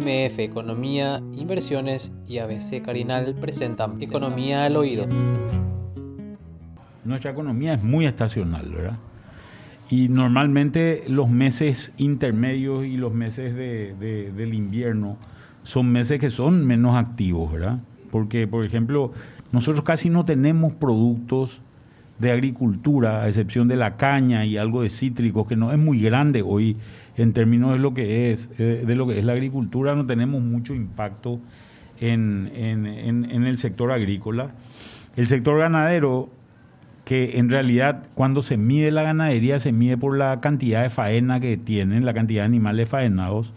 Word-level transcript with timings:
MF 0.00 0.38
Economía, 0.38 1.20
Inversiones 1.36 2.10
y 2.26 2.38
ABC 2.38 2.82
Carinal 2.82 3.34
presentan 3.38 4.00
Economía 4.00 4.64
al 4.64 4.76
Oído. 4.76 5.06
Nuestra 7.04 7.32
economía 7.32 7.74
es 7.74 7.82
muy 7.82 8.06
estacional, 8.06 8.70
¿verdad? 8.70 8.98
Y 9.90 10.08
normalmente 10.08 11.04
los 11.06 11.28
meses 11.28 11.92
intermedios 11.98 12.86
y 12.86 12.96
los 12.96 13.12
meses 13.12 13.54
del 13.54 14.54
invierno 14.54 15.18
son 15.64 15.92
meses 15.92 16.18
que 16.18 16.30
son 16.30 16.66
menos 16.66 16.96
activos, 16.96 17.52
¿verdad? 17.52 17.80
Porque, 18.10 18.46
por 18.46 18.64
ejemplo, 18.64 19.12
nosotros 19.52 19.84
casi 19.84 20.08
no 20.08 20.24
tenemos 20.24 20.72
productos 20.72 21.60
de 22.18 22.30
agricultura, 22.30 23.22
a 23.22 23.28
excepción 23.28 23.68
de 23.68 23.76
la 23.76 23.96
caña 23.96 24.46
y 24.46 24.56
algo 24.56 24.82
de 24.82 24.88
cítricos, 24.88 25.46
que 25.46 25.56
no 25.56 25.72
es 25.72 25.78
muy 25.78 26.00
grande 26.00 26.42
hoy 26.42 26.76
en 27.16 27.32
términos 27.32 27.72
de 27.72 27.78
lo 27.78 27.94
que 27.94 28.32
es, 28.32 28.48
eh, 28.58 28.84
de 28.86 28.94
lo 28.94 29.06
que 29.06 29.18
es 29.18 29.24
la 29.24 29.32
agricultura, 29.32 29.94
no 29.94 30.06
tenemos 30.06 30.40
mucho 30.42 30.74
impacto 30.74 31.40
en, 32.00 32.50
en 32.54 33.46
el 33.46 33.58
sector 33.58 33.92
agrícola. 33.92 34.52
El 35.16 35.26
sector 35.26 35.58
ganadero, 35.58 36.30
que 37.04 37.38
en 37.38 37.50
realidad 37.50 38.06
cuando 38.14 38.40
se 38.42 38.56
mide 38.56 38.90
la 38.90 39.02
ganadería, 39.02 39.58
se 39.58 39.72
mide 39.72 39.96
por 39.96 40.16
la 40.16 40.40
cantidad 40.40 40.82
de 40.82 40.90
faena 40.90 41.40
que 41.40 41.56
tienen, 41.56 42.06
la 42.06 42.14
cantidad 42.14 42.42
de 42.42 42.46
animales 42.46 42.88
faenados, 42.88 43.52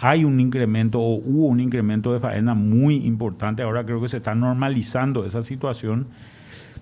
hay 0.00 0.24
un 0.24 0.40
incremento 0.40 1.00
o 1.00 1.16
hubo 1.16 1.46
un 1.46 1.60
incremento 1.60 2.12
de 2.12 2.20
faena 2.20 2.54
muy 2.54 2.96
importante. 3.06 3.62
Ahora 3.62 3.84
creo 3.84 4.00
que 4.00 4.08
se 4.08 4.16
está 4.16 4.34
normalizando 4.34 5.26
esa 5.26 5.42
situación 5.42 6.06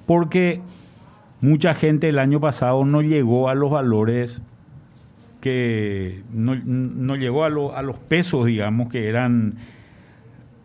porque 0.07 0.61
mucha 1.41 1.75
gente 1.75 2.09
el 2.09 2.19
año 2.19 2.41
pasado 2.41 2.85
no 2.85 3.03
llegó 3.03 3.49
a 3.49 3.55
los 3.55 3.71
valores 3.71 4.41
que 5.41 6.23
no, 6.33 7.17
llegó 7.17 7.45
a, 7.45 7.51
los 7.51 7.97
pesos, 8.09 8.47
digamos, 8.47 8.89
que 8.89 9.09
eran 9.09 9.55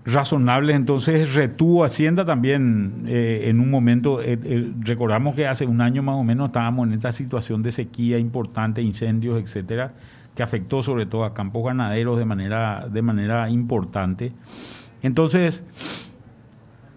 razonables. 0.06 0.76
Entonces 0.76 1.34
retuvo 1.34 1.84
Hacienda 1.84 2.26
también 2.26 3.04
eh, 3.08 3.44
en 3.46 3.60
un 3.60 3.70
momento. 3.70 4.22
Eh, 4.22 4.40
eh, 4.44 4.72
recordamos 4.80 5.36
que 5.36 5.48
hace 5.48 5.66
un 5.66 5.82
año 5.82 6.02
más 6.04 6.16
o 6.16 6.24
menos 6.24 6.48
estábamos 6.48 6.88
en 6.88 6.94
esta 6.94 7.12
situación 7.12 7.64
de 7.64 7.72
sequía 7.72 8.18
importante, 8.18 8.82
incendios, 8.82 9.42
etcétera, 9.42 9.94
que 10.36 10.44
afectó 10.44 10.82
sobre 10.82 11.06
todo 11.06 11.24
a 11.24 11.34
campos 11.34 11.64
ganaderos 11.66 12.18
de 12.18 12.26
manera, 12.26 12.88
de 12.92 13.02
manera 13.02 13.50
importante. 13.50 14.32
Entonces, 15.04 15.64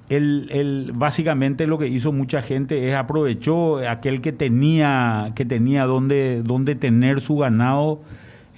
él, 0.09 0.93
básicamente 0.95 1.67
lo 1.67 1.79
que 1.79 1.89
hizo 1.89 2.13
mucha 2.13 2.43
gente 2.43 2.89
es 2.89 2.95
aprovechó 2.95 3.79
aquel 3.79 4.21
que 4.21 4.33
tenía, 4.33 5.33
que 5.35 5.45
tenía 5.45 5.85
donde, 5.87 6.43
donde 6.43 6.75
tener 6.75 7.21
su 7.21 7.37
ganado, 7.37 8.01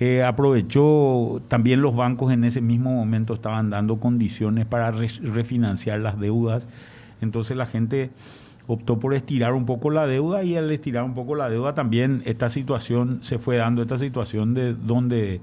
eh, 0.01 0.23
aprovechó 0.23 1.41
también 1.49 1.83
los 1.83 1.97
bancos 1.97 2.33
en 2.33 2.45
ese 2.45 2.61
mismo 2.61 2.93
momento 2.93 3.35
estaban 3.35 3.71
dando 3.71 3.99
condiciones 3.99 4.67
para 4.67 4.91
refinanciar 4.91 6.01
las 6.01 6.21
deudas. 6.21 6.67
Entonces 7.21 7.57
la 7.57 7.67
gente 7.67 8.11
optó 8.69 9.01
por 9.01 9.15
estirar 9.15 9.55
un 9.55 9.65
poco 9.65 9.91
la 9.91 10.07
deuda 10.07 10.45
y 10.45 10.55
al 10.55 10.71
estirar 10.71 11.03
un 11.03 11.15
poco 11.15 11.35
la 11.35 11.49
deuda 11.49 11.75
también 11.75 12.23
esta 12.27 12.51
situación 12.51 13.21
se 13.23 13.39
fue 13.39 13.57
dando, 13.57 13.81
esta 13.83 13.99
situación 13.99 14.55
de 14.55 14.75
donde 14.75 15.41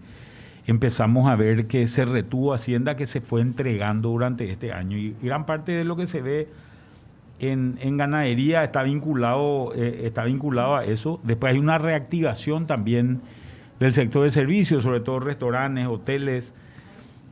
empezamos 0.68 1.30
a 1.30 1.36
ver 1.36 1.68
que 1.68 1.88
se 1.88 2.06
retuvo 2.06 2.54
Hacienda 2.54 2.96
que 2.96 3.06
se 3.06 3.22
fue 3.22 3.42
entregando 3.42 4.10
durante 4.10 4.50
este 4.50 4.74
año. 4.74 4.98
Y 4.98 5.16
gran 5.22 5.46
parte 5.46 5.72
de 5.72 5.84
lo 5.84 5.96
que 5.96 6.08
se 6.08 6.22
ve 6.22 6.48
en, 7.40 7.98
ganadería 7.98 8.64
está 8.64 8.84
vinculado, 8.84 9.74
eh, 9.76 10.02
está 10.06 10.24
vinculado 10.24 10.76
a 10.76 10.86
eso. 10.86 11.20
Después 11.24 11.54
hay 11.54 11.60
una 11.60 11.78
reactivación 11.78 12.66
también 12.66 13.22
del 13.80 13.94
sector 13.94 14.24
de 14.24 14.32
servicios, 14.32 14.84
sobre 14.84 15.02
todo 15.02 15.20
restaurantes, 15.20 15.88
hoteles, 15.88 16.54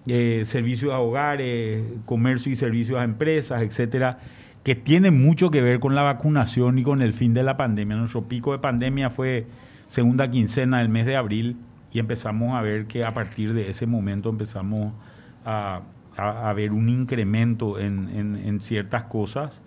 eh, 0.08 0.44
servicios 0.45 0.94
a 0.94 1.00
hogares, 1.00 1.84
comercio 2.06 2.52
y 2.52 2.56
servicios 2.56 3.00
a 3.00 3.03
empresas, 3.03 3.62
etcétera, 3.62 4.20
que 4.64 4.75
tiene 4.75 5.12
mucho 5.12 5.50
que 5.50 5.62
ver 5.62 5.80
con 5.80 5.95
la 5.95 6.03
vacunación 6.03 6.78
y 6.78 6.84
con 6.84 7.02
el 7.02 7.14
fin 7.14 7.34
de 7.34 7.44
la 7.44 7.58
pandemia. 7.58 7.97
Nuestro 7.97 8.24
pico 8.25 8.52
de 8.52 8.59
pandemia 8.59 9.09
fue 9.09 9.47
segunda 9.88 10.30
quincena 10.30 10.80
del 10.80 10.90
mes 10.90 11.06
de 11.06 11.16
abril 11.16 11.57
y 11.94 12.00
empezamos 12.00 12.56
a 12.56 12.62
ver 12.62 12.88
que 12.88 13.06
a 13.06 13.14
partir 13.14 13.54
de 13.54 13.70
ese 13.70 13.86
momento 13.86 14.30
empezamos 14.30 14.94
a, 15.46 15.81
ver 16.56 16.72
un 16.72 16.90
incremento 16.90 17.80
en, 17.80 18.59
ciertas 18.62 19.06
cosas, 19.06 19.62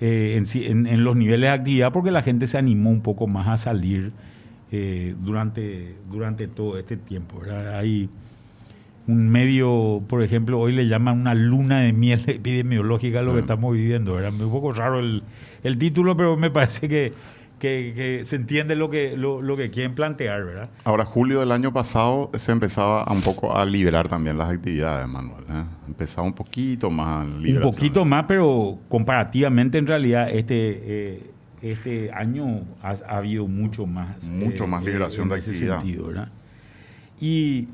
eh, 0.00 0.42
en, 0.54 1.04
los 1.04 1.16
niveles 1.16 1.50
de 1.50 1.54
actividad, 1.54 1.92
porque 1.92 2.10
la 2.10 2.22
gente 2.22 2.46
se 2.46 2.56
animó 2.56 2.90
un 2.90 3.02
poco 3.02 3.26
más 3.26 3.46
a 3.48 3.56
salir 3.56 4.12
eh, 4.72 5.14
durante, 5.20 5.96
durante 6.10 6.48
todo 6.48 6.78
este 6.78 6.96
tiempo. 6.96 7.42
Hay 7.74 8.08
un 9.06 9.28
medio, 9.28 10.02
por 10.06 10.22
ejemplo, 10.22 10.60
hoy 10.60 10.72
le 10.72 10.86
llaman 10.86 11.20
una 11.20 11.34
luna 11.34 11.80
de 11.80 11.92
miel 11.92 12.22
epidemiológica 12.26 13.18
a 13.18 13.22
lo 13.22 13.34
que 13.34 13.40
estamos 13.40 13.74
viviendo. 13.74 14.18
Era 14.18 14.30
un 14.30 14.38
poco 14.50 14.72
raro 14.72 15.00
el, 15.00 15.22
el 15.62 15.76
título, 15.76 16.16
pero 16.16 16.36
me 16.36 16.50
parece 16.50 16.88
que 16.88 17.12
que, 17.58 18.22
se 18.24 18.36
entiende 18.36 18.76
lo 18.76 18.90
que, 18.90 19.16
lo, 19.16 19.56
que 19.56 19.70
quieren 19.70 19.94
plantear, 19.94 20.44
¿verdad? 20.44 20.70
Ahora, 20.84 21.04
julio 21.04 21.40
del 21.40 21.52
año 21.52 21.72
pasado 21.72 22.30
se 22.34 22.52
empezaba 22.52 23.04
un 23.10 23.22
poco 23.22 23.56
a 23.56 23.64
liberar 23.64 24.08
también 24.08 24.38
las 24.38 24.50
actividades, 24.50 25.08
Manuel. 25.08 25.44
¿eh? 25.50 25.64
Empezaba 25.86 26.26
un 26.26 26.34
poquito 26.34 26.90
más 26.90 27.26
Un 27.26 27.60
poquito 27.60 28.04
más, 28.04 28.24
pero 28.26 28.78
comparativamente 28.88 29.78
en 29.78 29.86
realidad 29.86 30.28
este, 30.30 30.54
eh, 30.84 31.30
este 31.62 32.12
año 32.12 32.62
ha, 32.82 32.92
habido 33.08 33.46
mucho 33.46 33.86
más. 33.86 34.22
Mucho 34.22 34.66
más 34.66 34.82
eh, 34.84 34.86
liberación 34.86 35.28
de 35.28 35.36
actividad. 35.36 36.28
Y 37.20 37.68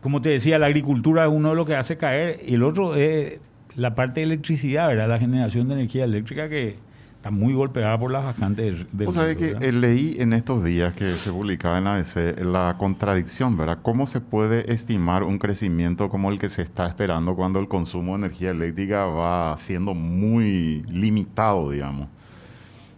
como 0.00 0.20
te 0.20 0.30
decía, 0.30 0.58
la 0.58 0.66
agricultura 0.66 1.24
es 1.24 1.30
uno 1.32 1.50
de 1.50 1.54
los 1.56 1.66
que 1.66 1.76
hace 1.76 1.96
caer, 1.96 2.40
y 2.46 2.54
el 2.54 2.62
otro 2.62 2.94
es 2.94 3.38
la 3.76 3.94
parte 3.94 4.20
de 4.20 4.24
electricidad, 4.24 4.88
¿verdad? 4.88 5.08
La 5.08 5.18
generación 5.18 5.68
de 5.68 5.74
energía 5.74 6.04
eléctrica 6.04 6.48
que 6.48 6.76
está 7.20 7.30
muy 7.30 7.52
golpeada 7.52 7.98
por 7.98 8.10
las 8.10 8.24
vacantes 8.24 8.86
del 8.92 9.06
O 9.06 9.12
sea, 9.12 9.36
que 9.36 9.50
eh, 9.60 9.72
leí 9.72 10.16
en 10.18 10.32
estos 10.32 10.64
días 10.64 10.94
que 10.94 11.12
se 11.16 11.30
publicaba 11.30 11.76
en 11.76 11.86
ABC 11.86 12.42
la 12.42 12.76
contradicción, 12.78 13.58
¿verdad? 13.58 13.80
¿Cómo 13.82 14.06
se 14.06 14.22
puede 14.22 14.72
estimar 14.72 15.22
un 15.22 15.38
crecimiento 15.38 16.08
como 16.08 16.30
el 16.30 16.38
que 16.38 16.48
se 16.48 16.62
está 16.62 16.86
esperando 16.86 17.36
cuando 17.36 17.58
el 17.58 17.68
consumo 17.68 18.12
de 18.12 18.24
energía 18.24 18.52
eléctrica 18.52 19.04
va 19.04 19.54
siendo 19.58 19.92
muy 19.92 20.82
limitado, 20.88 21.70
digamos? 21.70 22.08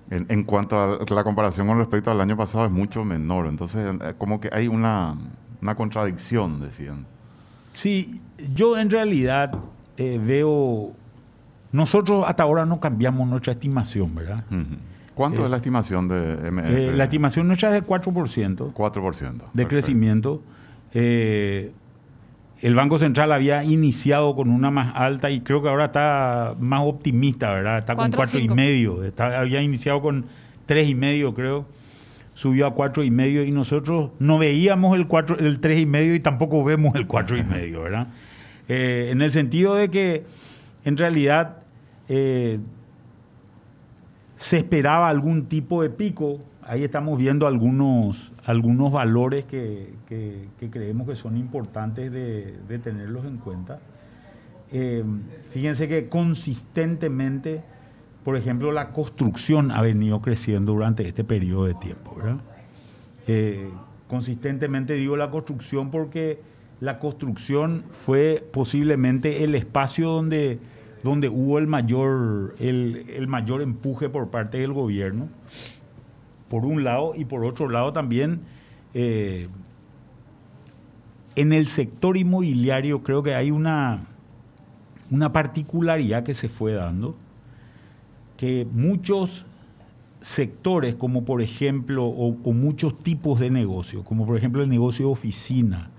En, 0.09 0.45
cuanto 0.45 0.79
a 0.79 1.05
la 1.13 1.25
comparación 1.25 1.67
con 1.67 1.79
respecto 1.79 2.13
al 2.13 2.21
año 2.21 2.37
pasado 2.37 2.67
es 2.67 2.71
mucho 2.71 3.03
menor. 3.03 3.49
Entonces, 3.49 3.93
eh, 4.03 4.15
como 4.19 4.41
que 4.41 4.51
hay 4.53 4.69
una, 4.69 5.17
una 5.61 5.75
contradicción, 5.75 6.61
decían. 6.61 7.07
Sí, 7.73 8.21
yo 8.55 8.79
en 8.79 8.89
realidad 8.89 9.59
eh, 9.97 10.21
veo 10.23 10.93
nosotros 11.73 12.25
hasta 12.27 12.43
ahora 12.43 12.67
no 12.67 12.81
cambiamos 12.81 13.29
nuestra 13.29 13.53
estimación, 13.53 14.15
¿verdad? 14.15 14.45
¿Cuánto 15.15 15.45
es 15.45 15.51
la 15.51 15.57
estimación 15.57 16.09
de 16.09 16.51
MF? 16.51 16.71
Eh, 16.71 16.93
la 16.95 17.05
estimación 17.05 17.47
nuestra 17.47 17.69
es 17.69 17.83
de 17.83 17.87
4%. 17.87 18.73
4%. 18.73 19.43
De 19.53 19.67
crecimiento. 19.67 20.43
Eh, 20.95 21.73
el 22.61 22.75
Banco 22.75 22.99
Central 22.99 23.33
había 23.33 23.65
iniciado 23.65 24.35
con 24.37 24.49
una 24.49 24.71
más 24.71 24.95
alta 24.95 25.31
y 25.31 25.41
creo 25.41 25.63
que 25.63 25.69
ahora 25.69 25.87
está 25.87 26.55
más 26.61 26.83
optimista, 26.85 27.51
¿verdad? 27.51 27.79
Está 27.79 27.97
con 27.97 28.11
4,5. 28.13 29.35
Había 29.37 29.63
iniciado 29.63 30.01
con 30.01 30.27
3,5, 30.69 31.35
creo. 31.35 31.67
Subió 32.35 32.67
a 32.67 32.75
4,5 32.75 33.47
y 33.47 33.51
nosotros 33.51 34.11
no 34.19 34.39
veíamos 34.39 34.97
el, 34.97 35.07
4, 35.07 35.39
el 35.41 35.61
3,5 35.61 36.15
y 36.15 36.21
tampoco 36.21 36.63
vemos 36.65 36.95
el 36.95 37.09
4,5, 37.09 37.83
¿verdad? 37.83 38.07
Eh, 38.69 39.09
en 39.11 39.21
el 39.21 39.33
sentido 39.33 39.75
de 39.75 39.91
que 39.91 40.25
en 40.85 40.97
realidad 40.97 41.62
eh, 42.09 42.59
se 44.37 44.59
esperaba 44.59 45.09
algún 45.09 45.47
tipo 45.47 45.83
de 45.83 45.91
pico. 45.91 46.41
Ahí 46.63 46.85
estamos 46.85 47.19
viendo 47.19 47.47
algunos, 47.47 48.33
algunos 48.45 48.93
valores 48.93 49.45
que, 49.45 49.95
creemos 50.71 51.09
que 51.09 51.17
son 51.17 51.37
importantes 51.37 52.11
de, 52.11 52.79
tenerlos 52.83 53.25
en 53.25 53.39
cuenta. 53.39 53.81
Eh, 54.73 55.05
fíjense 55.51 55.87
que 55.87 56.09
consistentemente, 56.09 57.63
por 58.25 58.37
ejemplo, 58.37 58.73
la 58.73 58.91
construcción 58.91 59.71
ha 59.71 59.83
venido 59.83 60.21
creciendo 60.23 60.73
durante 60.73 61.07
este 61.07 61.25
periodo 61.25 61.67
de 61.67 61.75
tiempo. 61.75 62.17
Eh, 63.27 63.69
consistentemente 64.09 64.95
digo 64.95 65.17
la 65.17 65.31
construcción 65.31 65.91
porque 65.91 66.41
la 66.81 66.99
construcción 66.99 67.85
fue 67.93 68.45
posiblemente 68.53 69.45
el 69.45 69.55
espacio 69.55 70.09
donde 70.09 70.59
donde 71.03 71.29
hubo 71.29 71.59
el 71.59 71.67
mayor, 71.67 72.55
el, 72.59 73.27
mayor 73.29 73.63
empuje 73.63 74.09
por 74.09 74.29
parte 74.29 74.59
del 74.59 74.73
gobierno, 74.73 75.29
por 76.49 76.65
un 76.65 76.85
lado, 76.85 77.15
y 77.17 77.25
por 77.25 77.45
otro 77.45 77.69
lado 77.69 77.93
también 77.93 78.41
eh, 78.95 79.49
en 81.35 81.53
el 81.53 81.67
sector 81.67 82.17
inmobiliario 82.17 83.03
creo 83.03 83.23
que 83.23 83.35
hay 83.35 83.51
una, 83.51 84.07
una 85.11 85.33
particularidad 85.33 86.25
que 86.25 86.35
se 86.35 86.49
fue 86.49 86.75
dando, 86.75 87.17
que 88.37 88.67
muchos 88.71 89.47
sectores, 90.21 90.95
como 90.95 91.25
por 91.25 91.43
ejemplo, 91.43 92.05
o, 92.05 92.37
o 92.45 92.53
muchos 92.53 92.97
tipos 92.99 93.41
de 93.41 93.51
negocios, 93.51 94.05
como 94.05 94.25
por 94.25 94.37
ejemplo 94.37 94.63
el 94.63 94.69
negocio 94.69 95.07
de 95.07 95.13
oficina, 95.13 95.91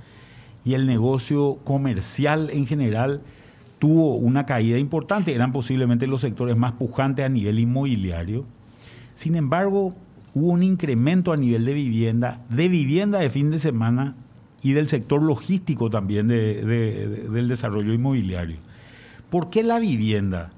y 0.65 0.75
el 0.75 0.85
negocio 0.85 1.59
comercial 1.65 2.49
en 2.51 2.65
general 2.65 3.21
tuvo 3.83 4.15
una 4.15 4.45
caída 4.45 4.77
importante, 4.77 5.35
eran 5.35 5.51
posiblemente 5.51 6.07
los 6.07 6.21
sectores 6.21 6.55
más 6.55 6.71
pujantes 6.71 7.25
a 7.25 7.27
nivel 7.27 7.59
inmobiliario. 7.59 8.45
Sin 9.13 9.35
embargo, 9.35 9.93
hubo 10.33 10.53
un 10.53 10.63
incremento 10.63 11.33
a 11.33 11.35
nivel 11.35 11.65
de 11.65 11.73
vivienda, 11.73 12.39
de 12.47 12.69
vivienda 12.69 13.19
de 13.19 13.29
fin 13.29 13.51
de 13.51 13.59
semana 13.59 14.15
y 14.61 14.71
del 14.71 14.87
sector 14.87 15.21
logístico 15.21 15.89
también 15.89 16.29
del 16.29 17.49
desarrollo 17.49 17.91
inmobiliario. 17.91 18.55
¿Por 19.29 19.49
qué 19.49 19.63
la 19.63 19.79
vivienda? 19.79 20.53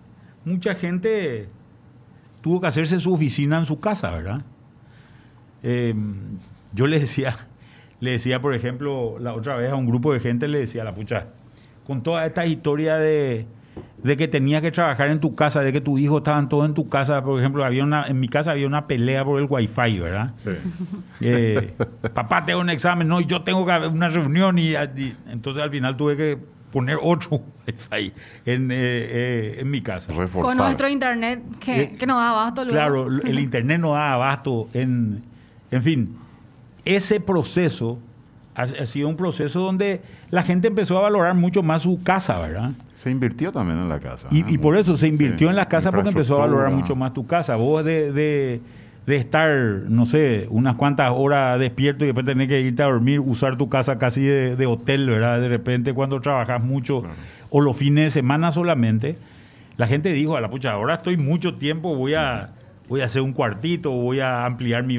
Mucha 0.46 0.76
gente 0.76 1.50
tuvo 2.42 2.62
que 2.62 2.68
hacerse 2.68 3.00
su 3.00 3.12
oficina 3.12 3.58
en 3.58 3.66
su 3.66 3.80
casa, 3.80 4.12
¿verdad? 4.12 4.44
Em, 5.64 6.38
yo 6.74 6.86
le 6.86 7.00
decía, 7.00 7.36
le 8.02 8.12
decía, 8.12 8.40
por 8.40 8.54
ejemplo, 8.54 9.18
la 9.18 9.34
otra 9.34 9.56
vez 9.56 9.72
a 9.72 9.76
un 9.76 9.88
grupo 9.88 10.14
de 10.14 10.20
gente, 10.20 10.48
le 10.48 10.60
decía, 10.60 10.84
la 10.84 10.94
pucha, 10.94 11.30
con 11.86 12.02
toda 12.04 12.26
esta 12.26 12.46
historia 12.46 12.98
de, 12.98 13.48
que 14.04 14.28
tenías 14.28 14.62
que 14.62 14.72
trabajar 14.72 15.10
en 15.10 15.20
tu 15.20 15.36
casa, 15.36 15.62
de 15.62 15.72
que 15.72 15.82
tus 15.82 16.00
hijos 16.00 16.18
estaban 16.18 16.50
todos 16.50 16.66
en 16.66 16.74
tu 16.74 16.90
casa. 16.90 17.24
Por 17.24 17.40
ejemplo, 17.40 17.64
había 17.64 17.84
una, 17.84 18.08
en 18.08 18.20
mi 18.20 18.28
casa 18.28 18.52
había 18.52 18.68
una 18.68 18.88
pelea 18.88 19.24
por 19.24 19.40
el 19.40 19.48
wifi, 19.50 20.00
¿verdad? 20.00 20.32
Sí. 20.36 20.52
Eh, 21.22 21.74
papá, 22.14 22.46
tengo 22.46 22.60
un 22.60 22.70
examen, 22.70 23.08
no, 23.08 23.22
y 23.22 23.26
yo 23.26 23.44
tengo 23.44 23.62
una 23.62 24.10
reunión 24.10 24.60
y, 24.60 24.74
entonces 25.30 25.64
al 25.64 25.70
final 25.70 25.96
tuve 25.96 26.18
que 26.18 26.38
poner 26.72 26.98
otro 27.02 27.42
wifi 27.68 28.14
en, 28.46 28.72
eh, 28.72 28.76
eh, 28.78 29.56
en 29.60 29.70
mi 29.70 29.82
casa. 29.82 30.14
Con 30.32 30.58
nuestro 30.58 30.90
internet 30.90 31.42
que, 31.60 31.96
que 31.98 32.06
no 32.06 32.18
da 32.18 32.32
abasto. 32.32 32.68
Claro, 32.68 33.08
el 33.08 33.40
internet 33.40 33.80
no 33.80 33.94
da 33.94 34.14
abasto. 34.14 34.68
En, 34.74 35.24
en 35.72 35.84
fin, 35.84 36.18
ese 36.84 37.20
proceso 37.20 38.00
ha, 38.56 38.86
sido 38.86 39.10
un 39.10 39.18
proceso 39.18 39.60
donde 39.60 40.02
la 40.32 40.44
gente 40.44 40.68
empezó 40.68 40.98
a 40.98 41.02
valorar 41.02 41.36
mucho 41.36 41.62
más 41.62 41.82
su 41.82 42.02
casa, 42.02 42.40
¿verdad? 42.40 42.72
Se 42.96 43.12
invirtió 43.12 43.52
también 43.52 43.80
en 43.80 43.90
la 43.90 44.00
casa. 44.00 44.28
Y, 44.32 44.58
por 44.58 44.78
eso 44.78 44.96
se 44.96 45.08
invirtió 45.08 45.50
en 45.50 45.56
la 45.56 45.68
casa 45.68 45.92
porque 45.92 46.10
empezó 46.10 46.38
a 46.38 46.40
valorar 46.42 46.72
mucho 46.72 46.96
más 46.96 47.14
tu 47.14 47.28
casa. 47.28 47.56
Vos 47.56 47.84
de, 47.84 48.12
de, 49.06 49.16
estar, 49.16 49.50
no 49.90 50.06
sé, 50.06 50.48
unas 50.50 50.76
cuantas 50.76 51.12
horas 51.14 51.60
despierto 51.60 52.06
y 52.06 52.08
después 52.08 52.26
tener 52.26 52.48
que 52.48 52.62
irte 52.62 52.82
a 52.82 52.86
dormir, 52.86 53.20
usar 53.20 53.58
tu 53.58 53.68
casa 53.68 54.00
casi 54.00 54.22
de, 54.22 54.66
hotel, 54.66 55.10
¿verdad? 55.10 55.42
De 55.42 55.50
repente 55.50 55.94
cuando 55.94 56.22
trabajas 56.22 56.64
mucho 56.64 57.04
o 57.50 57.62
los 57.62 57.76
fines 57.76 58.06
de 58.06 58.12
semana 58.12 58.54
solamente, 58.54 59.18
la 59.78 59.88
gente 59.88 60.14
dijo, 60.14 60.38
a 60.38 60.42
la 60.42 60.50
pucha, 60.50 60.72
ahora 60.72 60.96
estoy 60.96 61.18
mucho 61.18 61.56
tiempo, 61.56 61.96
voy 61.96 62.14
a 62.14 62.52
voy 62.88 63.02
a 63.02 63.06
hacer 63.06 63.22
un 63.22 63.34
cuartito, 63.34 63.92
voy 63.92 64.20
a 64.20 64.46
ampliar 64.46 64.84
mi, 64.84 64.98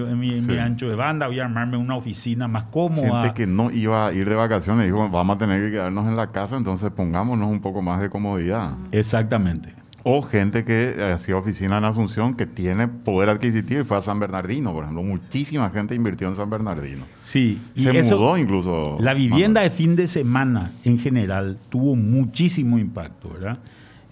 ancho 0.58 0.88
de 0.88 0.94
banda, 0.94 1.26
voy 1.26 1.40
a 1.40 1.44
armarme 1.44 1.76
una 1.76 1.96
oficina 1.96 2.48
más 2.48 2.64
cómoda. 2.64 3.22
Gente 3.22 3.34
que 3.34 3.46
no 3.46 3.70
iba 3.70 4.08
a 4.08 4.12
ir 4.12 4.28
de 4.28 4.34
vacaciones 4.34 4.86
dijo, 4.86 5.08
vamos 5.08 5.36
a 5.36 5.38
tener 5.38 5.62
que 5.62 5.70
quedarnos 5.70 6.06
en 6.06 6.16
la 6.16 6.30
casa, 6.32 6.56
entonces 6.56 6.90
pongámonos 6.90 7.50
un 7.50 7.60
poco 7.60 7.82
más 7.82 8.00
de 8.00 8.10
comodidad. 8.10 8.72
Exactamente. 8.92 9.74
O 10.08 10.22
gente 10.22 10.64
que 10.64 11.02
hacía 11.12 11.36
oficina 11.36 11.78
en 11.78 11.84
Asunción 11.84 12.36
que 12.36 12.46
tiene 12.46 12.86
poder 12.86 13.28
adquisitivo 13.28 13.80
y 13.80 13.84
fue 13.84 13.96
a 13.96 14.02
San 14.02 14.20
Bernardino, 14.20 14.72
por 14.72 14.84
ejemplo. 14.84 15.02
Muchísima 15.02 15.68
gente 15.70 15.96
invirtió 15.96 16.28
en 16.28 16.36
San 16.36 16.48
Bernardino. 16.48 17.04
Sí. 17.24 17.60
Y 17.74 17.82
Se 17.82 18.04
mudó 18.04 18.38
incluso. 18.38 18.98
La 19.00 19.14
vivienda 19.14 19.62
de 19.62 19.70
fin 19.70 19.96
de 19.96 20.06
semana 20.06 20.70
en 20.84 21.00
general 21.00 21.58
tuvo 21.70 21.96
muchísimo 21.96 22.78
impacto, 22.78 23.30
¿verdad? 23.30 23.58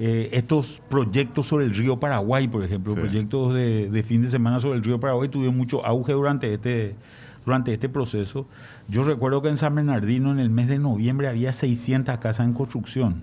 Eh, 0.00 0.31
estos 0.32 0.82
proyectos 0.91 1.46
sobre 1.46 1.67
el 1.67 1.75
río 1.75 2.00
Paraguay, 2.00 2.49
por 2.49 2.64
ejemplo, 2.64 2.94
proyectos 2.94 3.55
de, 3.55 4.05
fin 4.06 4.23
de 4.23 4.29
semana 4.29 4.58
sobre 4.58 4.79
el 4.79 4.85
río 4.85 4.99
Paraguay 4.99 5.29
tuvieron 5.29 5.56
mucho 5.56 5.87
auge 5.87 6.12
durante 6.12 6.52
este, 6.52 6.96
durante 7.44 7.73
este 7.73 7.88
proceso. 7.88 8.49
Yo 8.88 9.05
recuerdo 9.05 9.41
que 9.41 9.50
en 9.50 9.56
San 9.56 9.76
Bernardino 9.76 10.32
en 10.32 10.41
el 10.41 10.50
mes 10.50 10.67
de 10.67 10.81
noviembre 10.81 11.29
había 11.29 11.52
600 11.52 12.19
casas 12.19 12.44
en 12.44 12.55
construcción. 12.55 13.23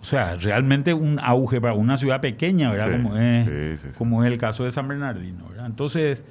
O 0.00 0.04
sea, 0.04 0.36
realmente 0.36 0.94
un 0.94 1.18
auge 1.20 1.60
para 1.60 1.74
una 1.74 1.98
ciudad 1.98 2.22
pequeña, 2.22 2.70
¿verdad? 2.70 3.02
como, 3.02 3.16
es, 3.18 3.80
como 3.98 4.24
es 4.24 4.32
el 4.32 4.38
caso 4.38 4.64
de 4.64 4.70
San 4.70 4.88
Bernardino, 4.88 5.44
Entonces, 5.66 6.24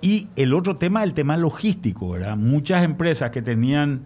y 0.00 0.28
el 0.34 0.52
otro 0.52 0.76
tema, 0.78 1.04
el 1.04 1.14
tema 1.14 1.36
logístico, 1.36 2.10
¿verdad? 2.10 2.36
Muchas 2.36 2.82
empresas 2.82 3.30
que 3.30 3.42
tenían 3.42 4.00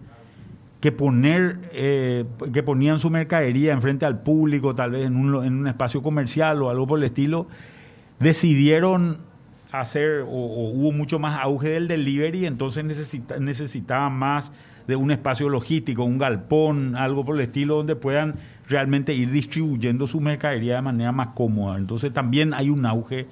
que 0.83 0.91
poner, 0.91 1.59
eh, 1.71 2.25
que 2.51 2.61
ponían 2.61 2.99
su 2.99 3.09
mercadería 3.09 3.71
enfrente 3.71 4.05
al 4.05 4.21
público, 4.21 4.75
tal 4.75 4.91
vez 4.91 5.07
en 5.07 5.15
un, 5.15 5.45
en 5.45 5.59
un 5.59 5.67
espacio 5.69 6.03
comercial 6.03 6.61
o 6.61 6.69
algo 6.69 6.85
por 6.85 6.99
el 6.99 7.05
estilo, 7.05 7.47
decidieron 8.19 9.19
hacer, 9.71 10.25
o, 10.27 10.27
hubo 10.27 10.91
mucho 10.91 11.19
más 11.19 11.39
auge 11.41 11.69
del 11.69 11.87
delivery, 11.87 12.45
entonces 12.45 12.83
necesitaban 13.39 14.11
más 14.11 14.51
de 14.85 14.97
un 14.97 15.11
espacio 15.11 15.47
logístico, 15.47 16.03
un 16.03 16.17
galpón, 16.17 16.97
algo 16.97 17.23
por 17.23 17.37
el 17.37 17.43
estilo, 17.43 17.77
donde 17.77 17.95
puedan 17.95 18.35
realmente 18.67 19.13
ir 19.13 19.31
distribuyendo 19.31 20.05
su 20.05 20.19
mercadería 20.19 20.75
de 20.75 20.81
manera 20.81 21.13
más 21.13 21.29
cómoda. 21.29 21.77
Entonces 21.77 22.11
también 22.11 22.53
hay 22.53 22.69
un 22.69 22.85
auge 22.85 23.27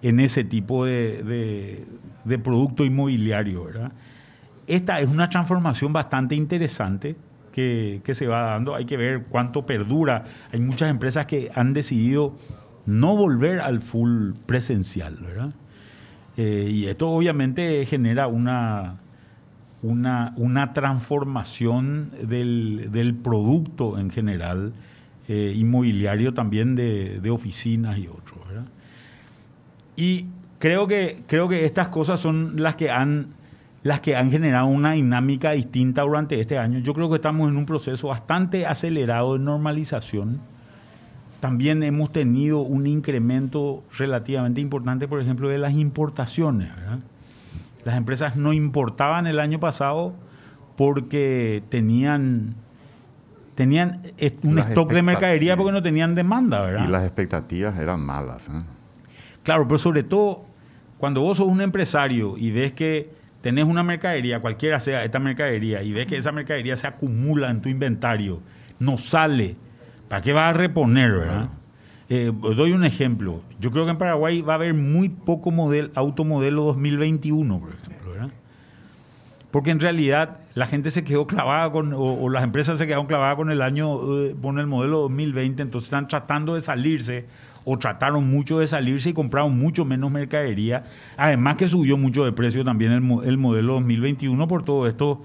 en 0.00 0.18
ese 0.18 0.44
tipo 0.44 0.86
de, 0.86 1.22
de, 1.24 1.84
de 2.24 2.38
producto 2.38 2.86
inmobiliario, 2.86 3.64
¿verdad? 3.64 3.92
Esta 4.74 5.00
es 5.00 5.10
una 5.10 5.28
transformación 5.28 5.92
bastante 5.92 6.34
interesante 6.34 7.16
que, 7.52 8.02
se 8.14 8.26
va 8.26 8.42
dando. 8.42 8.74
Hay 8.74 8.84
que 8.84 8.96
ver 8.96 9.24
cuánto 9.28 9.66
perdura. 9.66 10.24
Hay 10.52 10.60
muchas 10.60 10.90
empresas 10.90 11.26
que 11.26 11.50
han 11.54 11.74
decidido 11.74 12.36
no 12.86 13.16
volver 13.16 13.60
al 13.60 13.80
full 13.80 14.32
presencial, 14.46 15.16
¿verdad? 15.20 15.50
Eh, 16.36 16.68
y 16.70 16.86
esto 16.86 17.10
obviamente 17.10 17.84
genera 17.86 18.28
una, 18.28 18.96
una, 19.82 20.32
una 20.36 20.72
transformación 20.72 22.12
del, 22.22 23.18
producto 23.22 23.98
en 23.98 24.10
general, 24.10 24.72
eh, 25.28 25.52
inmobiliario 25.56 26.32
también 26.32 26.76
de, 26.76 27.20
de, 27.20 27.30
oficinas 27.30 27.98
y 27.98 28.06
otros. 28.06 28.40
Y 29.96 30.26
creo 30.58 30.86
que, 30.86 31.22
creo 31.26 31.48
que 31.48 31.66
estas 31.66 31.88
cosas 31.88 32.20
son 32.20 32.54
las 32.56 32.76
que 32.76 32.90
han 32.90 33.34
las 33.82 34.00
que 34.00 34.16
han 34.16 34.30
generado 34.30 34.66
una 34.66 34.92
dinámica 34.92 35.52
distinta 35.52 36.02
durante 36.02 36.40
este 36.40 36.58
año. 36.58 36.80
Yo 36.80 36.92
creo 36.92 37.08
que 37.08 37.16
estamos 37.16 37.48
en 37.48 37.56
un 37.56 37.66
proceso 37.66 38.08
bastante 38.08 38.66
acelerado 38.66 39.34
de 39.34 39.44
normalización. 39.44 40.40
También 41.40 41.82
hemos 41.82 42.12
tenido 42.12 42.60
un 42.60 42.86
incremento 42.86 43.82
relativamente 43.96 44.60
importante, 44.60 45.08
por 45.08 45.20
ejemplo, 45.20 45.48
de 45.48 45.56
las 45.56 45.72
importaciones. 45.72 46.68
Las 47.84 47.96
empresas 47.96 48.36
no 48.36 48.52
importaban 48.52 49.26
el 49.26 49.40
año 49.40 49.58
pasado 49.58 50.12
porque 50.76 51.62
tenían 51.70 52.54
tenían 53.54 54.00
un 54.42 54.58
stock 54.58 54.92
de 54.92 55.02
mercadería 55.02 55.56
porque 55.56 55.72
no 55.72 55.82
tenían 55.82 56.14
demanda, 56.14 56.62
¿verdad? 56.62 56.86
Y 56.86 56.90
las 56.90 57.04
expectativas 57.04 57.78
eran 57.78 58.00
malas. 58.00 58.48
¿eh? 58.48 58.62
Claro, 59.42 59.66
pero 59.66 59.78
sobre 59.78 60.02
todo 60.02 60.44
cuando 60.98 61.22
vos 61.22 61.38
sos 61.38 61.46
un 61.46 61.60
empresario 61.60 62.36
y 62.36 62.50
ves 62.50 62.72
que 62.72 63.19
tenés 63.40 63.64
una 63.64 63.82
mercadería, 63.82 64.40
cualquiera 64.40 64.80
sea 64.80 65.04
esta 65.04 65.18
mercadería, 65.18 65.82
y 65.82 65.92
ves 65.92 66.06
que 66.06 66.16
esa 66.16 66.32
mercadería 66.32 66.76
se 66.76 66.86
acumula 66.86 67.50
en 67.50 67.62
tu 67.62 67.68
inventario, 67.68 68.40
no 68.78 68.98
sale, 68.98 69.56
¿para 70.08 70.22
qué 70.22 70.32
vas 70.32 70.54
a 70.54 70.58
reponer, 70.58 71.12
verdad? 71.12 71.48
Eh, 72.08 72.32
doy 72.34 72.72
un 72.72 72.84
ejemplo. 72.84 73.40
Yo 73.60 73.70
creo 73.70 73.84
que 73.84 73.92
en 73.92 73.98
Paraguay 73.98 74.42
va 74.42 74.54
a 74.54 74.56
haber 74.56 74.74
muy 74.74 75.08
poco 75.10 75.52
modelo, 75.52 75.90
automodelo 75.94 76.64
2021, 76.64 77.60
por 77.60 77.70
ejemplo, 77.70 78.12
¿verdad? 78.12 78.30
Porque 79.52 79.70
en 79.70 79.78
realidad 79.78 80.38
la 80.54 80.66
gente 80.66 80.90
se 80.90 81.04
quedó 81.04 81.28
clavada 81.28 81.70
con, 81.70 81.94
o, 81.94 82.28
las 82.28 82.42
empresas 82.42 82.78
se 82.78 82.86
quedaron 82.86 83.06
clavadas 83.06 83.36
con 83.36 83.50
el 83.50 83.62
año, 83.62 84.24
eh, 84.24 84.34
con 84.42 84.58
el 84.58 84.66
modelo 84.66 84.98
2020, 85.02 85.62
entonces 85.62 85.86
están 85.86 86.08
tratando 86.08 86.54
de 86.54 86.60
salirse 86.60 87.26
o 87.64 87.78
trataron 87.78 88.30
mucho 88.30 88.58
de 88.58 88.66
salirse 88.66 89.10
y 89.10 89.12
compraron 89.12 89.58
mucho 89.58 89.84
menos 89.84 90.10
mercadería. 90.10 90.84
Además 91.16 91.56
que 91.56 91.68
subió 91.68 91.96
mucho 91.96 92.24
de 92.24 92.32
precio 92.32 92.64
también 92.64 92.92
el, 92.92 93.28
el 93.28 93.38
modelo 93.38 93.74
2021 93.74 94.48
por 94.48 94.64
todos 94.64 94.88
estos 94.88 95.18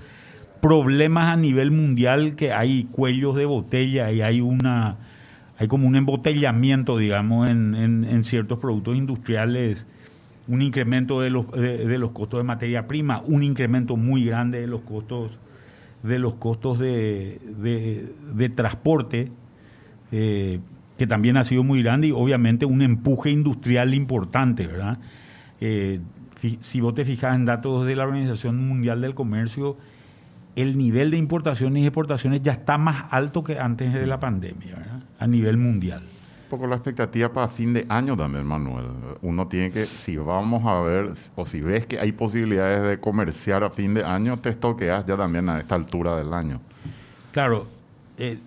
problemas 0.62 1.28
a 1.28 1.36
nivel 1.36 1.72
mundial 1.72 2.36
que 2.36 2.52
hay 2.52 2.86
cuellos 2.86 3.36
de 3.36 3.46
botella 3.46 4.12
y 4.12 4.22
hay 4.22 4.42
una 4.42 4.98
hay 5.58 5.68
como 5.68 5.88
un 5.88 5.96
embotellamiento, 5.96 6.98
digamos, 6.98 7.50
en, 7.50 7.76
en, 7.76 8.24
ciertos 8.26 8.60
productos 8.60 8.98
industriales, 8.98 9.88
un 10.50 10.62
incremento 10.62 11.22
de 11.22 11.30
los, 11.30 11.50
de, 11.52 11.98
los 11.98 12.12
costos 12.12 12.42
de 12.42 12.44
materia 12.44 12.88
prima, 12.88 13.22
un 13.22 13.42
incremento 13.42 13.96
muy 13.96 14.26
grande 14.26 14.60
de 14.60 14.68
los 14.68 14.82
costos 14.82 15.40
de 16.04 16.20
los 16.20 16.36
costos 16.36 16.78
de, 16.78 17.40
de 18.34 18.50
transporte. 18.50 19.32
Eh, 20.12 20.60
que 20.98 21.08
también 21.08 21.38
ha 21.38 21.44
sido 21.44 21.64
muy 21.64 21.84
grande 21.84 22.08
y 22.08 22.12
obviamente 22.12 22.66
un 22.66 22.82
empuje 22.82 23.32
industrial 23.32 23.94
importante, 23.94 24.68
¿verdad? 24.68 24.98
Eh, 25.60 26.00
si 26.60 26.82
vos 26.82 26.94
te 26.94 27.06
fijas 27.06 27.36
en 27.36 27.46
datos 27.46 27.86
de 27.86 27.96
la 27.96 28.04
Organización 28.04 28.68
Mundial 28.68 29.02
del 29.02 29.16
Comercio, 29.16 29.78
el 30.56 30.78
nivel 30.78 31.12
de 31.12 31.18
importaciones 31.18 31.84
y 31.84 31.86
exportaciones 31.86 32.42
ya 32.42 32.54
está 32.54 32.78
más 32.78 33.06
alto 33.12 33.44
que 33.44 33.60
antes 33.60 33.94
de 33.94 34.06
la 34.06 34.20
pandemia, 34.20 34.76
¿verdad? 34.76 35.04
A 35.20 35.28
nivel 35.28 35.58
mundial. 35.58 36.02
Un 36.02 36.50
poco 36.50 36.68
la 36.68 36.76
expectativa 36.76 37.34
para 37.34 37.48
fin 37.48 37.74
de 37.74 37.86
año 37.90 38.16
también, 38.16 38.46
Manuel. 38.46 38.86
Uno 39.22 39.48
tiene 39.48 39.72
que, 39.72 39.86
si 39.86 40.16
vamos 40.16 40.66
a 40.66 40.80
ver, 40.82 41.14
o 41.36 41.46
si 41.46 41.60
ves 41.60 41.88
que 41.88 42.00
hay 42.00 42.12
posibilidades 42.12 42.88
de 42.88 43.00
comerciar 43.00 43.64
a 43.64 43.72
fin 43.72 43.96
de 43.96 44.06
año, 44.06 44.38
te 44.38 44.50
estoqueas 44.50 45.06
ya 45.06 45.18
también 45.18 45.50
a 45.50 45.60
esta 45.60 45.76
altura 45.76 46.16
del 46.16 46.34
año. 46.34 46.62
Claro, 47.32 47.68
eh, 48.18 48.38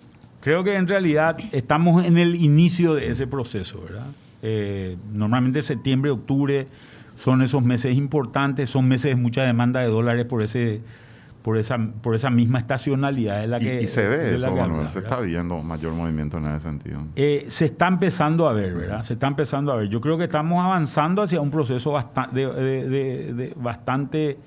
creo 0.41 0.63
que 0.63 0.75
en 0.75 0.87
realidad 0.87 1.37
estamos 1.51 2.05
en 2.05 2.17
el 2.17 2.35
inicio 2.35 2.93
de 2.95 3.11
ese 3.11 3.27
proceso, 3.27 3.81
¿verdad? 3.83 4.07
Eh, 4.41 4.97
normalmente 5.11 5.63
septiembre, 5.63 6.11
octubre 6.11 6.67
son 7.15 7.41
esos 7.41 7.61
meses 7.61 7.97
importantes, 7.97 8.69
son 8.69 8.87
meses 8.87 9.15
de 9.15 9.21
mucha 9.21 9.43
demanda 9.43 9.81
de 9.81 9.87
dólares 9.87 10.25
por 10.25 10.41
ese 10.41 10.81
por 11.41 11.57
esa 11.57 11.77
por 11.77 12.15
esa 12.15 12.29
misma 12.29 12.59
estacionalidad 12.59 13.41
de 13.41 13.47
la 13.47 13.59
que 13.59 13.83
y, 13.83 13.87
se 13.87 14.07
ve 14.07 14.35
eso, 14.35 14.53
Manuel, 14.53 14.89
se 14.89 14.99
está 14.99 15.19
viendo 15.19 15.61
mayor 15.61 15.93
movimiento 15.93 16.37
en 16.37 16.47
ese 16.47 16.61
sentido. 16.61 17.01
Eh, 17.15 17.45
se 17.49 17.65
está 17.65 17.87
empezando 17.87 18.47
a 18.47 18.53
ver, 18.53 18.73
¿verdad? 18.75 19.03
Se 19.03 19.13
está 19.13 19.27
empezando 19.27 19.73
a 19.73 19.75
ver. 19.75 19.89
Yo 19.89 19.99
creo 19.99 20.17
que 20.17 20.25
estamos 20.25 20.63
avanzando 20.63 21.21
hacia 21.21 21.41
un 21.41 21.51
proceso 21.51 21.91
bastante, 21.91 22.39
de, 22.39 23.53
bastante 23.57 24.37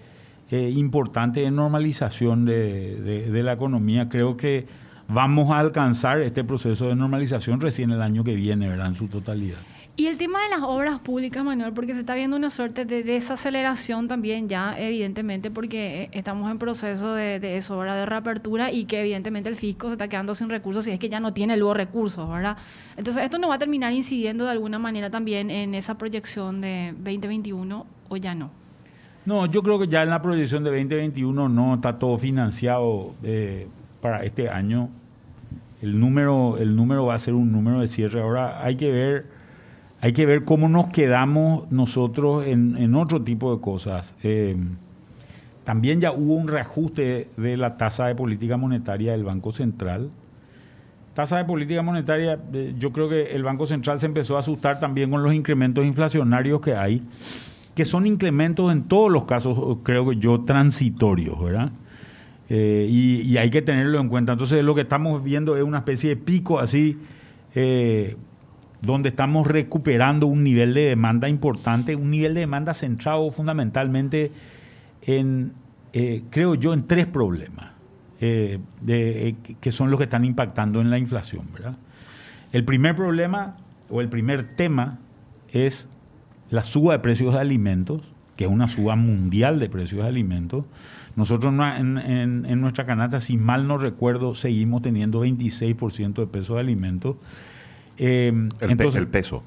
importante 0.50 1.40
de 1.40 1.50
normalización 1.50 2.44
de 2.44 3.42
la 3.42 3.52
economía. 3.52 4.08
Creo 4.08 4.36
que 4.36 4.66
vamos 5.08 5.50
a 5.50 5.58
alcanzar 5.58 6.20
este 6.20 6.44
proceso 6.44 6.88
de 6.88 6.94
normalización 6.94 7.60
recién 7.60 7.90
el 7.90 8.02
año 8.02 8.24
que 8.24 8.34
viene, 8.34 8.68
¿verdad? 8.68 8.88
En 8.88 8.94
su 8.94 9.08
totalidad. 9.08 9.58
Y 9.94 10.06
el 10.06 10.16
tema 10.16 10.42
de 10.42 10.48
las 10.48 10.62
obras 10.62 11.00
públicas, 11.00 11.44
Manuel, 11.44 11.74
porque 11.74 11.92
se 11.92 12.00
está 12.00 12.14
viendo 12.14 12.34
una 12.34 12.48
suerte 12.48 12.86
de 12.86 13.02
desaceleración 13.02 14.08
también 14.08 14.48
ya, 14.48 14.74
evidentemente, 14.78 15.50
porque 15.50 16.04
eh, 16.04 16.08
estamos 16.12 16.50
en 16.50 16.58
proceso 16.58 17.12
de, 17.14 17.38
de 17.40 17.58
eso, 17.58 17.76
¿verdad? 17.76 17.96
De 17.96 18.06
reapertura 18.06 18.72
y 18.72 18.86
que 18.86 19.00
evidentemente 19.00 19.50
el 19.50 19.56
fisco 19.56 19.88
se 19.88 19.92
está 19.92 20.08
quedando 20.08 20.34
sin 20.34 20.48
recursos 20.48 20.86
y 20.86 20.92
es 20.92 20.98
que 20.98 21.10
ya 21.10 21.20
no 21.20 21.34
tiene 21.34 21.58
luego 21.58 21.74
recursos, 21.74 22.26
¿verdad? 22.30 22.56
Entonces, 22.96 23.22
esto 23.22 23.38
no 23.38 23.48
va 23.48 23.56
a 23.56 23.58
terminar 23.58 23.92
incidiendo 23.92 24.44
de 24.44 24.52
alguna 24.52 24.78
manera 24.78 25.10
también 25.10 25.50
en 25.50 25.74
esa 25.74 25.98
proyección 25.98 26.62
de 26.62 26.94
2021 26.96 27.86
o 28.08 28.16
ya 28.16 28.34
no. 28.34 28.50
No, 29.26 29.46
yo 29.46 29.62
creo 29.62 29.78
que 29.78 29.88
ya 29.88 30.02
en 30.02 30.10
la 30.10 30.22
proyección 30.22 30.64
de 30.64 30.70
2021 30.70 31.48
no 31.48 31.74
está 31.74 31.98
todo 31.98 32.18
financiado 32.18 33.14
eh, 33.22 33.68
para 34.02 34.24
este 34.24 34.50
año. 34.50 34.90
El 35.80 35.98
número, 35.98 36.58
el 36.58 36.76
número 36.76 37.06
va 37.06 37.14
a 37.14 37.18
ser 37.18 37.32
un 37.32 37.50
número 37.50 37.80
de 37.80 37.88
cierre. 37.88 38.20
Ahora 38.20 38.62
hay 38.62 38.76
que 38.76 38.90
ver 38.90 39.42
hay 40.02 40.12
que 40.12 40.26
ver 40.26 40.44
cómo 40.44 40.68
nos 40.68 40.88
quedamos 40.88 41.70
nosotros 41.70 42.44
en, 42.44 42.94
otro 42.96 43.22
tipo 43.22 43.54
de 43.54 43.62
cosas. 43.62 44.16
Eh, 44.24 44.56
también 45.62 46.00
ya 46.00 46.10
hubo 46.10 46.34
un 46.34 46.48
reajuste 46.48 47.30
de 47.36 47.56
la 47.56 47.76
tasa 47.76 48.08
de 48.08 48.16
política 48.16 48.56
monetaria 48.56 49.12
del 49.12 49.22
Banco 49.22 49.52
Central. 49.52 50.10
Tasa 51.14 51.36
de 51.36 51.44
política 51.44 51.82
monetaria, 51.82 52.36
eh, 52.52 52.74
yo 52.80 52.90
creo 52.90 53.08
que 53.08 53.30
el 53.30 53.44
Banco 53.44 53.64
Central 53.64 54.00
se 54.00 54.06
empezó 54.06 54.36
a 54.36 54.40
asustar 54.40 54.80
también 54.80 55.08
con 55.08 55.22
los 55.22 55.32
incrementos 55.32 55.86
inflacionarios 55.86 56.60
que 56.60 56.74
hay, 56.74 57.02
que 57.76 57.84
son 57.84 58.04
incrementos 58.04 58.72
en 58.72 58.82
todos 58.82 59.08
los 59.08 59.24
casos, 59.24 59.78
creo 59.84 60.08
que 60.08 60.16
yo, 60.16 60.40
transitorios, 60.40 61.40
¿verdad? 61.40 61.70
Eh, 62.54 62.86
y, 62.88 63.36
hay 63.38 63.50
que 63.50 63.62
tenerlo 63.62 63.98
en 63.98 64.08
cuenta. 64.08 64.32
Entonces 64.32 64.62
lo 64.62 64.74
que 64.74 64.82
estamos 64.82 65.24
viendo 65.24 65.56
es 65.56 65.62
una 65.62 65.78
especie 65.78 66.10
de 66.10 66.16
pico 66.16 66.60
así 66.60 66.98
donde 68.82 69.10
estamos 69.10 69.46
recuperando 69.46 70.26
un 70.26 70.42
nivel 70.42 70.74
de 70.74 70.86
demanda 70.86 71.28
importante, 71.28 71.94
un 71.94 72.10
nivel 72.10 72.34
de 72.34 72.40
demanda 72.40 72.74
centrado 72.74 73.30
fundamentalmente 73.30 74.32
en, 75.02 75.52
eh, 75.92 76.24
creo 76.30 76.56
yo, 76.56 76.74
en 76.74 76.86
tres 76.86 77.06
problemas 77.06 77.70
eh, 78.20 78.58
eh, 78.86 79.34
que 79.60 79.72
son 79.72 79.90
los 79.90 79.98
que 79.98 80.04
están 80.04 80.24
impactando 80.24 80.80
en 80.80 80.90
la 80.90 80.98
inflación. 80.98 81.46
¿verdad? 81.52 81.76
El 82.52 82.64
primer 82.64 82.96
problema 82.96 83.56
o 83.88 84.00
el 84.00 84.08
primer 84.08 84.56
tema 84.56 84.98
es 85.52 85.88
la 86.50 86.64
suba 86.64 86.94
de 86.94 86.98
precios 86.98 87.32
de 87.34 87.40
alimentos, 87.40 88.12
que 88.36 88.44
es 88.44 88.50
una 88.50 88.66
suba 88.66 88.96
mundial 88.96 89.60
de 89.60 89.68
precios 89.68 90.02
de 90.02 90.08
alimentos. 90.08 90.64
Nosotros 91.16 91.52
en, 91.78 91.98
en 92.46 92.60
nuestra 92.60 92.86
canasta, 92.86 93.20
si 93.20 93.36
mal 93.36 93.66
no 93.68 93.78
recuerdo, 93.78 94.34
seguimos 94.34 94.82
teniendo 94.82 95.24
26% 95.24 96.14
de 96.14 96.26
peso 96.26 96.54
de 96.54 96.60
alimentos. 96.60 97.16
Em, 97.98 98.48
el, 98.60 98.70
entonces, 98.70 99.00
el, 99.00 99.08
peso. 99.08 99.42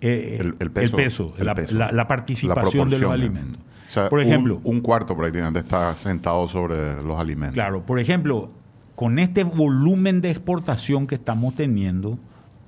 Eh, 0.00 0.38
el, 0.58 0.70
peso. 0.70 1.34
la, 1.38 2.08
participación 2.08 2.88
de 2.88 2.98
los 2.98 3.12
alimentos. 3.12 3.60
por 4.08 4.20
ejemplo, 4.20 4.60
un, 4.62 4.80
cuarto 4.80 5.16
prácticamente 5.16 5.58
está 5.60 5.96
sentado 5.96 6.46
sobre 6.48 7.02
los 7.02 7.18
alimentos. 7.18 7.54
Claro, 7.54 7.84
por 7.84 7.98
ejemplo, 7.98 8.50
con 8.94 9.18
este 9.18 9.44
volumen 9.44 10.20
de 10.20 10.30
exportación 10.30 11.06
que 11.06 11.16
estamos 11.16 11.56
teniendo, 11.56 12.18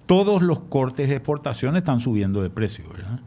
todos 0.07 0.43
los 0.43 0.61
cortes 0.61 1.09
de 1.09 1.17
exportación 1.17 1.76
están 1.76 2.00
subiendo 2.00 2.43
de 2.43 2.50
precio, 2.50 2.85
¿verdad? 2.93 3.21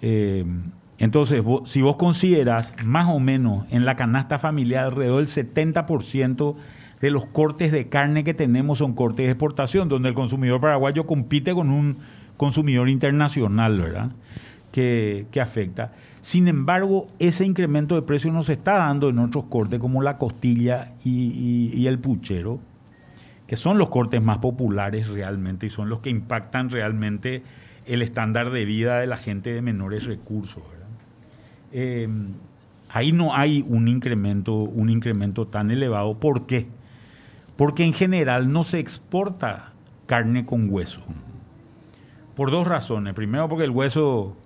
Em, 0.00 0.62
entonces, 1.02 1.42
si 1.64 1.82
vos 1.82 1.96
consideras 1.96 2.76
más 2.84 3.08
o 3.08 3.18
menos 3.18 3.66
en 3.70 3.84
la 3.84 3.96
canasta 3.96 4.38
familiar 4.38 4.84
alrededor 4.84 5.16
del 5.16 5.26
70% 5.26 6.54
de 7.00 7.10
los 7.10 7.26
cortes 7.26 7.72
de 7.72 7.88
carne 7.88 8.22
que 8.22 8.34
tenemos 8.34 8.78
son 8.78 8.94
cortes 8.94 9.26
de 9.26 9.32
exportación, 9.32 9.88
donde 9.88 10.10
el 10.10 10.14
consumidor 10.14 10.60
paraguayo 10.60 11.04
compite 11.04 11.54
con 11.54 11.70
un 11.70 11.98
consumidor 12.36 12.88
internacional, 12.88 13.80
¿verdad? 13.80 14.12
Que, 14.70 15.26
afecta. 15.42 15.90
Sin 16.20 16.46
embargo, 16.46 17.08
ese 17.18 17.44
incremento 17.44 17.96
de 17.96 18.02
precio 18.02 18.32
no 18.32 18.44
se 18.44 18.52
está 18.52 18.74
dando 18.74 19.08
en 19.08 19.18
otros 19.18 19.46
cortes 19.46 19.80
como 19.80 20.02
la 20.02 20.18
costilla 20.18 20.92
y, 21.04 21.84
el 21.84 21.98
puchero, 21.98 22.60
que 23.48 23.56
son 23.56 23.76
los 23.76 23.88
cortes 23.88 24.22
más 24.22 24.38
populares 24.38 25.08
realmente 25.08 25.66
y 25.66 25.70
son 25.70 25.88
los 25.88 25.98
que 25.98 26.10
impactan 26.10 26.70
realmente 26.70 27.42
el 27.86 28.02
estándar 28.02 28.52
de 28.52 28.64
vida 28.64 29.00
de 29.00 29.08
la 29.08 29.16
gente 29.16 29.52
de 29.52 29.62
menores 29.62 30.04
recursos. 30.04 30.62
Eh, 31.72 32.08
ahí 32.88 33.12
no 33.12 33.34
hay 33.34 33.64
un 33.66 33.88
incremento, 33.88 34.54
un 34.54 34.90
incremento 34.90 35.46
tan 35.46 35.70
elevado. 35.70 36.18
¿Por 36.18 36.46
qué? 36.46 36.68
porque 37.56 37.84
en 37.84 37.92
general 37.92 38.52
no 38.52 38.64
se 38.64 38.78
exporta 38.78 39.72
carne 40.06 40.44
con 40.44 40.68
hueso. 40.70 41.00
Por 42.34 42.50
dos 42.50 42.66
razones. 42.66 43.14
Primero, 43.14 43.48
porque 43.48 43.64
el 43.64 43.70
hueso 43.70 44.36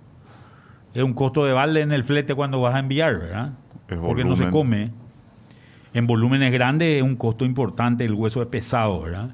es 0.93 1.03
un 1.03 1.13
costo 1.13 1.45
de 1.45 1.53
balde 1.53 1.81
en 1.81 1.91
el 1.91 2.03
flete 2.03 2.35
cuando 2.35 2.61
vas 2.61 2.75
a 2.75 2.79
enviar, 2.79 3.17
¿verdad? 3.17 3.53
porque 4.03 4.25
no 4.25 4.35
se 4.35 4.49
come. 4.49 4.91
En 5.93 6.05
volúmenes 6.05 6.51
grandes 6.51 6.97
es 6.97 7.01
un 7.01 7.15
costo 7.15 7.45
importante, 7.45 8.05
el 8.05 8.13
hueso 8.13 8.41
es 8.41 8.49
pesado, 8.49 9.01
¿verdad? 9.01 9.29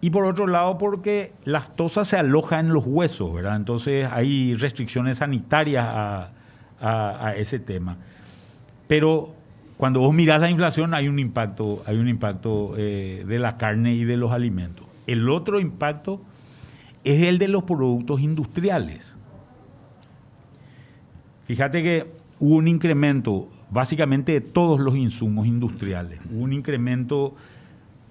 Y 0.00 0.08
por 0.08 0.24
otro 0.24 0.46
lado, 0.46 0.78
porque 0.78 1.34
la 1.44 1.58
lactosa 1.58 2.06
se 2.06 2.16
aloja 2.16 2.60
en 2.60 2.72
los 2.72 2.86
huesos, 2.86 3.34
¿verdad? 3.34 3.56
Entonces 3.56 4.08
hay 4.10 4.54
restricciones 4.54 5.18
sanitarias 5.18 5.84
a, 5.86 6.30
a 6.80 7.34
ese 7.36 7.58
tema. 7.58 7.96
Pero 8.86 9.34
cuando 9.80 10.00
vos 10.00 10.12
mirás 10.12 10.38
la 10.42 10.50
inflación 10.50 10.92
hay 10.92 11.08
un 11.08 11.18
impacto, 11.18 11.82
hay 11.86 11.96
un 11.96 12.06
impacto 12.06 12.74
eh, 12.76 13.24
de 13.26 13.38
la 13.38 13.56
carne 13.56 13.94
y 13.94 14.04
de 14.04 14.18
los 14.18 14.30
alimentos. 14.30 14.86
El 15.06 15.26
otro 15.30 15.58
impacto 15.58 16.20
es 17.02 17.22
el 17.22 17.38
de 17.38 17.48
los 17.48 17.62
productos 17.62 18.20
industriales. 18.20 19.16
Fíjate 21.46 21.82
que 21.82 22.12
hubo 22.40 22.56
un 22.56 22.68
incremento 22.68 23.48
básicamente 23.70 24.32
de 24.32 24.42
todos 24.42 24.80
los 24.80 24.98
insumos 24.98 25.46
industriales. 25.46 26.20
Hubo 26.30 26.42
un 26.42 26.52
incremento 26.52 27.34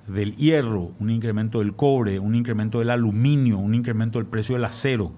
del 0.07 0.35
hierro, 0.37 0.89
un 0.99 1.11
incremento 1.11 1.59
del 1.59 1.75
cobre, 1.75 2.17
un 2.17 2.33
incremento 2.33 2.79
del 2.79 2.89
aluminio, 2.89 3.59
un 3.59 3.75
incremento 3.75 4.17
del 4.17 4.27
precio 4.27 4.55
del 4.55 4.65
acero. 4.65 5.11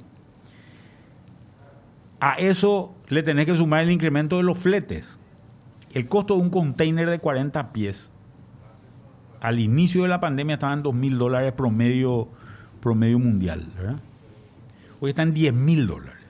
A 2.20 2.34
eso 2.34 2.94
le 3.12 3.24
tenés 3.24 3.46
que 3.46 3.56
sumar 3.56 3.84
el 3.84 3.92
incremento 3.92 4.38
de 4.38 4.44
los 4.44 4.58
fletes 4.58 5.20
el 5.94 6.08
costo 6.08 6.36
de 6.36 6.42
un 6.42 6.50
container 6.50 7.10
de 7.10 7.20
40 7.20 7.74
pies 7.74 8.12
al 9.42 9.60
inicio 9.60 10.04
de 10.04 10.08
la 10.08 10.20
pandemia 10.20 10.54
estaba 10.54 10.74
en 10.74 10.84
2 10.84 10.94
mil 10.94 11.18
dólares 11.18 11.52
promedio, 11.54 12.30
promedio 12.80 13.18
mundial. 13.18 13.66
Hoy 15.00 15.10
está 15.10 15.24
en 15.24 15.34
10 15.34 15.54
mil 15.54 15.88
dólares. 15.88 16.22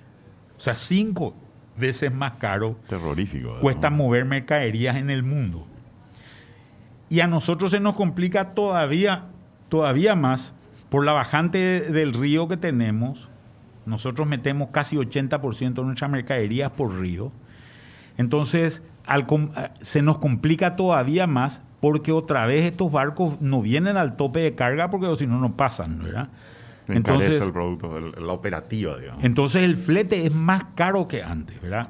O 0.55 0.59
sea, 0.61 0.75
cinco 0.75 1.35
veces 1.77 2.13
más 2.13 2.33
caro. 2.33 2.77
Terrorífico. 2.87 3.59
Cuesta 3.59 3.89
mover 3.89 4.23
mercaderías 4.23 4.95
en 4.95 5.09
el 5.09 5.23
mundo. 5.23 5.67
Y 7.09 7.19
a 7.19 7.27
nosotros 7.27 7.71
se 7.71 7.81
nos 7.81 7.95
complica 7.95 8.53
todavía, 8.53 9.25
todavía 9.67 10.15
más 10.15 10.53
por 10.89 11.03
la 11.03 11.11
bajante 11.11 11.57
del 11.81 12.13
río 12.13 12.47
que 12.47 12.55
tenemos. 12.55 13.29
Nosotros 13.85 14.27
metemos 14.27 14.69
casi 14.71 14.95
80% 14.95 15.73
de 15.73 15.83
nuestras 15.83 16.09
mercaderías 16.09 16.71
por 16.71 16.99
río. 16.99 17.31
Entonces, 18.17 18.83
eh, 19.07 19.69
se 19.81 20.01
nos 20.01 20.17
complica 20.17 20.75
todavía 20.75 21.27
más 21.27 21.61
porque 21.79 22.11
otra 22.11 22.45
vez 22.45 22.65
estos 22.65 22.91
barcos 22.91 23.41
no 23.41 23.61
vienen 23.61 23.97
al 23.97 24.15
tope 24.15 24.39
de 24.39 24.55
carga 24.55 24.89
porque 24.89 25.13
si 25.15 25.25
no, 25.27 25.39
no 25.39 25.57
pasan, 25.57 26.03
¿verdad? 26.03 26.29
Entonces, 26.87 27.41
el 27.41 27.51
producto, 27.51 27.99
la 27.99 28.33
operativa, 28.33 28.97
digamos. 28.97 29.23
Entonces 29.23 29.63
el 29.63 29.77
flete 29.77 30.25
es 30.25 30.33
más 30.33 30.65
caro 30.75 31.07
que 31.07 31.23
antes, 31.23 31.61
¿verdad? 31.61 31.89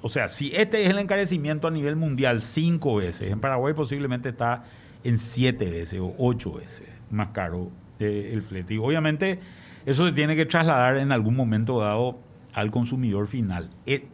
O 0.00 0.08
sea, 0.08 0.28
si 0.28 0.54
este 0.54 0.82
es 0.82 0.90
el 0.90 0.98
encarecimiento 0.98 1.68
a 1.68 1.70
nivel 1.70 1.96
mundial 1.96 2.42
cinco 2.42 2.96
veces, 2.96 3.30
en 3.30 3.40
Paraguay 3.40 3.74
posiblemente 3.74 4.30
está 4.30 4.64
en 5.04 5.18
siete 5.18 5.70
veces 5.70 6.00
o 6.00 6.14
ocho 6.18 6.54
veces 6.54 6.88
más 7.10 7.28
caro 7.28 7.70
eh, 7.98 8.30
el 8.32 8.42
flete. 8.42 8.74
Y 8.74 8.78
obviamente 8.78 9.38
eso 9.86 10.06
se 10.06 10.12
tiene 10.12 10.36
que 10.36 10.46
trasladar 10.46 10.96
en 10.96 11.12
algún 11.12 11.36
momento 11.36 11.80
dado 11.80 12.18
al 12.54 12.70
consumidor 12.70 13.26
final. 13.26 13.70
Eh, 13.86 14.06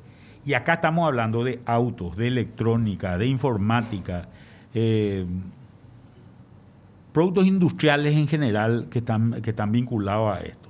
y 0.45 0.55
acá 0.55 0.75
estamos 0.75 1.07
hablando 1.07 1.45
de 1.45 1.61
autos, 1.67 2.17
de 2.17 2.29
electrónica, 2.29 3.19
de 3.19 3.27
informática, 3.27 4.29
eh, 4.73 5.27
productos 7.13 7.47
industriales 7.47 8.15
en 8.15 8.29
general 8.29 8.87
que 8.91 9.01
están, 9.01 9.43
que 9.43 9.51
están 9.51 9.73
vinculados 9.73 10.37
a 10.37 10.41
esto. 10.41 10.69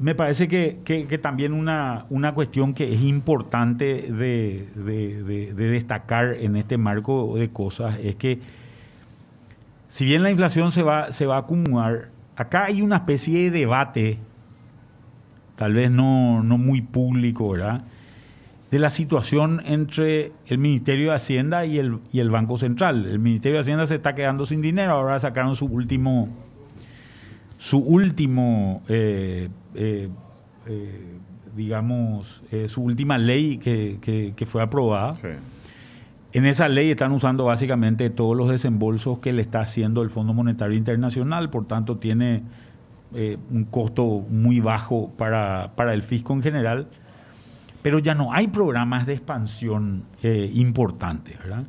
Me 0.00 0.14
parece 0.14 0.46
que, 0.46 0.78
que, 0.84 1.18
también 1.18 1.52
una, 1.52 2.06
una, 2.08 2.32
cuestión 2.32 2.72
que 2.72 2.94
es 2.94 3.02
importante 3.02 4.12
de, 4.12 4.68
de, 4.76 5.52
de, 5.52 5.70
destacar 5.70 6.36
en 6.38 6.54
este 6.54 6.78
marco 6.78 7.36
de 7.36 7.50
cosas 7.50 7.98
es 8.00 8.14
que 8.14 8.38
si 9.88 10.04
bien 10.04 10.22
la 10.22 10.30
inflación 10.30 10.70
se 10.70 10.84
va, 10.84 11.10
se 11.10 11.26
va 11.26 11.34
a 11.34 11.40
acumular, 11.40 12.10
acá 12.38 12.64
hay 12.64 12.82
una 12.82 12.96
especie 12.96 13.50
de 13.50 13.58
debate, 13.58 14.18
tal 15.56 15.74
vez 15.74 15.90
no, 15.90 16.42
no 16.42 16.56
muy 16.56 16.80
público, 16.80 17.50
¿verdad? 17.50 17.82
de 18.70 18.78
la 18.78 18.90
situación 18.90 19.62
entre 19.64 20.32
el 20.46 20.58
Ministerio 20.58 21.10
de 21.10 21.16
Hacienda 21.16 21.64
y 21.64 21.78
el, 21.78 21.98
y 22.12 22.20
el 22.20 22.30
Banco 22.30 22.58
Central. 22.58 23.06
El 23.06 23.18
Ministerio 23.18 23.56
de 23.56 23.62
Hacienda 23.62 23.86
se 23.86 23.96
está 23.96 24.14
quedando 24.14 24.44
sin 24.46 24.60
dinero, 24.60 24.92
ahora 24.92 25.18
sacaron 25.18 25.56
su 25.56 25.66
último, 25.66 26.28
su 27.56 27.78
último, 27.78 28.82
eh, 28.88 29.48
eh, 29.74 30.08
eh, 30.66 31.02
digamos, 31.56 32.42
su 32.66 32.82
última 32.82 33.16
ley 33.16 33.56
que, 33.58 34.46
fue 34.46 34.62
aprobada. 34.62 35.16
En 36.32 36.46
esa 36.46 36.68
ley 36.68 36.90
están 36.90 37.12
usando 37.12 37.44
básicamente 37.44 38.10
todos 38.10 38.36
los 38.36 38.50
desembolsos 38.50 39.18
que 39.18 39.32
le 39.32 39.42
está 39.42 39.60
haciendo 39.60 40.02
el 40.02 40.10
Fondo 40.10 40.34
Monetario 40.34 40.76
Internacional, 40.76 41.50
por 41.50 41.66
tanto 41.66 41.96
tiene 41.96 42.42
un 43.10 43.64
costo 43.64 44.26
muy 44.28 44.60
bajo 44.60 45.10
para, 45.16 45.72
para 45.76 45.94
el 45.94 46.02
fisco 46.02 46.34
en 46.34 46.42
general 46.42 46.88
pero 47.82 47.98
ya 47.98 48.14
no 48.14 48.32
hay 48.32 48.48
programas 48.48 49.06
de 49.06 49.14
expansión 49.14 50.04
eh, 50.22 50.50
importantes, 50.54 51.38
¿verdad? 51.38 51.64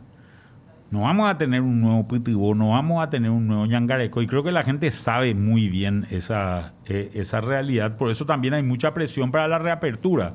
No 0.91 1.01
vamos 1.01 1.29
a 1.29 1.37
tener 1.37 1.61
un 1.61 1.81
nuevo 1.81 2.07
Pitibó, 2.07 2.55
no 2.55 2.71
vamos 2.71 3.01
a 3.01 3.11
tener 3.11 3.29
un 3.29 3.47
nuevo 3.47 3.67
Yangareco, 3.67 4.21
y 4.21 4.27
creo 4.27 4.43
que 4.43 4.51
la 4.51 4.63
gente 4.63 4.89
sabe 4.91 5.35
muy 5.35 5.69
bien 5.69 6.07
esa, 6.09 6.73
eh, 6.87 7.11
esa 7.13 7.41
realidad, 7.41 7.95
por 7.95 8.09
eso 8.09 8.25
también 8.25 8.55
hay 8.55 8.63
mucha 8.63 8.93
presión 8.93 9.31
para 9.31 9.47
la 9.47 9.59
reapertura, 9.59 10.33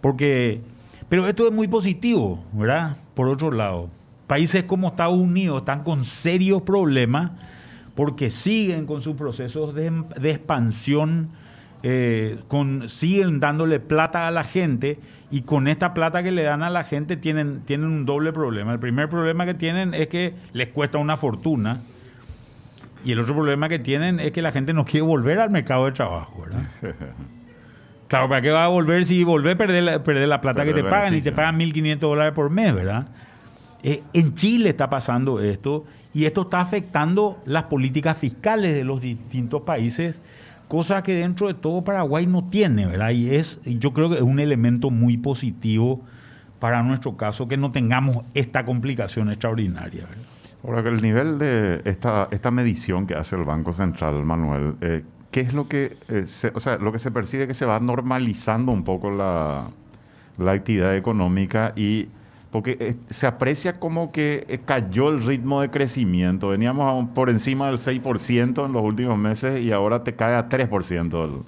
porque, 0.00 0.60
pero 1.08 1.26
esto 1.26 1.48
es 1.48 1.52
muy 1.52 1.66
positivo, 1.66 2.44
¿verdad? 2.52 2.96
Por 3.20 3.28
otro 3.28 3.50
lado, 3.50 3.90
países 4.26 4.64
como 4.64 4.88
Estados 4.88 5.18
Unidos 5.18 5.58
están 5.58 5.84
con 5.84 6.06
serios 6.06 6.62
problemas 6.62 7.32
porque 7.94 8.30
siguen 8.30 8.86
con 8.86 9.02
sus 9.02 9.14
procesos 9.14 9.74
de, 9.74 9.88
expansión 10.22 11.28
eh, 11.82 12.38
con, 12.48 12.88
siguen 12.88 13.38
dándole 13.38 13.78
plata 13.78 14.26
a 14.26 14.30
la 14.30 14.42
gente 14.42 14.98
y 15.30 15.42
con 15.42 15.68
esta 15.68 15.92
plata 15.92 16.22
que 16.22 16.30
le 16.30 16.44
dan 16.44 16.62
a 16.62 16.70
la 16.70 16.82
gente 16.82 17.18
tienen, 17.18 17.60
tienen 17.66 17.88
un 17.88 18.06
doble 18.06 18.32
problema. 18.32 18.72
El 18.72 18.80
primer 18.80 19.10
problema 19.10 19.44
que 19.44 19.52
tienen 19.52 19.92
es 19.92 20.08
que 20.08 20.32
les 20.54 20.68
cuesta 20.68 20.96
una 20.96 21.18
fortuna 21.18 21.82
y 23.04 23.12
el 23.12 23.20
otro 23.20 23.34
problema 23.34 23.68
que 23.68 23.80
tienen 23.80 24.18
es 24.18 24.32
que 24.32 24.40
la 24.40 24.50
gente 24.50 24.72
no 24.72 24.86
quiere 24.86 25.04
volver 25.04 25.40
al 25.40 25.50
mercado 25.50 25.84
de 25.84 25.92
trabajo. 25.92 26.44
Claro, 28.10 28.28
¿para 28.28 28.42
qué 28.42 28.50
va 28.50 28.64
a 28.64 28.68
volver 28.68 29.06
si 29.06 29.24
volver 29.24 29.54
a 29.54 29.58
perder 29.58 29.82
la, 29.84 30.02
perder 30.02 30.28
la 30.28 30.40
plata 30.40 30.64
que 30.64 30.74
te 30.74 30.84
pagan 30.84 31.14
y 31.14 31.22
te 31.22 31.30
pagan 31.30 31.58
1.500 31.58 31.98
dólares 31.98 32.32
por 32.34 32.50
mes, 32.50 32.74
verdad? 32.74 33.06
Eh, 33.82 34.02
en 34.12 34.34
Chile 34.34 34.70
está 34.70 34.90
pasando 34.90 35.40
esto 35.40 35.84
y 36.12 36.24
esto 36.24 36.42
está 36.42 36.60
afectando 36.60 37.40
las 37.46 37.62
políticas 37.64 38.18
fiscales 38.18 38.74
de 38.74 38.84
los 38.84 39.00
distintos 39.00 39.62
países 39.62 40.20
cosa 40.66 41.02
que 41.02 41.14
dentro 41.14 41.48
de 41.48 41.54
todo 41.54 41.82
Paraguay 41.82 42.26
no 42.26 42.48
tiene, 42.48 42.86
¿verdad? 42.86 43.10
Y 43.10 43.34
es, 43.34 43.60
yo 43.64 43.92
creo 43.92 44.08
que 44.08 44.16
es 44.16 44.22
un 44.22 44.38
elemento 44.38 44.90
muy 44.90 45.16
positivo 45.16 46.00
para 46.60 46.82
nuestro 46.84 47.16
caso 47.16 47.48
que 47.48 47.56
no 47.56 47.72
tengamos 47.72 48.24
esta 48.34 48.64
complicación 48.64 49.30
extraordinaria. 49.30 50.02
¿verdad? 50.02 50.24
Ahora, 50.62 50.82
que 50.82 50.88
el 50.90 51.02
nivel 51.02 51.38
de 51.38 51.80
esta, 51.84 52.28
esta 52.30 52.50
medición 52.52 53.06
que 53.06 53.14
hace 53.14 53.34
el 53.34 53.42
Banco 53.42 53.72
Central, 53.72 54.24
Manuel, 54.24 54.74
eh, 54.80 55.02
¿qué 55.30 55.40
es 55.40 55.54
lo 55.54 55.68
que, 55.68 55.96
eh, 56.08 56.24
se, 56.26 56.52
o 56.54 56.60
sea, 56.60 56.76
lo 56.78 56.92
que 56.92 56.98
se 56.98 57.10
percibe 57.10 57.46
que 57.46 57.54
se 57.54 57.64
va 57.64 57.80
normalizando 57.80 58.72
un 58.72 58.84
poco 58.84 59.10
la, 59.10 59.68
la 60.38 60.52
actividad 60.52 60.96
económica 60.96 61.72
y 61.76 62.08
porque 62.50 62.76
eh, 62.80 62.96
se 63.10 63.26
aprecia 63.26 63.78
como 63.78 64.10
que 64.10 64.44
eh, 64.48 64.58
cayó 64.64 65.10
el 65.10 65.24
ritmo 65.24 65.60
de 65.60 65.70
crecimiento. 65.70 66.48
Veníamos 66.48 67.10
por 67.10 67.30
encima 67.30 67.68
del 67.68 67.78
6% 67.78 68.66
en 68.66 68.72
los 68.72 68.82
últimos 68.82 69.16
meses 69.18 69.64
y 69.64 69.70
ahora 69.70 70.02
te 70.02 70.14
cae 70.14 70.34
a 70.34 70.48
3% 70.48 71.44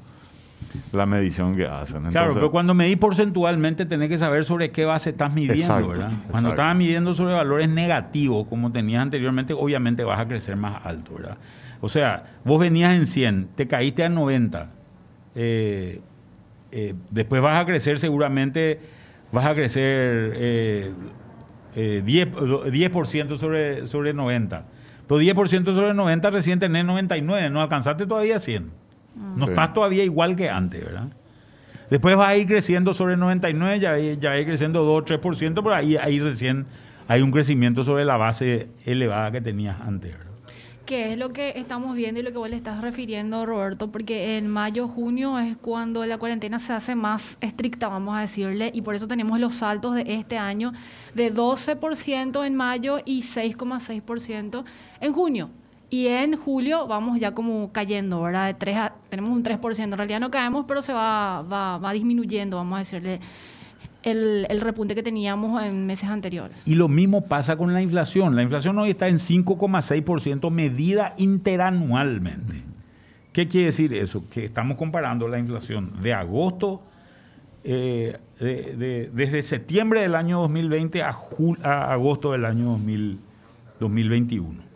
la 0.92 1.06
medición 1.06 1.56
que 1.56 1.66
hacen. 1.66 2.04
claro, 2.04 2.34
pero 2.34 2.50
cuando 2.50 2.72
medís 2.72 2.96
porcentualmente 2.96 3.84
tenés 3.84 4.08
que 4.08 4.16
saber 4.16 4.44
sobre 4.44 4.70
qué 4.70 4.84
base 4.84 5.10
estás 5.10 5.34
midiendo, 5.34 5.88
¿verdad? 5.88 6.12
Cuando 6.30 6.50
estabas 6.50 6.76
midiendo 6.76 7.14
sobre 7.14 7.34
valores 7.34 7.68
negativos, 7.68 8.46
como 8.46 8.70
tenías 8.70 9.02
anteriormente, 9.02 9.52
obviamente 9.52 10.04
vas 10.04 10.20
a 10.20 10.28
crecer 10.28 10.56
más 10.56 10.86
alto, 10.86 11.14
¿verdad? 11.14 11.36
O 11.82 11.88
sea, 11.88 12.38
vos 12.44 12.58
venías 12.58 12.94
en 12.94 13.06
100, 13.06 13.48
te 13.56 13.68
caíste 13.68 14.04
a 14.04 14.08
90, 14.08 14.70
eh, 15.34 16.00
después 17.10 17.42
vas 17.42 17.60
a 17.60 17.66
crecer 17.66 17.98
seguramente 17.98 18.80
vas 19.32 19.46
a 19.46 19.54
crecer 19.54 20.32
eh, 20.36 20.92
10, 21.74 22.04
eh, 22.06 22.70
10 22.70 22.92
sobre, 23.38 23.86
sobre 23.88 24.14
90. 24.14 24.64
Pero 25.08 25.20
10% 25.20 25.74
sobre 25.74 25.94
90 25.94 26.30
recién 26.30 26.58
tenés 26.60 26.84
99, 26.84 27.50
no 27.50 27.60
alcanzaste 27.60 28.06
todavía 28.06 28.38
100. 28.38 28.64
Mm. 28.64 29.38
No 29.38 29.44
estás 29.46 29.72
todavía 29.72 30.04
igual 30.04 30.36
que 30.36 30.48
antes, 30.48 30.84
¿verdad? 30.84 31.08
Después 31.90 32.16
vas 32.16 32.28
a 32.28 32.36
ir 32.36 32.46
creciendo 32.46 32.94
sobre 32.94 33.16
99, 33.16 33.80
ya, 33.80 33.98
ya 33.98 34.30
va 34.30 34.36
a 34.36 34.38
ir 34.38 34.46
creciendo 34.46 34.84
2 34.84 35.02
o 35.02 35.04
3%, 35.04 35.54
pero 35.54 35.74
ahí, 35.74 35.96
ahí 35.96 36.20
recién 36.20 36.66
hay 37.08 37.20
un 37.20 37.32
crecimiento 37.32 37.84
sobre 37.84 38.04
la 38.04 38.16
base 38.16 38.68
elevada 38.86 39.30
que 39.32 39.40
tenías 39.40 39.78
antes, 39.80 40.12
¿verdad? 40.12 40.31
Que 40.92 41.10
es 41.10 41.18
lo 41.18 41.32
que 41.32 41.54
estamos 41.56 41.96
viendo 41.96 42.20
y 42.20 42.22
lo 42.22 42.32
que 42.32 42.36
vos 42.36 42.50
le 42.50 42.56
estás 42.56 42.82
refiriendo, 42.82 43.46
Roberto, 43.46 43.90
porque 43.90 44.36
en 44.36 44.46
mayo, 44.46 44.88
junio 44.88 45.38
es 45.38 45.56
cuando 45.56 46.04
la 46.04 46.18
cuarentena 46.18 46.58
se 46.58 46.74
hace 46.74 46.94
más 46.94 47.38
estricta, 47.40 47.88
vamos 47.88 48.14
a 48.14 48.20
decirle, 48.20 48.70
y 48.74 48.82
por 48.82 48.94
eso 48.94 49.08
tenemos 49.08 49.40
los 49.40 49.54
saltos 49.54 49.94
de 49.94 50.04
este 50.06 50.36
año 50.36 50.74
de 51.14 51.34
12% 51.34 52.44
en 52.44 52.54
mayo 52.56 52.98
y 53.06 53.22
6,6% 53.22 54.64
en 55.00 55.12
junio. 55.14 55.48
Y 55.88 56.08
en 56.08 56.36
julio 56.36 56.86
vamos 56.86 57.18
ya 57.18 57.32
como 57.32 57.72
cayendo, 57.72 58.20
¿verdad? 58.20 58.48
De 58.48 58.54
3 58.54 58.76
tenemos 59.08 59.32
un 59.32 59.42
3%, 59.42 59.84
en 59.84 59.92
realidad 59.92 60.20
no 60.20 60.30
caemos, 60.30 60.66
pero 60.68 60.82
se 60.82 60.92
va, 60.92 61.40
va, 61.40 61.78
va 61.78 61.92
disminuyendo, 61.94 62.58
vamos 62.58 62.76
a 62.76 62.78
decirle 62.80 63.18
el, 64.02 64.60
repunte 64.60 64.94
que 64.94 65.02
teníamos 65.02 65.62
en 65.62 65.86
meses 65.86 66.08
anteriores. 66.08 66.62
Y 66.64 66.74
lo 66.74 66.88
mismo 66.88 67.26
pasa 67.26 67.56
con 67.56 67.72
la 67.72 67.82
inflación. 67.82 68.36
La 68.36 68.42
inflación 68.42 68.78
hoy 68.78 68.90
está 68.90 69.08
en 69.08 69.16
5,6% 69.16 70.50
medida 70.50 71.14
interanualmente. 71.18 72.62
¿Qué 73.32 73.48
quiere 73.48 73.66
decir 73.66 73.94
eso? 73.94 74.28
Que 74.28 74.44
estamos 74.44 74.76
comparando 74.76 75.26
la 75.28 75.38
inflación 75.38 76.02
de 76.02 76.12
agosto, 76.12 76.82
eh, 77.64 78.18
desde 78.38 79.42
septiembre 79.42 80.00
del 80.00 80.14
año 80.14 80.40
2020 80.40 81.02
a, 81.02 81.16
a 81.62 81.92
agosto 81.92 82.32
del 82.32 82.44
año 82.44 82.78
2021. 83.80 84.72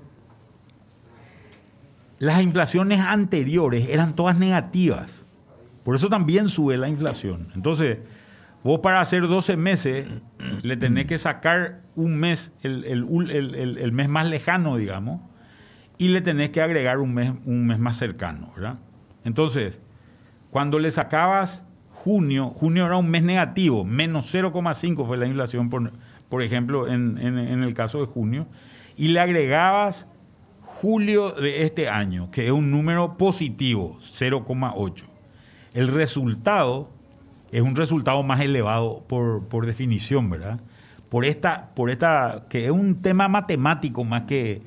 Las 2.18 2.42
inflaciones 2.42 3.00
anteriores 3.00 3.88
eran 3.90 4.14
todas 4.14 4.38
negativas. 4.38 5.24
Por 5.84 5.96
eso 5.96 6.08
también 6.08 6.48
sube 6.48 6.76
la 6.78 6.88
inflación. 6.88 7.48
Entonces, 7.54 7.98
Vos 8.66 8.81
para 8.81 9.00
hacer 9.00 9.29
12 9.29 9.57
meses 9.57 10.09
le 10.64 10.76
tenés 10.76 11.07
que 11.07 11.20
sacar 11.20 11.83
un 11.94 12.16
mes, 12.16 12.52
el, 12.64 13.92
mes 13.92 14.09
más 14.09 14.29
lejano, 14.29 14.76
digamos, 14.76 15.20
y 15.98 16.09
le 16.09 16.20
tenés 16.20 16.50
que 16.50 16.61
agregar 16.61 16.98
un 16.98 17.14
mes, 17.14 17.33
un 17.44 17.64
mes 17.68 17.79
más 17.79 17.96
cercano. 17.96 18.50
Entonces, 19.22 19.81
cuando 20.50 20.81
le 20.81 20.90
sacabas 20.90 21.64
junio, 21.92 22.48
junio 22.48 22.87
era 22.87 22.96
un 22.96 23.09
mes 23.09 23.22
negativo, 23.22 23.85
menos 23.85 24.35
0,5 24.35 25.07
fue 25.07 25.16
la 25.16 25.29
inflación, 25.29 25.70
por, 25.70 25.92
por 26.29 26.42
ejemplo, 26.42 26.88
en, 26.88 27.18
en 27.18 27.62
el 27.62 27.72
caso 27.72 28.00
de 28.00 28.07
junio, 28.07 28.48
y 28.96 29.07
le 29.07 29.20
agregabas 29.20 30.09
julio 30.61 31.31
de 31.31 31.62
este 31.62 31.88
año, 31.88 32.33
que 32.33 32.46
es 32.46 32.52
un 32.52 32.72
número 32.72 33.16
positivo, 33.16 33.96
0,8. 34.00 35.05
El 35.72 35.87
resultado 35.87 36.95
es 37.57 37.62
un 37.62 37.75
resultado 37.75 38.23
más 38.23 38.42
elevado 38.42 39.03
por, 39.09 39.64
definición, 39.64 40.29
¿verdad? 40.29 40.61
Por 41.09 41.25
esta, 41.25 41.71
por 41.75 41.88
esta, 41.88 42.45
que 42.51 42.66
es 42.66 42.71
un 42.71 43.01
tema 43.01 43.29
matemático 43.29 44.05
más 44.05 44.25
que, 44.25 44.61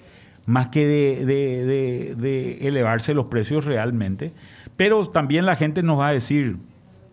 más 0.47 0.69
que 0.69 0.88
de, 0.88 2.58
elevarse 2.62 3.13
los 3.13 3.28
precios 3.28 3.65
realmente. 3.65 4.34
Pero 4.75 5.06
también 5.06 5.45
la 5.45 5.56
gente 5.56 5.84
nos 5.84 5.99
va 5.99 6.08
a 6.08 6.13
decir, 6.13 6.58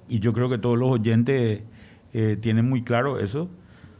y 0.08 0.20
yo 0.20 0.32
creo 0.32 0.48
que 0.48 0.56
todos 0.56 0.78
los 0.78 0.90
oyentes 0.90 1.60
eh, 2.14 2.38
tienen 2.40 2.66
muy 2.66 2.82
claro 2.82 3.20
eso, 3.20 3.50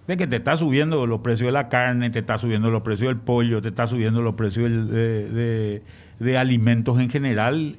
de 0.07 0.17
que 0.17 0.27
te 0.27 0.37
está 0.37 0.57
subiendo 0.57 1.07
los 1.07 1.21
precios 1.21 1.49
de 1.49 1.53
la 1.53 1.69
carne, 1.69 2.09
te 2.09 2.21
está 2.21 2.39
subiendo 2.39 2.71
los 2.71 2.81
precios 2.81 3.11
del 3.11 3.19
pollo, 3.19 3.61
te 3.61 3.69
está 3.69 3.87
subiendo 3.87 4.23
los 4.23 4.35
precios 4.35 4.91
de, 4.91 5.83
de, 6.21 6.39
alimentos 6.39 6.99
en 7.01 7.11
general. 7.11 7.77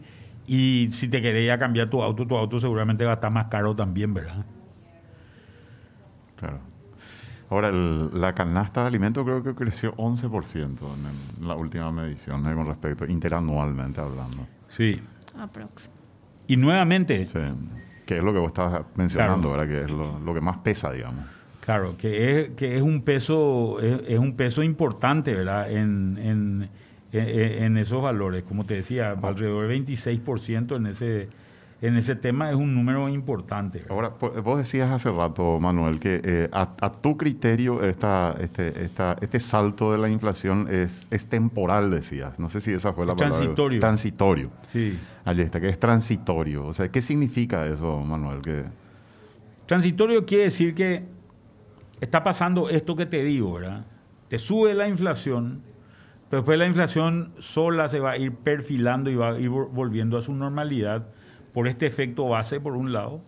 Y 0.48 0.88
si 0.92 1.10
te 1.10 1.22
quería 1.22 1.60
cambiar 1.60 1.90
tu 1.90 2.02
auto, 2.02 2.26
tu 2.26 2.36
auto 2.38 2.60
seguramente 2.60 3.04
va 3.04 3.12
a 3.12 3.14
estar 3.16 3.32
más 3.32 3.48
caro 3.48 3.76
también, 3.76 4.14
¿verdad? 4.14 4.46
Claro. 6.38 6.60
Ahora, 7.50 7.72
la 7.72 8.34
canasta 8.34 8.82
de 8.82 8.88
alimentos 8.88 9.24
creo 9.24 9.44
que 9.44 9.54
creció 9.54 9.96
11% 9.96 10.62
en, 11.40 11.48
la 11.48 11.56
última 11.56 11.92
medición 11.92 12.44
con 12.44 12.68
respecto, 12.68 13.06
interanualmente 13.06 14.02
hablando. 14.02 14.48
Sí. 14.70 15.02
Aprox. 15.40 15.90
Y 16.48 16.58
nuevamente... 16.58 17.26
Sí. 17.26 17.40
Que 18.06 18.18
es 18.18 18.24
lo 18.24 18.32
que 18.32 18.40
vos 18.40 18.48
estabas 18.48 18.86
mencionando, 18.96 19.52
¿verdad? 19.52 19.68
Que 19.68 19.84
es 19.84 19.92
lo, 19.92 20.34
que 20.34 20.42
más 20.42 20.58
pesa, 20.58 20.92
digamos. 20.92 21.26
Claro, 21.62 21.98
que 21.98 22.40
es, 22.40 22.50
que 22.52 22.78
es 22.78 22.82
un 22.82 23.02
peso, 23.02 23.82
es, 23.82 24.18
un 24.18 24.38
peso 24.38 24.64
importante, 24.64 25.34
¿verdad? 25.34 25.70
En, 25.70 26.18
en, 26.18 26.70
en, 27.12 27.78
esos 27.78 28.02
valores. 28.02 28.43
Como 28.43 28.65
te 28.65 28.76
decía, 28.76 29.12
alrededor 29.12 29.67
del 29.67 29.86
26% 29.86 30.76
en 30.76 30.88
ese 30.88 31.30
en 31.82 31.96
ese 31.96 32.15
tema 32.15 32.50
es 32.50 32.56
un 32.56 32.74
número 32.74 33.08
importante. 33.08 33.84
Ahora, 33.89 34.10
vos 34.43 34.58
decías 34.58 34.91
hace 34.91 35.12
rato, 35.12 35.60
Manuel, 35.60 36.00
que 36.00 36.22
eh, 36.24 36.50
a, 36.52 36.91
tu 36.91 37.17
criterio 37.17 37.84
esta, 37.84 38.36
este, 38.39 38.84
esta, 38.84 39.15
este 39.22 39.39
salto 39.39 39.91
de 39.91 40.00
la 40.00 40.10
inflación 40.10 40.67
es, 40.72 41.08
es 41.12 41.28
temporal, 41.28 41.91
decías. 41.91 42.39
No 42.39 42.50
sé 42.50 42.62
si 42.62 42.72
esa 42.72 42.93
fue 42.93 43.06
la 43.06 43.15
palabra. 43.15 43.38
Transitorio. 43.38 43.80
Transitorio. 43.80 44.52
Sí. 44.72 44.98
Allí 45.24 45.43
está, 45.43 45.60
que 45.60 45.70
es 45.70 45.80
transitorio. 45.80 46.65
O 46.65 46.74
sea, 46.74 46.89
¿qué 46.89 47.02
significa 47.02 47.67
eso, 47.67 48.00
Manuel? 48.00 48.41
Que... 48.41 48.63
Transitorio 49.67 50.26
quiere 50.26 50.46
decir 50.46 50.74
que 50.74 51.04
está 52.02 52.24
pasando 52.24 52.70
esto 52.70 52.96
que 52.96 53.06
te 53.06 53.24
digo, 53.24 53.54
¿verdad? 53.54 53.86
Te 54.30 54.39
sube 54.39 54.74
la 54.74 54.88
inflación, 54.88 55.62
pero 56.30 56.42
después 56.42 56.60
la 56.60 56.68
inflación 56.68 57.32
sola 57.40 57.88
se 57.88 58.00
va 58.00 58.12
a 58.12 58.18
ir 58.18 58.34
perfilando 58.34 59.10
y 59.10 59.16
va 59.16 59.30
a 59.30 59.40
ir 59.40 59.50
volviendo 59.50 60.18
a 60.18 60.22
su 60.22 60.34
normalidad 60.34 61.08
por 61.54 61.68
este 61.68 61.86
efecto 61.86 62.28
base, 62.28 62.60
por 62.60 62.76
un 62.76 62.94
lado. 62.94 63.22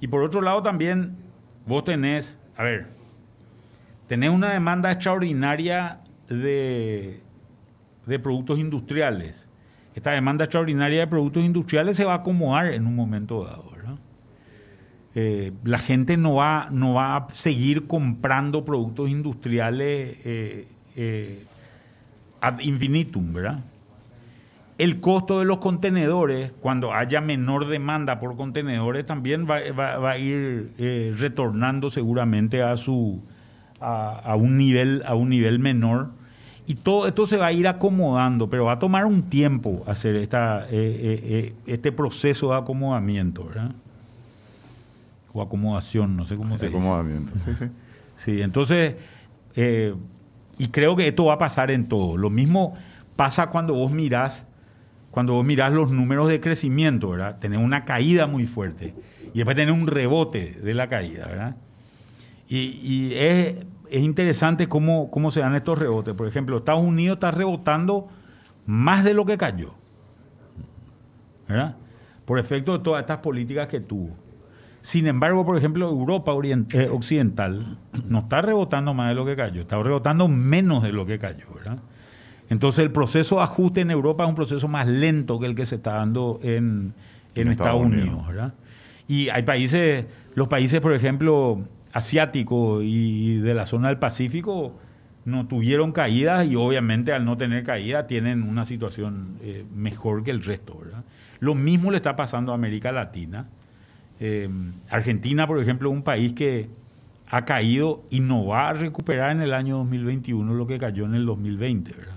Y 0.00 0.08
por 0.08 0.22
otro 0.22 0.40
lado 0.40 0.62
también 0.62 1.16
vos 1.66 1.84
tenés, 1.84 2.38
a 2.56 2.64
ver, 2.64 2.88
tenés 4.06 4.30
una 4.30 4.52
demanda 4.52 4.92
extraordinaria 4.92 6.00
de, 6.28 7.20
de 8.06 8.18
productos 8.18 8.58
industriales. 8.58 9.48
Esta 9.94 10.12
demanda 10.12 10.44
extraordinaria 10.44 11.00
de 11.00 11.06
productos 11.06 11.42
industriales 11.42 11.96
se 11.96 12.04
va 12.04 12.12
a 12.12 12.16
acomodar 12.16 12.66
en 12.72 12.86
un 12.86 12.94
momento 12.94 13.44
dado. 13.44 13.70
Eh, 15.14 15.52
la 15.64 15.78
gente 15.78 16.16
no 16.16 16.36
va, 16.36 16.68
no 16.70 16.94
va 16.94 17.16
a 17.16 17.26
seguir 17.32 17.88
comprando 17.88 18.64
productos 18.64 19.10
industriales 19.10 20.18
eh, 20.24 20.68
eh, 20.94 21.44
ad 22.40 22.60
infinitum, 22.60 23.32
¿verdad? 23.32 23.64
el 24.80 24.98
costo 25.00 25.40
de 25.40 25.44
los 25.44 25.58
contenedores, 25.58 26.52
cuando 26.62 26.94
haya 26.94 27.20
menor 27.20 27.68
demanda 27.68 28.18
por 28.18 28.34
contenedores, 28.34 29.04
también 29.04 29.46
va, 29.46 30.10
a 30.10 30.16
ir 30.16 30.72
eh, 30.78 31.14
retornando 31.18 31.90
seguramente 31.90 32.62
a, 32.62 32.78
su, 32.78 33.20
a, 33.78 34.34
un 34.36 34.56
nivel, 34.56 35.02
a 35.04 35.14
un 35.14 35.28
nivel 35.28 35.58
menor. 35.58 36.12
Y 36.66 36.76
todo 36.76 37.06
esto 37.06 37.26
se 37.26 37.36
va 37.36 37.48
a 37.48 37.52
ir 37.52 37.68
acomodando, 37.68 38.48
pero 38.48 38.64
va 38.64 38.72
a 38.72 38.78
tomar 38.78 39.04
un 39.04 39.24
tiempo 39.24 39.84
hacer 39.86 40.16
esta, 40.16 40.64
eh, 40.64 40.70
eh, 40.70 41.54
este 41.66 41.92
proceso 41.92 42.52
de 42.52 42.56
acomodamiento, 42.56 43.44
¿verdad? 43.44 43.72
O 45.34 45.42
acomodación, 45.42 46.16
no 46.16 46.24
sé 46.24 46.36
cómo 46.36 46.56
se 46.56 46.68
dice. 46.68 46.78
Acomodamiento, 46.78 47.36
sí, 47.36 47.50
sí. 47.54 47.66
Sí, 48.16 48.40
entonces, 48.40 48.94
y 50.60 50.68
creo 50.68 50.94
que 50.94 51.08
esto 51.08 51.24
va 51.24 51.34
a 51.34 51.38
pasar 51.38 51.70
en 51.70 51.88
todo. 51.88 52.18
Lo 52.18 52.28
mismo 52.28 52.74
pasa 53.16 53.46
cuando 53.46 53.72
vos 53.72 53.90
mirás 53.92 54.46
cuando 55.10 55.32
vos 55.32 55.44
mirás 55.44 55.72
los 55.72 55.90
números 55.90 56.28
de 56.28 56.38
crecimiento, 56.38 57.10
¿verdad? 57.10 57.38
Tenés 57.40 57.58
una 57.58 57.86
caída 57.86 58.26
muy 58.26 58.46
fuerte 58.46 58.94
y 59.32 59.38
después 59.38 59.56
tenés 59.56 59.74
un 59.74 59.86
rebote 59.86 60.52
de 60.62 60.74
la 60.74 60.86
caída, 60.86 61.26
¿verdad? 61.26 61.56
Y, 62.46 63.12
es, 63.14 63.64
interesante 63.90 64.68
cómo, 64.68 65.10
cómo 65.10 65.30
se 65.30 65.40
dan 65.40 65.54
estos 65.54 65.78
rebotes. 65.78 66.14
Por 66.14 66.28
ejemplo, 66.28 66.58
Estados 66.58 66.84
Unidos 66.84 67.16
está 67.16 67.30
rebotando 67.30 68.08
más 68.66 69.02
de 69.02 69.14
lo 69.14 69.24
que 69.24 69.38
cayó, 69.38 69.74
¿verdad? 71.48 71.76
Por 72.26 72.38
efecto 72.38 72.76
de 72.76 72.84
todas 72.84 73.00
estas 73.00 73.18
políticas 73.18 73.66
que 73.66 73.80
tuvo. 73.80 74.14
Sin 74.82 75.06
embargo, 75.06 75.44
por 75.44 75.56
ejemplo, 75.56 75.88
Europa 75.88 76.32
eh, 76.72 76.88
Occidental 76.90 77.78
no 78.08 78.20
está 78.20 78.40
rebotando 78.42 78.94
más 78.94 79.10
de 79.10 79.14
lo 79.14 79.26
que 79.26 79.36
cayó, 79.36 79.62
está 79.62 79.80
rebotando 79.82 80.26
menos 80.28 80.82
de 80.82 80.92
lo 80.92 81.04
que 81.04 81.18
cayó, 81.18 81.46
¿verdad? 81.54 81.78
Entonces 82.48 82.84
el 82.84 82.90
proceso 82.90 83.36
de 83.36 83.42
ajuste 83.42 83.80
en 83.82 83.90
Europa 83.90 84.24
es 84.24 84.28
un 84.28 84.34
proceso 84.34 84.68
más 84.68 84.86
lento 84.86 85.38
que 85.38 85.46
el 85.46 85.54
que 85.54 85.66
se 85.66 85.76
está 85.76 85.94
dando 85.94 86.40
en, 86.42 86.94
Estados, 87.34 87.86
Unidos. 87.86 88.26
¿verdad? 88.26 88.54
Y 89.06 89.28
hay 89.28 89.42
países, 89.44 90.06
los 90.34 90.48
países, 90.48 90.80
por 90.80 90.92
ejemplo, 90.92 91.64
asiáticos 91.92 92.82
y 92.84 93.36
de 93.38 93.54
la 93.54 93.66
zona 93.66 93.88
del 93.88 93.98
Pacífico, 93.98 94.74
no 95.24 95.46
tuvieron 95.46 95.92
caídas 95.92 96.48
y 96.48 96.56
obviamente 96.56 97.12
al 97.12 97.24
no 97.24 97.36
tener 97.36 97.62
caída 97.62 98.06
tienen 98.06 98.42
una 98.42 98.64
situación 98.64 99.36
eh, 99.42 99.64
mejor 99.74 100.24
que 100.24 100.30
el 100.30 100.42
resto. 100.42 100.78
¿verdad? 100.82 101.04
Lo 101.38 101.54
mismo 101.54 101.90
le 101.90 101.98
está 101.98 102.16
pasando 102.16 102.52
a 102.52 102.54
América 102.56 102.90
Latina. 102.90 103.46
Eh, 104.20 104.48
Argentina, 104.90 105.46
por 105.46 105.58
ejemplo, 105.60 105.90
es 105.90 105.96
un 105.96 106.02
país 106.02 106.34
que 106.34 106.68
ha 107.30 107.44
caído 107.44 108.02
y 108.10 108.20
no 108.20 108.46
va 108.46 108.68
a 108.68 108.72
recuperar 108.72 109.30
en 109.32 109.40
el 109.40 109.54
año 109.54 109.78
2021 109.78 110.52
lo 110.52 110.66
que 110.66 110.78
cayó 110.78 111.04
en 111.06 111.14
el 111.14 111.26
2020. 111.26 111.92
¿verdad? 111.92 112.14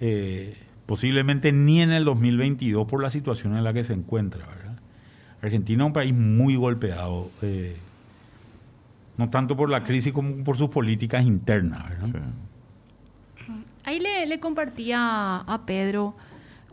Eh, 0.00 0.56
posiblemente 0.86 1.52
ni 1.52 1.80
en 1.82 1.92
el 1.92 2.04
2022 2.04 2.86
por 2.86 3.02
la 3.02 3.10
situación 3.10 3.56
en 3.56 3.64
la 3.64 3.72
que 3.72 3.84
se 3.84 3.92
encuentra. 3.92 4.44
Argentina 5.42 5.84
es 5.84 5.86
un 5.86 5.92
país 5.92 6.14
muy 6.14 6.56
golpeado, 6.56 7.30
eh, 7.42 7.76
no 9.16 9.28
tanto 9.30 9.56
por 9.56 9.68
la 9.68 9.84
crisis 9.84 10.12
como 10.12 10.42
por 10.42 10.56
sus 10.56 10.70
políticas 10.70 11.24
internas. 11.24 11.84
Ahí 13.84 14.00
le, 14.00 14.40
compartía 14.40 15.36
a 15.36 15.66
Pedro 15.66 16.16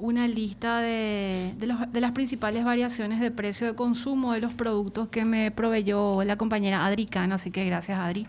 una 0.03 0.27
lista 0.27 0.81
de, 0.81 1.53
de, 1.57 2.01
las 2.01 2.11
principales 2.11 2.65
variaciones 2.65 3.21
de 3.21 3.31
precio 3.31 3.67
de 3.67 3.73
consumo 3.73 4.33
de 4.33 4.41
los 4.41 4.53
productos 4.53 5.07
que 5.07 5.23
me 5.23 5.49
proveyó 5.49 6.25
la 6.25 6.35
compañera 6.35 6.85
Adri 6.85 7.09
así 7.31 7.51
que 7.51 7.63
gracias 7.63 7.97
Adri. 7.97 8.27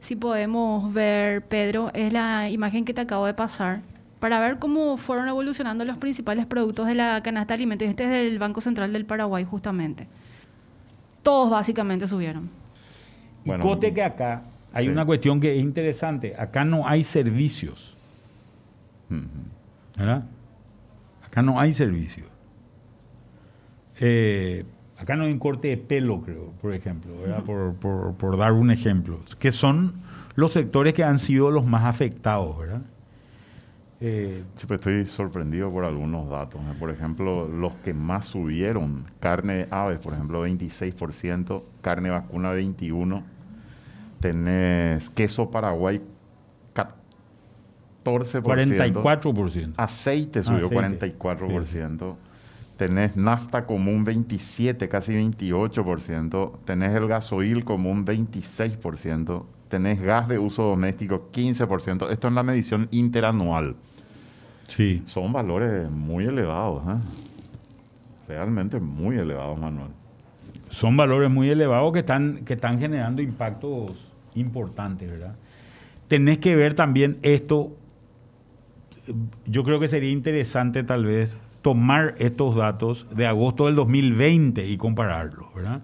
Si 0.00 0.16
podemos 0.16 0.92
ver, 0.92 1.44
Pedro, 1.46 1.92
es 1.94 2.12
la 2.12 2.50
imagen 2.50 2.84
que 2.84 2.92
te 2.92 3.02
acabo 3.02 3.24
de 3.24 3.34
pasar 3.34 3.82
para 4.18 4.40
ver 4.40 4.58
cómo 4.58 4.96
fueron 4.96 5.28
evolucionando 5.28 5.84
los 5.84 5.96
principales 5.96 6.44
productos 6.44 6.88
de 6.88 6.96
la 6.96 7.22
canasta 7.22 7.54
de 7.54 7.58
alimentos. 7.58 7.86
Este 7.86 8.02
es 8.02 8.10
del 8.10 8.40
Banco 8.40 8.60
Central 8.60 8.92
del 8.92 9.04
Paraguay, 9.04 9.44
justamente. 9.44 10.08
Todos 11.22 11.50
básicamente 11.50 12.08
subieron. 12.08 12.50
Bueno, 13.44 13.62
y 13.62 13.66
cote 13.68 13.94
que 13.94 14.02
acá 14.02 14.42
hay 14.72 14.88
una 14.88 15.06
cuestión 15.06 15.38
que 15.38 15.54
es 15.54 15.62
interesante. 15.62 16.34
Acá 16.36 16.64
no 16.64 16.84
hay 16.88 17.04
servicios. 17.04 17.96
¿Verdad? 19.96 20.24
Acá 21.36 21.42
no 21.42 21.60
hay 21.60 21.74
servicios. 21.74 22.26
Eh, 24.00 24.64
acá 24.96 25.16
no 25.16 25.24
hay 25.24 25.32
un 25.32 25.38
corte 25.38 25.68
de 25.68 25.76
pelo, 25.76 26.22
creo, 26.22 26.52
por 26.62 26.72
ejemplo, 26.72 27.12
por, 27.44 27.74
por, 27.74 28.14
por 28.14 28.38
dar 28.38 28.54
un 28.54 28.70
ejemplo. 28.70 29.20
Que 29.38 29.52
son 29.52 29.96
los 30.34 30.52
sectores 30.52 30.94
que 30.94 31.04
han 31.04 31.18
sido 31.18 31.50
los 31.50 31.66
más 31.66 31.84
afectados, 31.84 32.58
¿verdad? 32.58 32.80
Eh, 34.00 34.44
pues 34.66 34.80
estoy 34.80 35.04
sorprendido 35.04 35.70
por 35.70 35.84
algunos 35.84 36.30
datos. 36.30 36.58
Por 36.80 36.88
ejemplo, 36.88 37.46
los 37.46 37.74
que 37.84 37.92
más 37.92 38.28
subieron, 38.28 39.04
carne 39.20 39.56
de 39.56 39.68
aves, 39.70 39.98
por 39.98 40.14
ejemplo, 40.14 40.48
26%, 40.48 41.62
carne 41.82 42.08
vacuna 42.08 42.54
21%, 42.54 43.22
tenés 44.20 45.10
queso 45.10 45.50
paraguay 45.50 46.00
14%. 48.06 48.42
44%. 48.42 49.72
Aceite 49.76 50.42
subió 50.42 50.70
44%. 50.70 52.16
Tenés 52.76 53.16
nafta 53.16 53.64
común 53.64 54.04
27, 54.04 54.88
casi 54.88 55.12
28%. 55.12 56.58
Tenés 56.64 56.94
el 56.94 57.08
gasoil 57.08 57.64
común 57.64 58.04
26% 58.04 59.44
tenés 59.68 60.00
gas 60.00 60.28
de 60.28 60.38
uso 60.38 60.62
doméstico 60.64 61.28
15%. 61.32 62.10
Esto 62.10 62.28
es 62.28 62.34
la 62.34 62.42
medición 62.42 62.88
interanual. 62.90 63.76
Sí. 64.68 65.02
Son 65.06 65.32
valores 65.32 65.90
muy 65.90 66.24
elevados, 66.24 66.82
¿eh? 66.88 67.00
realmente 68.28 68.80
muy 68.80 69.16
elevados, 69.16 69.58
Manuel. 69.58 69.90
Son 70.68 70.96
valores 70.96 71.30
muy 71.30 71.48
elevados 71.48 71.92
que 71.92 72.00
están, 72.00 72.44
que 72.44 72.54
están 72.54 72.80
generando 72.80 73.22
impactos 73.22 74.08
importantes, 74.34 75.08
¿verdad? 75.08 75.36
Tenés 76.08 76.38
que 76.38 76.56
ver 76.56 76.74
también 76.74 77.18
esto, 77.22 77.76
yo 79.46 79.64
creo 79.64 79.80
que 79.80 79.88
sería 79.88 80.10
interesante 80.10 80.82
tal 80.82 81.04
vez 81.04 81.38
tomar 81.62 82.14
estos 82.18 82.54
datos 82.54 83.06
de 83.14 83.26
agosto 83.26 83.66
del 83.66 83.74
2020 83.74 84.66
y 84.66 84.76
compararlos, 84.76 85.52
¿verdad? 85.54 85.82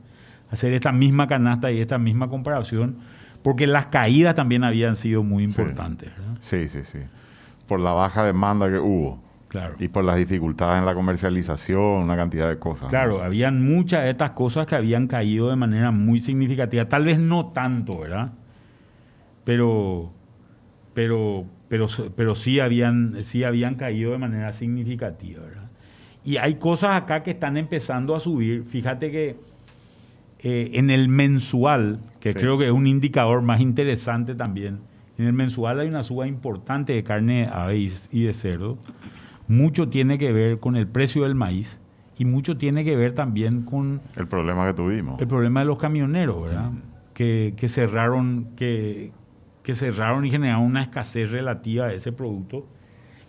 Hacer 0.50 0.72
esta 0.72 0.92
misma 0.92 1.26
canasta 1.28 1.72
y 1.72 1.80
esta 1.80 1.98
misma 1.98 2.28
comparación 2.28 2.96
porque 3.42 3.66
las 3.66 3.86
caídas 3.86 4.34
también 4.34 4.64
habían 4.64 4.96
sido 4.96 5.22
muy 5.22 5.42
importantes. 5.42 6.10
¿verdad? 6.16 6.36
Sí, 6.40 6.68
sí, 6.68 6.84
sí. 6.84 6.98
Por 7.66 7.80
la 7.80 7.92
baja 7.92 8.24
demanda 8.24 8.68
que 8.68 8.78
hubo. 8.78 9.20
Claro. 9.48 9.74
Y 9.78 9.88
por 9.88 10.04
las 10.04 10.16
dificultades 10.16 10.78
en 10.78 10.86
la 10.86 10.94
comercialización, 10.94 11.80
una 11.80 12.16
cantidad 12.16 12.48
de 12.48 12.58
cosas. 12.58 12.88
Claro, 12.88 13.22
habían 13.22 13.62
muchas 13.62 14.04
de 14.04 14.10
estas 14.10 14.30
cosas 14.30 14.66
que 14.66 14.74
habían 14.76 15.08
caído 15.08 15.50
de 15.50 15.56
manera 15.56 15.90
muy 15.90 16.20
significativa. 16.20 16.86
Tal 16.88 17.04
vez 17.04 17.18
no 17.18 17.48
tanto, 17.48 17.98
¿verdad? 17.98 18.32
Pero, 19.44 20.10
pero, 20.94 21.44
pero, 21.72 21.86
pero 22.14 22.34
sí, 22.34 22.60
habían, 22.60 23.16
sí 23.22 23.44
habían 23.44 23.76
caído 23.76 24.12
de 24.12 24.18
manera 24.18 24.52
significativa, 24.52 25.42
¿verdad? 25.42 25.70
Y 26.22 26.36
hay 26.36 26.56
cosas 26.56 26.90
acá 27.00 27.22
que 27.22 27.30
están 27.30 27.56
empezando 27.56 28.14
a 28.14 28.20
subir. 28.20 28.64
Fíjate 28.64 29.10
que 29.10 29.36
eh, 30.40 30.72
en 30.74 30.90
el 30.90 31.08
mensual, 31.08 32.00
que 32.20 32.34
Sí. 32.34 32.38
creo 32.40 32.58
que 32.58 32.66
es 32.66 32.72
un 32.72 32.86
indicador 32.86 33.40
más 33.40 33.62
interesante 33.62 34.34
también, 34.34 34.80
en 35.16 35.26
el 35.26 35.32
mensual 35.32 35.80
hay 35.80 35.88
una 35.88 36.02
suba 36.02 36.26
importante 36.28 36.92
de 36.92 37.02
carne 37.04 37.42
de 37.42 37.46
ave 37.46 37.78
y- 38.10 38.22
de 38.24 38.34
cerdo. 38.34 38.76
Mucho 39.48 39.88
tiene 39.88 40.18
que 40.18 40.30
ver 40.30 40.58
con 40.58 40.76
el 40.76 40.86
precio 40.86 41.22
del 41.22 41.34
maíz 41.34 41.80
y 42.18 42.26
mucho 42.26 42.58
tiene 42.58 42.84
que 42.84 42.96
ver 42.96 43.14
también 43.14 43.62
con 43.62 44.02
El 44.14 44.26
problema 44.26 44.66
que 44.66 44.74
tuvimos. 44.74 45.18
el 45.22 45.26
problema 45.26 45.60
de 45.60 45.66
los 45.66 45.78
camioneros, 45.78 46.42
¿verdad? 46.42 46.70
Que, 47.14 47.54
que 47.56 47.70
cerraron, 47.70 48.48
que, 48.56 49.10
que 49.62 49.74
cerraron 49.74 50.24
y 50.24 50.30
generaron 50.30 50.64
una 50.64 50.82
escasez 50.82 51.30
relativa 51.30 51.86
de 51.86 51.96
ese 51.96 52.12
producto. 52.12 52.66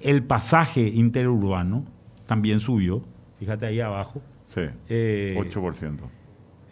El 0.02 0.24
pasaje 0.24 0.82
interurbano 0.88 1.86
también 2.26 2.60
subió, 2.60 3.04
fíjate 3.40 3.66
ahí 3.68 3.80
abajo, 3.80 4.22
Sí. 4.48 4.62
Eh, 4.90 5.36
8%. 5.38 6.10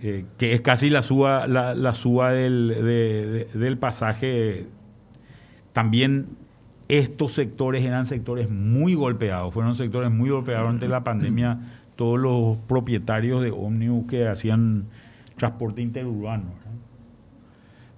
eh, 0.01 0.25
que 0.37 0.53
es 0.53 0.61
casi 0.61 0.89
la 0.89 1.01
suba, 1.03 1.47
la, 1.47 1.73
la 1.75 1.93
suba 1.93 2.31
del, 2.31 2.67
de- 2.69 3.47
de- 3.53 3.59
del 3.59 3.77
pasaje. 3.77 4.67
También 5.73 6.27
estos 6.87 7.31
sectores 7.33 7.83
eran 7.85 8.05
sectores 8.05 8.49
muy 8.49 8.95
golpeados, 8.95 9.53
fueron 9.53 9.75
sectores 9.75 10.11
muy 10.11 10.29
golpeados 10.29 10.69
ante 10.69 10.87
la 10.87 11.03
pandemia, 11.03 11.59
todos 11.95 12.19
los 12.19 12.57
propietarios 12.67 13.41
de 13.43 13.51
ómnibus 13.51 14.07
que 14.07 14.27
hacían 14.27 14.85
transporte 15.37 15.81
interurbano. 15.81 16.45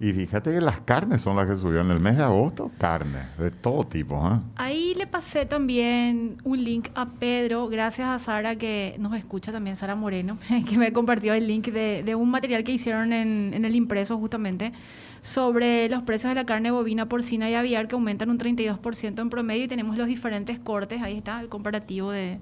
Y 0.04 0.12
fíjate 0.12 0.52
que 0.52 0.60
las 0.60 0.80
carnes 0.80 1.22
son 1.22 1.36
las 1.36 1.48
que 1.48 1.56
subieron 1.56 1.86
en 1.86 1.96
el 1.96 2.02
mes 2.02 2.18
de 2.18 2.24
agosto. 2.24 2.70
Carnes 2.76 3.22
de 3.38 3.50
todo 3.50 3.84
tipo. 3.84 4.16
¿eh? 4.28 4.38
Ahí 4.56 4.94
le 4.98 5.06
pasé 5.06 5.46
también 5.46 6.36
un 6.44 6.62
link 6.62 6.88
a 6.94 7.06
Pedro, 7.06 7.68
gracias 7.68 8.08
a 8.08 8.18
Sara 8.18 8.56
que 8.56 8.96
nos 8.98 9.14
escucha 9.14 9.50
también, 9.50 9.76
Sara 9.78 9.94
Moreno, 9.94 10.36
que 10.68 10.76
me 10.76 10.92
compartió 10.92 11.32
el 11.32 11.46
link 11.46 11.68
de, 11.68 12.02
de 12.02 12.14
un 12.14 12.30
material 12.30 12.64
que 12.64 12.72
hicieron 12.72 13.14
en, 13.14 13.54
en 13.54 13.64
el 13.64 13.74
impreso 13.74 14.18
justamente 14.18 14.74
sobre 15.22 15.88
los 15.88 16.02
precios 16.02 16.28
de 16.28 16.34
la 16.34 16.44
carne 16.44 16.70
bovina, 16.70 17.08
porcina 17.08 17.48
y 17.48 17.54
aviar 17.54 17.88
que 17.88 17.94
aumentan 17.94 18.28
un 18.28 18.38
32% 18.38 19.22
en 19.22 19.30
promedio 19.30 19.64
y 19.64 19.68
tenemos 19.68 19.96
los 19.96 20.06
diferentes 20.06 20.58
cortes, 20.58 21.00
ahí 21.00 21.16
está 21.16 21.40
el 21.40 21.48
comparativo 21.48 22.10
de 22.10 22.40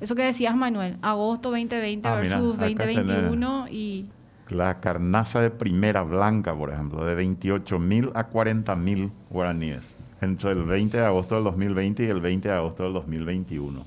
eso 0.00 0.14
que 0.14 0.22
decías 0.22 0.54
Manuel, 0.54 0.96
agosto 1.02 1.50
2020 1.50 2.08
Ah, 2.08 2.14
versus 2.14 2.54
acá 2.54 2.66
tenés. 2.68 2.96
2021 2.96 3.66
y 3.68 4.06
La 4.50 4.80
carnaza 4.80 5.40
de 5.40 5.50
primera 5.50 6.02
blanca, 6.02 6.56
por 6.56 6.70
ejemplo, 6.70 7.04
de 7.04 7.14
28 7.14 7.78
mil 7.78 8.10
a 8.14 8.24
40 8.24 8.74
mil 8.74 9.12
guaraníes. 9.30 9.94
Entre 10.20 10.50
el 10.50 10.64
20 10.64 10.96
de 10.96 11.06
agosto 11.06 11.36
del 11.36 11.44
2020 11.44 12.04
y 12.04 12.08
el 12.08 12.20
20 12.20 12.48
de 12.48 12.54
agosto 12.54 12.82
del 12.82 12.92
2021. 12.94 13.86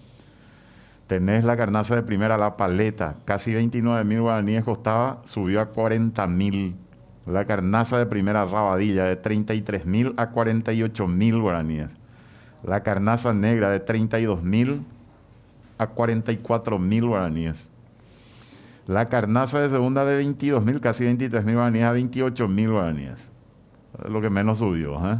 Tenés 1.08 1.44
la 1.44 1.58
carnaza 1.58 1.98
de 1.98 2.04
primera, 2.04 2.38
la 2.38 2.56
paleta, 2.56 3.18
casi 3.26 3.54
29 3.54 4.06
mil 4.06 4.22
guaraníes 4.22 4.64
costaba, 4.64 5.22
subió 5.26 5.60
a 5.60 5.66
40 5.66 6.26
mil. 6.28 6.76
La 7.26 7.44
carnaza 7.44 7.98
de 7.98 8.06
primera 8.06 8.46
rabadilla 8.46 9.04
de 9.04 9.18
33 9.18 9.86
mil 9.86 10.14
a 10.16 10.30
48 10.30 11.08
mil 11.08 11.42
guaraníes. 11.42 11.90
La 12.64 12.84
carnaza 12.84 13.34
negra 13.34 13.70
de 13.70 13.82
32 13.82 14.42
mil 14.42 14.86
a 15.78 15.88
44 15.88 16.80
mil 16.80 17.06
guaraníes. 17.08 17.70
La 18.88 19.06
carnaza 19.06 19.60
de 19.60 19.70
segunda 19.70 20.04
de 20.06 20.18
22 20.18 20.64
mil, 20.66 20.80
casi 20.82 21.04
23 21.06 21.46
mil 21.46 21.56
guaraníes 21.56 21.86
a 21.86 21.92
28 21.94 22.48
mil 22.48 22.72
guaraníes. 22.72 23.30
Lo 24.10 24.22
que 24.22 24.30
menos 24.30 24.58
subió. 24.58 24.96
¿eh? 25.12 25.20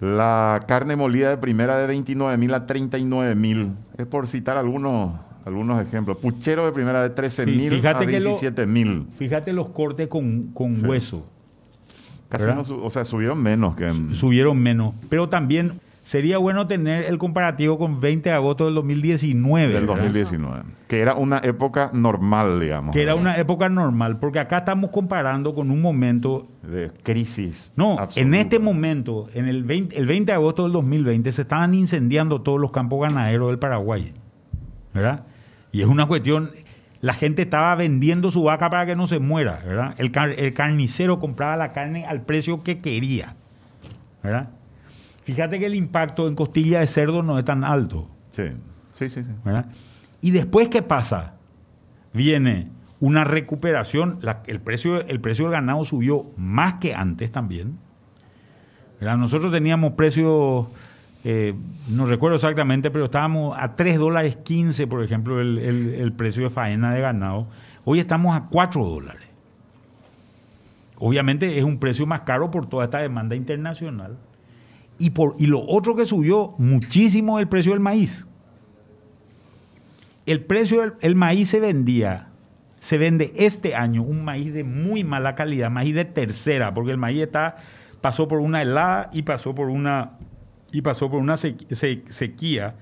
La 0.00 0.60
carne 0.66 0.96
molida 0.96 1.30
de 1.30 1.36
primera 1.38 1.78
de 1.78 1.86
29 1.86 2.36
mil 2.36 2.52
a 2.54 2.66
39 2.66 3.34
mil. 3.34 3.72
Es 3.96 4.06
por 4.06 4.26
citar 4.26 4.56
algunos, 4.56 5.12
algunos 5.44 5.80
ejemplos. 5.82 6.18
Puchero 6.18 6.66
de 6.66 6.72
primera 6.72 7.02
de 7.02 7.10
13 7.10 7.44
Sí, 7.44 7.50
mil 7.50 7.86
a 7.86 7.98
que 7.98 8.20
lo- 8.20 8.30
17 8.30 8.66
mil. 8.66 9.06
Fíjate 9.18 9.52
los 9.52 9.68
cortes 9.70 10.08
con, 10.08 10.48
con 10.52 10.76
Sí. 10.76 10.84
hueso. 10.86 11.26
Casi 12.28 12.44
no 12.46 12.60
o 12.84 12.90
sea, 12.90 13.04
subieron 13.04 13.40
menos 13.42 13.76
que 13.76 13.92
subieron 14.12 14.58
menos. 14.58 14.94
Pero 15.08 15.28
también 15.28 15.72
sería 16.04 16.38
bueno 16.38 16.66
tener 16.68 17.04
el 17.04 17.18
comparativo 17.18 17.76
con 17.78 17.98
20 18.00 18.28
de 18.28 18.34
agosto 18.34 18.66
del 18.66 18.74
2019. 18.74 19.72
del 19.72 19.86
¿verdad? 19.86 20.02
2019. 20.02 20.62
Que 20.86 21.00
era 21.00 21.14
una 21.14 21.38
época 21.38 21.90
normal, 21.92 22.60
digamos. 22.60 22.92
Que 22.94 23.02
era 23.02 23.14
una 23.16 23.36
época 23.36 23.68
normal, 23.68 24.18
porque 24.18 24.38
acá 24.38 24.58
estamos 24.58 24.90
comparando 24.90 25.54
con 25.54 25.70
un 25.70 25.80
momento... 25.82 26.46
de 26.62 26.90
crisis. 27.02 27.72
No, 27.76 27.98
absoluta. 27.98 28.20
en 28.20 28.34
este 28.34 28.58
momento, 28.58 29.28
en 29.34 29.48
el 29.48 29.64
20, 29.64 29.96
el 29.98 30.06
20 30.06 30.30
de 30.30 30.36
agosto 30.36 30.62
del 30.64 30.72
2020, 30.72 31.32
se 31.32 31.42
estaban 31.42 31.74
incendiando 31.74 32.40
todos 32.42 32.60
los 32.60 32.70
campos 32.70 33.00
ganaderos 33.08 33.48
del 33.48 33.58
Paraguay. 33.58 34.12
¿Verdad? 34.92 35.24
Y 35.72 35.80
es 35.80 35.86
una 35.88 36.06
cuestión... 36.06 36.50
La 37.00 37.12
gente 37.12 37.42
estaba 37.42 37.74
vendiendo 37.74 38.30
su 38.30 38.44
vaca 38.44 38.70
para 38.70 38.86
que 38.86 38.96
no 38.96 39.06
se 39.06 39.18
muera, 39.18 39.60
¿verdad? 39.66 39.94
El, 39.98 40.10
car- 40.10 40.30
el 40.38 40.54
carnicero 40.54 41.18
compraba 41.18 41.54
la 41.54 41.72
carne 41.72 42.06
al 42.06 42.22
precio 42.22 42.62
que 42.62 42.78
quería, 42.80 43.34
¿verdad? 44.22 44.48
Fíjate 45.24 45.58
que 45.58 45.66
el 45.66 45.74
impacto 45.74 46.28
en 46.28 46.34
costilla 46.34 46.80
de 46.80 46.86
cerdo 46.86 47.22
no 47.22 47.38
es 47.38 47.44
tan 47.44 47.64
alto. 47.64 48.08
Sí, 48.30 48.44
sí, 48.92 49.08
sí. 49.10 49.24
sí. 49.24 49.30
Y 50.20 50.30
después, 50.30 50.68
¿qué 50.68 50.82
pasa? 50.82 51.34
Viene 52.12 52.68
una 53.00 53.24
recuperación, 53.24 54.18
la- 54.22 54.42
el, 54.46 54.60
precio, 54.60 55.00
el 55.06 55.20
precio 55.20 55.46
del 55.46 55.52
ganado 55.52 55.84
subió 55.84 56.26
más 56.36 56.74
que 56.74 56.94
antes 56.94 57.30
también. 57.32 57.78
¿verdad? 59.00 59.16
Nosotros 59.18 59.50
teníamos 59.52 59.92
precios, 59.94 60.66
eh, 61.24 61.54
no 61.88 62.06
recuerdo 62.06 62.36
exactamente, 62.36 62.90
pero 62.90 63.04
estábamos 63.06 63.56
a 63.58 63.76
3 63.76 63.98
dólares 63.98 64.36
15, 64.36 64.86
por 64.86 65.02
ejemplo, 65.02 65.40
el, 65.40 65.58
el- 65.58 65.94
el 65.94 66.12
precio 66.12 66.44
de 66.44 66.50
faena 66.50 66.94
de 66.94 67.00
ganado. 67.00 67.46
Hoy 67.84 67.98
estamos 67.98 68.34
a 68.36 68.44
4 68.50 68.84
dólares. 68.84 69.28
Obviamente 70.96 71.58
es 71.58 71.64
un 71.64 71.78
precio 71.78 72.06
más 72.06 72.22
caro 72.22 72.50
por 72.50 72.66
toda 72.68 72.84
esta 72.84 72.98
demanda 72.98 73.34
internacional. 73.34 74.16
Y, 74.98 75.10
por, 75.10 75.34
y 75.38 75.46
lo 75.46 75.60
otro 75.60 75.96
que 75.96 76.06
subió 76.06 76.54
muchísimo 76.58 77.38
el 77.38 77.48
precio 77.48 77.72
del 77.72 77.80
maíz. 77.80 78.26
El 80.26 80.44
precio 80.44 80.80
del 80.80 80.94
el 81.00 81.14
maíz 81.16 81.50
se 81.50 81.60
vendía, 81.60 82.28
se 82.80 82.96
vende 82.96 83.32
este 83.36 83.74
año 83.74 84.02
un 84.02 84.24
maíz 84.24 84.54
de 84.54 84.64
muy 84.64 85.04
mala 85.04 85.34
calidad, 85.34 85.70
maíz 85.70 85.94
de 85.94 86.04
tercera, 86.04 86.72
porque 86.72 86.92
el 86.92 86.98
maíz 86.98 87.22
está, 87.22 87.56
pasó 88.00 88.26
por 88.28 88.40
una 88.40 88.62
helada 88.62 89.10
y 89.12 89.22
pasó 89.22 89.54
por 89.54 89.68
una, 89.68 90.12
y 90.72 90.80
pasó 90.80 91.10
por 91.10 91.20
una 91.20 91.34
sequ- 91.34 91.66
se- 91.74 92.04
sequía. 92.08 92.76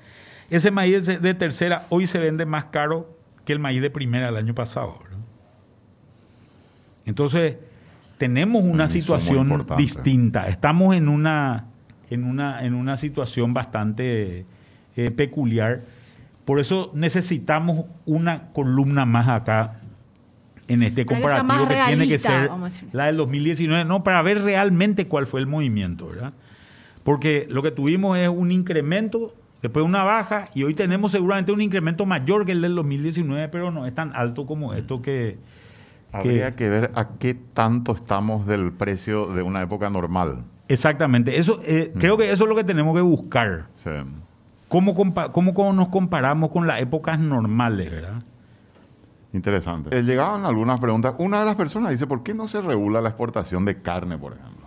Ese 0.50 0.70
maíz 0.70 1.06
de, 1.06 1.34
tercera 1.34 1.86
hoy 1.88 2.06
se 2.06 2.18
vende 2.18 2.46
más 2.46 2.66
caro 2.66 3.16
que 3.44 3.52
el 3.52 3.58
maíz 3.58 3.80
de 3.82 3.90
primera 3.90 4.26
del 4.26 4.36
año 4.36 4.54
pasado. 4.54 4.98
¿verdad? 5.02 5.18
Entonces, 7.06 7.56
tenemos 8.18 8.62
una 8.62 8.84
situación 8.88 9.48
distinta. 9.76 10.46
Estamos 10.48 10.94
en 10.94 11.08
una, 11.08 11.66
en 12.12 12.24
una, 12.24 12.64
en 12.64 12.74
una 12.74 12.96
situación 12.96 13.54
bastante 13.54 14.44
eh, 14.96 15.10
peculiar. 15.10 15.82
Por 16.44 16.60
eso 16.60 16.90
necesitamos 16.94 17.86
una 18.04 18.52
columna 18.52 19.04
más 19.06 19.28
acá 19.28 19.78
en 20.68 20.82
este 20.82 21.04
que 21.04 21.14
comparativo 21.14 21.68
que 21.68 21.76
tiene 21.86 22.08
que 22.08 22.18
ser 22.18 22.50
la 22.92 23.06
del 23.06 23.16
2019, 23.16 23.84
no, 23.84 24.02
para 24.04 24.22
ver 24.22 24.42
realmente 24.42 25.06
cuál 25.06 25.26
fue 25.26 25.40
el 25.40 25.46
movimiento, 25.46 26.08
¿verdad? 26.08 26.32
Porque 27.04 27.46
lo 27.50 27.62
que 27.62 27.70
tuvimos 27.70 28.16
es 28.16 28.28
un 28.28 28.52
incremento, 28.52 29.34
después 29.60 29.84
una 29.84 30.04
baja, 30.04 30.48
y 30.54 30.62
hoy 30.62 30.74
tenemos 30.74 31.12
seguramente 31.12 31.52
un 31.52 31.60
incremento 31.60 32.06
mayor 32.06 32.46
que 32.46 32.52
el 32.52 32.62
del 32.62 32.74
2019, 32.74 33.48
pero 33.48 33.70
no 33.70 33.86
es 33.86 33.94
tan 33.94 34.14
alto 34.14 34.46
como 34.46 34.74
esto 34.74 35.02
que... 35.02 35.38
Habría 36.12 36.54
que 36.54 36.68
ver 36.68 36.90
a 36.94 37.08
qué 37.18 37.34
tanto 37.34 37.92
estamos 37.92 38.46
del 38.46 38.70
precio 38.72 39.32
de 39.32 39.42
una 39.42 39.62
época 39.62 39.88
normal. 39.88 40.44
Exactamente, 40.72 41.38
eso, 41.38 41.60
eh, 41.64 41.92
creo 41.98 42.16
que 42.16 42.30
eso 42.30 42.44
es 42.44 42.48
lo 42.48 42.56
que 42.56 42.64
tenemos 42.64 42.94
que 42.94 43.02
buscar. 43.02 43.66
Sí. 43.74 43.90
¿Cómo, 44.68 44.94
compa- 44.94 45.30
cómo, 45.32 45.52
cómo 45.52 45.72
nos 45.72 45.88
comparamos 45.88 46.50
con 46.50 46.66
las 46.66 46.80
épocas 46.80 47.18
normales, 47.18 47.90
verdad? 47.90 48.22
Interesante. 49.32 49.96
Eh, 49.96 50.02
llegaban 50.02 50.44
algunas 50.44 50.78
preguntas. 50.80 51.14
Una 51.18 51.40
de 51.40 51.46
las 51.46 51.56
personas 51.56 51.90
dice, 51.90 52.06
¿por 52.06 52.22
qué 52.22 52.34
no 52.34 52.48
se 52.48 52.60
regula 52.60 53.00
la 53.00 53.10
exportación 53.10 53.64
de 53.64 53.80
carne, 53.80 54.18
por 54.18 54.32
ejemplo? 54.34 54.66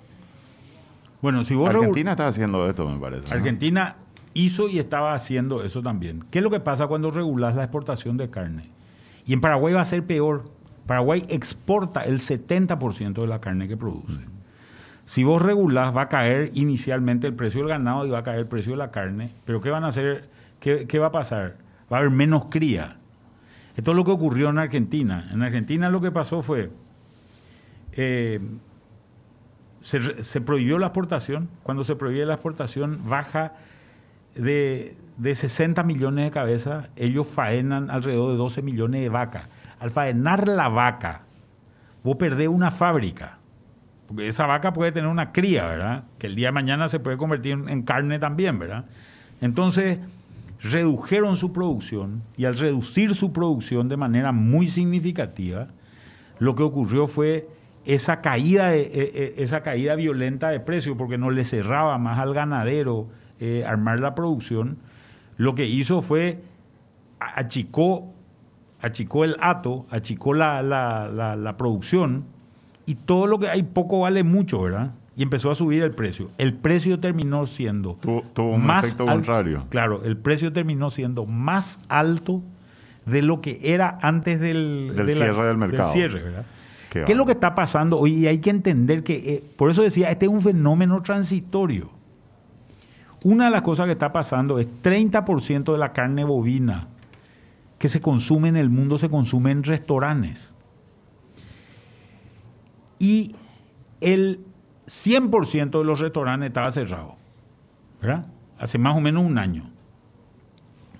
Bueno, 1.21 1.43
si 1.43 1.55
vos 1.55 1.69
Argentina 1.69 2.11
está 2.11 2.27
haciendo 2.27 2.67
esto, 2.69 2.87
me 2.87 2.99
parece. 2.99 3.29
¿no? 3.29 3.35
Argentina 3.35 3.95
hizo 4.33 4.67
y 4.67 4.79
estaba 4.79 5.13
haciendo 5.13 5.63
eso 5.63 5.81
también. 5.81 6.23
¿Qué 6.29 6.39
es 6.39 6.43
lo 6.43 6.49
que 6.51 6.59
pasa 6.59 6.87
cuando 6.87 7.09
regulas 7.11 7.55
la 7.55 7.63
exportación 7.63 8.17
de 8.17 8.29
carne? 8.29 8.69
Y 9.25 9.33
en 9.33 9.41
Paraguay 9.41 9.73
va 9.73 9.81
a 9.81 9.85
ser 9.85 10.05
peor. 10.05 10.51
Paraguay 10.85 11.25
exporta 11.29 12.01
el 12.01 12.19
70% 12.19 13.13
de 13.21 13.27
la 13.27 13.39
carne 13.41 13.67
que 13.67 13.77
produce. 13.77 14.19
Si 15.05 15.23
vos 15.23 15.41
regulás, 15.41 15.95
va 15.95 16.03
a 16.03 16.09
caer 16.09 16.51
inicialmente 16.53 17.27
el 17.27 17.33
precio 17.33 17.61
del 17.61 17.69
ganado 17.69 18.05
y 18.05 18.09
va 18.09 18.19
a 18.19 18.23
caer 18.23 18.39
el 18.39 18.47
precio 18.47 18.73
de 18.73 18.77
la 18.77 18.91
carne. 18.91 19.33
Pero 19.45 19.61
¿qué 19.61 19.69
van 19.69 19.83
a 19.83 19.87
hacer? 19.87 20.29
¿Qué, 20.59 20.87
qué 20.87 20.99
va 20.99 21.07
a 21.07 21.11
pasar? 21.11 21.57
Va 21.91 21.97
a 21.97 21.99
haber 21.99 22.11
menos 22.11 22.45
cría. 22.45 22.97
Esto 23.75 23.91
es 23.91 23.97
lo 23.97 24.03
que 24.03 24.11
ocurrió 24.11 24.49
en 24.49 24.57
Argentina. 24.57 25.29
En 25.31 25.43
Argentina 25.43 25.89
lo 25.89 26.01
que 26.01 26.11
pasó 26.11 26.41
fue, 26.41 26.71
eh, 27.91 28.39
se, 29.79 30.23
se 30.23 30.41
prohibió 30.41 30.79
la 30.79 30.87
exportación. 30.87 31.49
Cuando 31.61 31.83
se 31.83 31.95
prohíbe 31.95 32.25
la 32.25 32.33
exportación, 32.33 33.01
baja 33.07 33.53
de, 34.33 34.97
de 35.17 35.35
60 35.35 35.83
millones 35.83 36.25
de 36.25 36.31
cabezas, 36.31 36.89
ellos 36.95 37.27
faenan 37.27 37.91
alrededor 37.91 38.31
de 38.31 38.37
12 38.37 38.61
millones 38.61 39.01
de 39.01 39.09
vacas. 39.09 39.49
Al 39.79 39.91
faenar 39.91 40.47
la 40.47 40.69
vaca, 40.69 41.21
vos 42.03 42.15
perdés 42.15 42.47
una 42.47 42.71
fábrica. 42.71 43.37
Porque 44.07 44.27
esa 44.27 44.45
vaca 44.45 44.73
puede 44.73 44.91
tener 44.91 45.09
una 45.09 45.31
cría, 45.31 45.65
¿verdad? 45.65 46.03
Que 46.19 46.27
el 46.27 46.35
día 46.35 46.49
de 46.49 46.51
mañana 46.51 46.89
se 46.89 46.99
puede 46.99 47.17
convertir 47.17 47.53
en, 47.53 47.83
carne 47.83 48.19
también, 48.19 48.59
¿verdad? 48.59 48.85
Entonces, 49.41 49.99
redujeron 50.61 51.37
su 51.37 51.51
producción 51.51 52.21
y 52.37 52.45
al 52.45 52.57
reducir 52.57 53.15
su 53.15 53.33
producción 53.33 53.89
de 53.89 53.97
manera 53.97 54.31
muy 54.31 54.69
significativa, 54.69 55.67
lo 56.39 56.55
que 56.55 56.63
ocurrió 56.63 57.07
fue 57.07 57.47
esa 57.85 58.21
caída, 58.21 58.75
eh, 58.75 58.89
eh, 58.93 59.35
esa 59.37 59.61
caída 59.61 59.95
violenta 59.95 60.49
de 60.49 60.59
precio, 60.59 60.97
porque 60.97 61.17
no 61.17 61.31
le 61.31 61.45
cerraba 61.45 61.97
más 61.97 62.19
al 62.19 62.33
ganadero 62.33 63.07
eh, 63.39 63.63
armar 63.65 63.99
la 63.99 64.15
producción, 64.15 64.77
lo 65.37 65.55
que 65.55 65.65
hizo 65.65 66.01
fue 66.01 66.41
achicó, 67.19 68.13
achicó 68.81 69.23
el 69.23 69.35
hato, 69.39 69.85
achicó 69.89 70.33
la 70.33 71.55
producción 71.57 72.34
y 72.85 72.95
todo 72.95 73.27
lo 73.27 73.39
que 73.39 73.49
hay 73.49 73.63
poco 73.63 74.01
vale 74.01 74.23
mucho, 74.23 74.61
¿verdad? 74.61 74.91
Y 75.17 75.23
empezó 75.23 75.49
a 75.49 75.55
subir 75.55 75.81
el 75.81 75.91
precio. 75.91 76.29
El 76.37 76.53
precio 76.53 76.99
terminó 76.99 77.45
siendo 77.47 77.93
tuvo 78.01 78.51
un 78.55 78.65
más 78.65 78.85
efecto 78.85 79.05
contrario. 79.05 79.63
Claro, 79.69 80.03
el 80.03 80.17
precio 80.17 80.51
terminó 80.51 80.89
siendo 80.89 81.25
más 81.25 81.79
alto 81.87 82.41
de 83.05 83.21
lo 83.21 83.39
que 83.39 83.59
era 83.63 83.97
antes 84.01 84.39
del, 84.39 84.93
Del 84.95 85.05
de 85.07 85.15
la- 85.15 85.25
cierre 85.25 85.45
del 85.47 85.57
mercado. 85.57 85.91
cierre, 85.91 86.21
¿verdad? 86.23 86.45
Qué 86.89 87.03
¿Qué 87.05 87.11
es 87.11 87.17
lo 87.17 87.25
que 87.25 87.33
está 87.33 87.55
pasando 87.55 87.99
hoy? 87.99 88.13
Y 88.13 88.27
hay 88.27 88.39
que 88.39 88.49
entender 88.49 89.03
que, 89.03 89.15
eh, 89.15 89.43
por 89.57 89.69
eso 89.69 89.83
decía, 89.83 90.09
este 90.11 90.25
es 90.25 90.31
un 90.31 90.41
fenómeno 90.41 91.01
transitorio. 91.01 91.89
Una 93.23 93.45
de 93.45 93.51
las 93.51 93.61
cosas 93.63 93.85
que 93.87 93.93
está 93.93 94.13
pasando 94.13 94.59
es 94.59 94.67
30% 94.81 95.71
de 95.73 95.77
la 95.77 95.93
carne 95.93 96.23
bovina 96.23 96.87
que 97.79 97.89
se 97.89 97.99
consume 97.99 98.47
en 98.49 98.55
el 98.55 98.69
mundo 98.69 98.97
se 98.97 99.09
consume 99.09 99.51
en 99.51 99.63
restaurantes. 99.63 100.53
Y 102.99 103.35
el 104.01 104.39
100% 104.87 105.77
de 105.79 105.83
los 105.83 105.99
restaurantes 105.99 106.47
estaba 106.47 106.71
cerrado. 106.71 107.15
¿Verdad? 108.01 108.25
Hace 108.59 108.77
más 108.77 108.95
o 108.95 109.01
menos 109.01 109.23
un 109.23 109.37
año. 109.37 109.69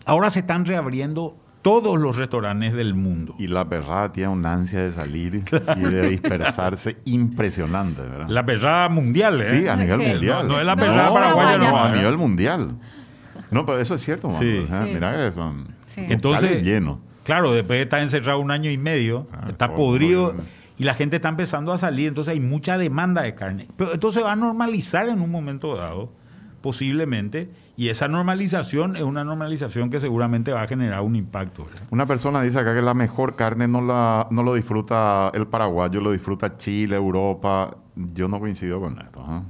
Ahora 0.06 0.30
se 0.30 0.40
están 0.40 0.66
reabriendo 0.66 1.36
todos 1.62 2.00
los 2.00 2.16
restaurantes 2.16 2.74
del 2.74 2.94
mundo. 2.94 3.34
Y 3.40 3.48
la 3.48 3.68
perrada 3.68 4.12
tiene 4.12 4.30
una 4.30 4.54
ansia 4.54 4.84
de 4.84 4.92
salir 4.92 5.44
y 5.78 5.80
de 5.82 6.10
dispersarse 6.10 6.98
impresionante, 7.06 8.02
¿verdad? 8.04 8.28
La 8.30 8.46
perrada 8.46 8.88
mundial, 8.90 9.42
¿eh? 9.42 9.46
Sí, 9.62 9.68
a 9.68 9.76
nivel 9.76 10.00
Sí. 10.00 10.06
mundial. 10.12 10.48
No, 10.48 10.54
no 10.56 10.60
es 10.60 10.66
la 10.66 10.76
No, 10.76 10.82
perrada 10.82 11.12
paraguaya, 11.14 11.58
paraguaya. 11.58 11.72
no. 11.72 11.84
a 11.84 11.90
¿eh? 11.96 11.98
nivel 11.98 12.18
mundial. 12.18 12.78
No, 13.50 13.66
pero 13.66 13.80
eso 13.80 13.96
es 13.96 14.04
cierto, 14.04 14.28
mano. 14.28 14.40
Sí. 14.40 14.46
¿eh? 14.48 14.68
Sí. 14.70 14.92
Mira 14.94 15.14
que 15.18 15.32
son 15.32 15.66
Sí. 15.96 16.02
Entonces, 16.10 16.62
llenos. 16.62 17.00
Claro, 17.24 17.52
después 17.54 17.78
de 17.80 17.84
estar 17.84 18.02
encerrado 18.04 18.40
un 18.40 18.52
año 18.52 18.70
y 18.70 18.78
medio, 18.78 19.28
Ah, 19.34 19.48
está 19.50 19.74
podrido 19.74 20.34
bien. 20.34 20.46
Y 20.78 20.84
la 20.84 20.94
gente 20.94 21.18
está 21.18 21.30
empezando 21.30 21.72
a 21.72 21.78
salir, 21.78 22.08
entonces 22.08 22.34
hay 22.34 22.40
mucha 22.40 22.78
demanda 22.78 23.22
de 23.22 23.36
carne. 23.36 23.68
Pero 23.78 23.94
esto 23.94 24.12
se 24.12 24.22
va 24.22 24.34
a 24.34 24.36
normalizar 24.36 25.08
en 25.08 25.22
un 25.22 25.32
momento 25.32 25.76
dado, 25.76 26.12
posiblemente, 26.62 27.50
y 27.78 27.90
esa 27.90 28.08
normalización 28.08 28.96
es 28.96 29.04
una 29.04 29.24
normalización 29.24 29.90
que 29.90 30.00
seguramente 30.00 30.52
va 30.52 30.64
a 30.64 30.68
generar 30.68 31.02
un 31.02 31.16
impacto. 31.16 31.66
¿verdad? 31.66 31.84
Una 31.92 32.06
persona 32.06 32.42
dice 32.42 32.60
acá 32.60 32.74
que 32.74 32.82
la 32.82 32.94
mejor 32.94 33.36
carne 33.36 33.68
no, 33.68 33.82
la, 33.82 34.28
no 34.32 34.44
lo 34.44 34.54
disfruta 34.54 35.32
el 35.34 35.48
paraguayo, 35.48 36.02
lo 36.02 36.12
disfruta 36.12 36.58
Chile, 36.58 36.96
Europa. 36.96 37.76
Yo 37.96 38.28
no 38.28 38.40
coincido 38.40 38.80
con 38.82 39.00
esto. 39.00 39.20
¿eh? 39.30 39.42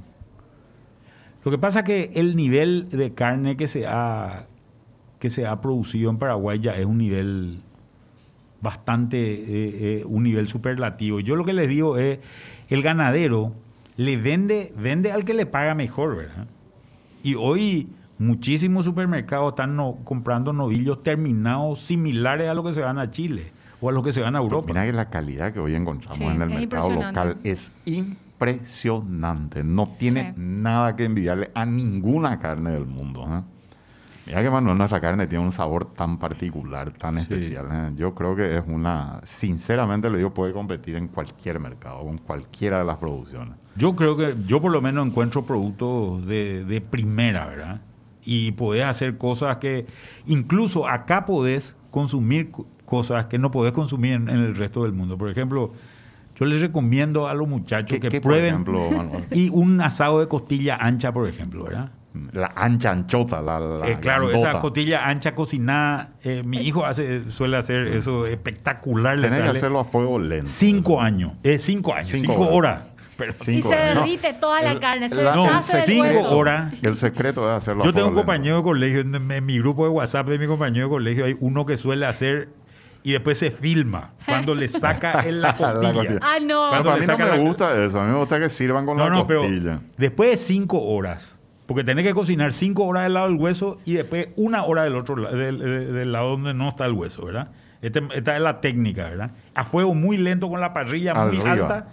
Lo 1.44 1.50
que 1.50 1.58
pasa 1.58 1.80
es 1.80 1.84
que 1.84 2.10
el 2.14 2.36
nivel 2.36 2.88
de 2.88 3.14
carne 3.14 3.56
que 3.56 3.68
se 3.68 3.86
ha, 3.86 4.46
que 5.20 5.30
se 5.30 5.46
ha 5.46 5.60
producido 5.60 6.10
en 6.10 6.18
Paraguay 6.18 6.58
ya 6.58 6.76
es 6.76 6.84
un 6.84 6.98
nivel 6.98 7.62
bastante, 8.66 9.16
eh, 9.18 9.44
eh, 10.00 10.04
un 10.06 10.24
nivel 10.24 10.48
superlativo. 10.48 11.20
Yo 11.20 11.36
lo 11.36 11.44
que 11.44 11.52
les 11.52 11.68
digo 11.68 11.96
es, 11.98 12.18
el 12.68 12.82
ganadero 12.82 13.52
le 13.96 14.16
vende, 14.16 14.72
vende 14.76 15.12
al 15.12 15.24
que 15.24 15.34
le 15.34 15.46
paga 15.46 15.74
mejor, 15.74 16.16
¿verdad? 16.16 16.46
Y 17.22 17.34
hoy 17.36 17.88
muchísimos 18.18 18.84
supermercados 18.84 19.52
están 19.52 19.76
no- 19.76 19.98
comprando 20.04 20.52
novillos 20.52 21.02
terminados 21.02 21.78
similares 21.80 22.48
a 22.48 22.54
lo 22.54 22.64
que 22.64 22.72
se 22.72 22.80
van 22.80 22.98
a 22.98 23.10
Chile 23.10 23.52
o 23.80 23.88
a 23.88 23.92
lo 23.92 24.02
que 24.02 24.12
se 24.12 24.20
van 24.20 24.34
a 24.34 24.38
Europa. 24.40 24.66
Mira 24.68 24.84
que 24.84 24.92
la 24.92 25.08
calidad 25.10 25.52
que 25.52 25.60
hoy 25.60 25.74
encontramos 25.74 26.18
Sí, 26.18 26.24
en 26.24 26.42
el 26.42 26.48
mercado 26.50 26.90
local 26.90 27.36
es 27.44 27.72
impresionante. 27.84 29.62
No 29.64 29.94
tiene 29.98 30.30
Sí. 30.30 30.34
nada 30.38 30.96
que 30.96 31.04
envidiarle 31.04 31.50
a 31.54 31.64
ninguna 31.66 32.38
carne 32.38 32.70
del 32.72 32.86
mundo. 32.86 33.26
¿eh? 33.30 33.42
Mira 34.26 34.42
que 34.42 34.50
Manuel, 34.50 34.76
nuestra 34.76 35.00
carne 35.00 35.26
tiene 35.28 35.44
un 35.44 35.52
sabor 35.52 35.84
tan 35.94 36.18
particular, 36.18 36.90
tan 36.90 37.16
especial. 37.18 37.66
¿eh? 37.70 37.92
Yo 37.96 38.14
creo 38.14 38.34
que 38.34 38.56
es 38.58 38.62
una, 38.66 39.20
sinceramente 39.24 40.10
le 40.10 40.18
digo, 40.18 40.34
puede 40.34 40.52
competir 40.52 40.96
en 40.96 41.06
cualquier 41.08 41.60
mercado, 41.60 42.02
con 42.04 42.18
cualquiera 42.18 42.80
de 42.80 42.84
las 42.84 42.96
producciones. 42.96 43.54
Yo 43.76 43.94
creo 43.94 44.16
que 44.16 44.34
yo 44.46 44.60
por 44.60 44.72
lo 44.72 44.82
menos 44.82 45.06
encuentro 45.06 45.46
productos 45.46 46.26
de, 46.26 46.64
de 46.64 46.80
primera, 46.80 47.46
¿verdad? 47.46 47.80
Y 48.24 48.50
podés 48.52 48.82
hacer 48.84 49.16
cosas 49.16 49.58
que 49.58 49.86
incluso 50.26 50.88
acá 50.88 51.24
podés 51.24 51.76
consumir 51.92 52.50
co- 52.50 52.66
cosas 52.84 53.26
que 53.26 53.38
no 53.38 53.52
podés 53.52 53.72
consumir 53.72 54.14
en, 54.14 54.28
en 54.28 54.38
el 54.38 54.56
resto 54.56 54.82
del 54.82 54.92
mundo. 54.92 55.16
Por 55.16 55.30
ejemplo, 55.30 55.72
yo 56.34 56.44
les 56.46 56.60
recomiendo 56.60 57.28
a 57.28 57.34
los 57.34 57.46
muchachos 57.46 58.00
¿Qué- 58.00 58.08
que 58.08 58.20
prueben 58.20 58.46
ejemplo, 58.54 58.88
y 59.30 59.48
un 59.50 59.80
asado 59.80 60.18
de 60.18 60.26
costilla 60.26 60.76
ancha, 60.80 61.12
por 61.12 61.28
ejemplo, 61.28 61.62
¿verdad? 61.64 61.92
La 62.32 62.52
ancha 62.54 62.90
anchota, 62.90 63.40
la, 63.42 63.58
la 63.60 63.88
Eh, 63.88 63.98
claro, 64.00 64.26
grandota. 64.28 64.50
esa 64.50 64.58
costilla 64.60 65.06
ancha 65.08 65.34
cocinada, 65.34 66.08
eh, 66.22 66.42
mi 66.44 66.58
hijo 66.58 66.84
hace, 66.84 67.30
suele 67.30 67.56
hacer 67.56 67.86
eso 67.88 68.26
espectacular. 68.26 69.18
le 69.18 69.28
Tenés 69.28 69.44
que 69.50 69.56
hacerlo 69.58 69.80
a 69.80 69.84
fuego 69.84 70.18
lento. 70.18 70.46
Cinco 70.48 71.00
años, 71.00 71.32
eh, 71.42 71.58
cinco 71.58 71.94
años, 71.94 72.08
Cinco 72.10 72.32
cinco, 72.32 72.48
horas. 72.48 72.54
horas. 72.80 72.82
Pero 73.16 73.32
Si 73.40 73.52
Cinco 73.52 73.70
se. 73.70 73.94
No, 73.94 74.00
derrite 74.02 74.34
toda 74.34 74.60
la 74.62 74.72
el- 74.72 74.80
carne, 74.80 75.08
se 75.08 75.14
la- 75.22 75.34
no, 75.34 75.48
cinco 75.86 76.36
horas. 76.36 76.74
El 76.82 76.96
secreto 76.98 77.48
es 77.50 77.56
hacerlo 77.56 77.82
a 77.82 77.86
Yo 77.86 77.92
tengo 77.94 78.08
un 78.08 78.14
lento. 78.14 78.26
compañero 78.26 78.56
de 78.58 78.62
colegio, 78.62 79.00
en, 79.00 79.14
en 79.32 79.46
mi 79.46 79.58
grupo 79.58 79.84
de 79.84 79.90
WhatsApp 79.90 80.28
de 80.28 80.38
mi 80.38 80.46
compañero 80.46 80.86
de 80.86 80.90
colegio, 80.90 81.24
hay 81.24 81.34
uno 81.40 81.64
que 81.64 81.78
suele 81.78 82.04
hacer 82.04 82.50
y 83.02 83.12
después 83.12 83.38
se 83.38 83.50
filma 83.50 84.10
cuando 84.26 84.54
le 84.54 84.68
saca 84.68 85.22
en 85.26 85.40
la 85.40 85.48
La 85.52 85.56
costilla. 85.56 86.18
Ah, 86.20 86.38
no. 86.42 86.68
Cuando 86.68 86.90
Pero 86.90 86.94
a 86.94 86.98
mí 86.98 87.06
no 87.06 87.18
me 87.18 87.24
la- 87.24 87.36
gusta 87.38 87.84
eso. 87.84 88.00
A 88.00 88.04
mí 88.04 88.12
me 88.12 88.18
gusta 88.18 88.38
que 88.38 88.50
sirvan 88.50 88.84
con 88.84 88.98
No, 88.98 89.04
la 89.04 89.10
no, 89.10 89.26
pero 89.26 89.42
costilla. 89.42 89.80
después 89.96 90.30
de 90.32 90.36
cinco 90.36 90.82
horas, 90.82 91.35
porque 91.66 91.82
tenés 91.84 92.04
que 92.06 92.14
cocinar 92.14 92.52
cinco 92.52 92.84
horas 92.84 93.02
del 93.04 93.14
lado 93.14 93.28
del 93.28 93.36
hueso 93.36 93.78
y 93.84 93.94
después 93.94 94.28
una 94.36 94.64
hora 94.64 94.84
del 94.84 94.94
otro 94.96 95.16
del, 95.16 95.58
del- 95.58 95.92
del 95.92 96.12
lado 96.12 96.30
donde 96.30 96.54
no 96.54 96.68
está 96.68 96.86
el 96.86 96.92
hueso, 96.92 97.26
¿verdad? 97.26 97.48
Este- 97.82 98.02
esta 98.14 98.36
es 98.36 98.40
la 98.42 98.60
técnica, 98.60 99.04
¿verdad? 99.04 99.30
A 99.54 99.64
fuego 99.64 99.94
muy 99.94 100.16
lento 100.16 100.48
con 100.48 100.60
la 100.60 100.72
parrilla 100.72 101.14
muy 101.14 101.38
alta. 101.40 101.88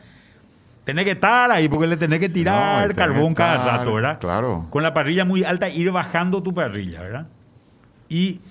Tenés 0.86 1.06
que 1.06 1.12
estar 1.12 1.50
ahí 1.52 1.70
porque 1.70 1.88
le 1.88 1.96
tenés 1.98 2.20
que 2.20 2.28
No, 2.28 2.34
tirar 2.34 2.82
tenés 2.82 2.98
carbón 2.98 3.34
cada 3.34 3.64
rato, 3.78 3.94
¿verdad? 3.94 4.20
claro. 4.20 4.68
Con 4.70 4.84
la 4.84 4.94
parrilla 4.94 5.24
muy 5.26 5.44
alta, 5.44 5.70
ir 5.70 5.90
bajando 5.92 6.44
tu 6.44 6.54
parrilla, 6.54 7.02
¿verdad? 7.02 7.28
Y 8.10 8.42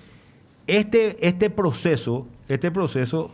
este, 0.67 1.27
este 1.27 1.49
proceso, 1.49 2.27
este 2.47 2.71
proceso 2.71 3.31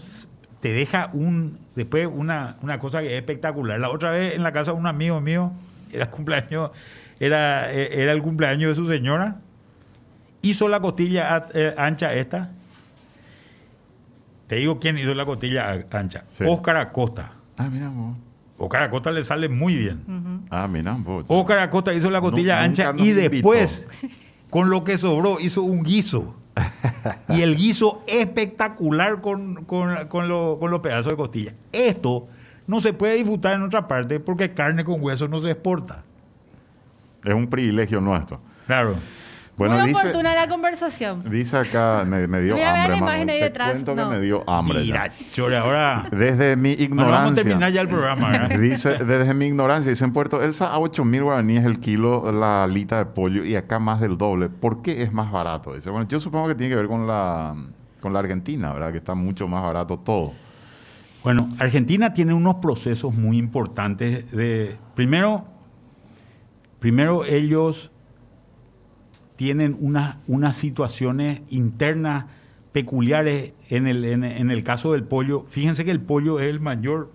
te 0.60 0.74
deja 0.74 1.10
un, 1.14 1.58
después 1.76 2.08
una, 2.12 2.58
una 2.62 2.80
cosa 2.80 3.00
que 3.02 3.08
es 3.14 3.14
espectacular. 3.14 3.80
La 3.80 3.90
otra 3.90 4.12
vez 4.12 4.36
en 4.36 4.44
la 4.44 4.52
casa 4.52 4.74
de 4.74 4.78
un 4.78 4.88
amigo 4.88 5.22
mío, 5.22 5.52
era 5.94 6.10
cumpleaños, 6.12 6.72
era, 7.20 7.72
eh, 7.74 8.02
era 8.02 8.12
el 8.12 8.22
cumpleaños 8.22 8.70
de 8.70 8.76
su 8.76 8.88
señora, 8.88 9.38
hizo 10.42 10.68
la 10.68 10.80
costilla 10.80 11.48
eh, 11.54 11.74
ancha 11.78 12.14
esta. 12.14 12.52
Te 14.48 14.56
digo 14.56 14.80
quién 14.80 14.98
hizo 14.98 15.14
la 15.14 15.26
costilla 15.26 15.72
ancha. 15.92 16.24
Sí. 16.38 16.44
Oscar 16.48 16.78
Acosta. 16.78 17.34
Ah, 17.58 17.70
mira 17.72 17.90
vos. 17.90 18.16
Oscar 18.58 18.84
Acosta 18.84 19.12
le 19.12 19.24
sale 19.24 19.48
muy 19.48 19.76
bien. 19.76 20.46
Ah, 20.50 20.68
mira 20.68 20.94
vos. 21.00 21.26
Oscar 21.28 21.60
Acosta 21.60 21.94
hizo 21.94 22.10
la 22.10 22.20
costilla 22.22 22.62
ancha 22.62 22.92
y 22.98 23.12
después, 23.12 23.86
invitó. 24.02 24.16
con 24.50 24.70
lo 24.70 24.84
que 24.84 24.98
sobró, 24.98 25.40
hizo 25.40 25.62
un 25.62 25.84
guiso. 25.84 26.36
y 27.30 27.42
el 27.42 27.56
guiso 27.56 28.04
espectacular 28.08 29.22
con, 29.22 29.64
con- 29.66 30.08
con 30.10 30.28
lo- 30.28 30.58
con 30.60 30.72
los 30.72 30.80
pedazos 30.82 31.12
de 31.14 31.16
costilla. 31.16 31.54
Esto 31.72 32.28
no 32.68 32.80
se 32.82 32.92
puede 32.92 33.16
disfrutar 33.16 33.56
en 33.56 33.62
otra 33.62 33.88
parte 33.88 34.20
porque 34.20 34.54
carne 34.54 34.84
con 34.84 35.02
hueso 35.02 35.28
no 35.30 35.40
se 35.40 35.52
exporta. 35.52 36.04
Es 37.24 37.34
un 37.34 37.48
privilegio 37.48 38.00
nuestro. 38.02 38.42
Claro. 38.68 38.96
Bueno, 39.58 39.76
Muy 39.78 39.90
dice, 39.90 40.00
oportuna 40.00 40.34
la 40.36 40.48
conversación. 40.48 41.30
dice 41.30 41.58
acá, 41.58 42.06
me, 42.08 42.26
me 42.30 42.40
dio 42.40 42.56
Mira, 42.56 42.68
mira 42.72 42.74
la 42.78 42.84
hambre, 42.84 42.98
imagen 42.98 43.20
Manuel. 43.20 43.30
ahí 43.30 43.38
Te 43.40 43.44
detrás. 43.44 43.72
cuento 43.72 43.96
No. 43.96 44.10
que 44.10 44.16
me 44.16 44.22
dio 44.22 44.50
hambre. 44.50 44.86
ya. 44.86 44.94
Mira, 44.94 45.14
chore, 45.34 45.58
ahora... 45.58 46.08
Desde 46.12 46.56
mi 46.56 46.76
Bueno, 46.88 47.10
vamos 47.12 47.32
a 47.34 47.36
terminar 47.36 47.70
ignorancia. 47.70 47.70
ya 47.70 47.82
el 47.82 47.88
programa, 47.90 48.30
¿verdad? 48.32 48.50
Dice, 48.60 48.90
desde 49.04 49.34
mi 49.34 49.48
ignorancia, 49.48 49.90
dice 49.90 50.06
en 50.06 50.14
Puerto 50.14 50.42
Elsa 50.42 50.68
a 50.68 50.80
8 50.80 51.04
mil 51.04 51.24
guaraníes 51.24 51.66
el 51.66 51.82
kilo 51.82 52.32
la 52.32 52.64
alita 52.64 53.00
de 53.00 53.06
pollo 53.08 53.44
y 53.44 53.58
acá 53.58 53.80
más 53.80 54.00
del 54.00 54.18
doble. 54.18 54.48
¿Por 54.48 54.82
qué 54.82 55.04
es 55.04 55.12
más 55.12 55.30
barato? 55.30 55.74
Dice, 55.74 55.90
bueno, 55.90 56.08
yo 56.08 56.22
supongo 56.22 56.48
que 56.48 56.56
tiene 56.56 56.70
que 56.70 56.78
ver 56.78 56.88
con 56.88 57.06
la, 57.06 57.54
con 58.00 58.14
la 58.14 58.20
Argentina, 58.20 58.72
¿verdad? 58.72 58.94
Que 58.94 59.00
está 59.00 59.14
mucho 59.14 59.46
más 59.50 59.62
barato 59.62 60.00
todo. 60.00 60.32
Bueno, 61.22 61.50
Argentina 61.60 62.14
tiene 62.14 62.34
unos 62.34 62.56
procesos 62.62 63.14
muy 63.14 63.38
importantes 63.38 64.32
de... 64.32 64.78
Primero, 64.96 65.44
primero 66.80 67.26
ellos 67.26 67.92
tienen 69.36 69.78
unas, 69.80 70.18
unas 70.28 70.56
situaciones 70.56 71.42
internas 71.50 72.26
peculiares 72.72 73.54
en 73.70 73.88
el, 73.88 74.04
en, 74.06 74.24
en 74.24 74.52
el 74.52 74.64
caso 74.64 74.94
del 74.94 75.04
pollo. 75.04 75.46
Fíjense 75.48 75.86
que 75.86 75.92
el 75.92 76.02
pollo 76.02 76.40
es 76.40 76.48
el 76.48 76.60
mayor 76.60 77.12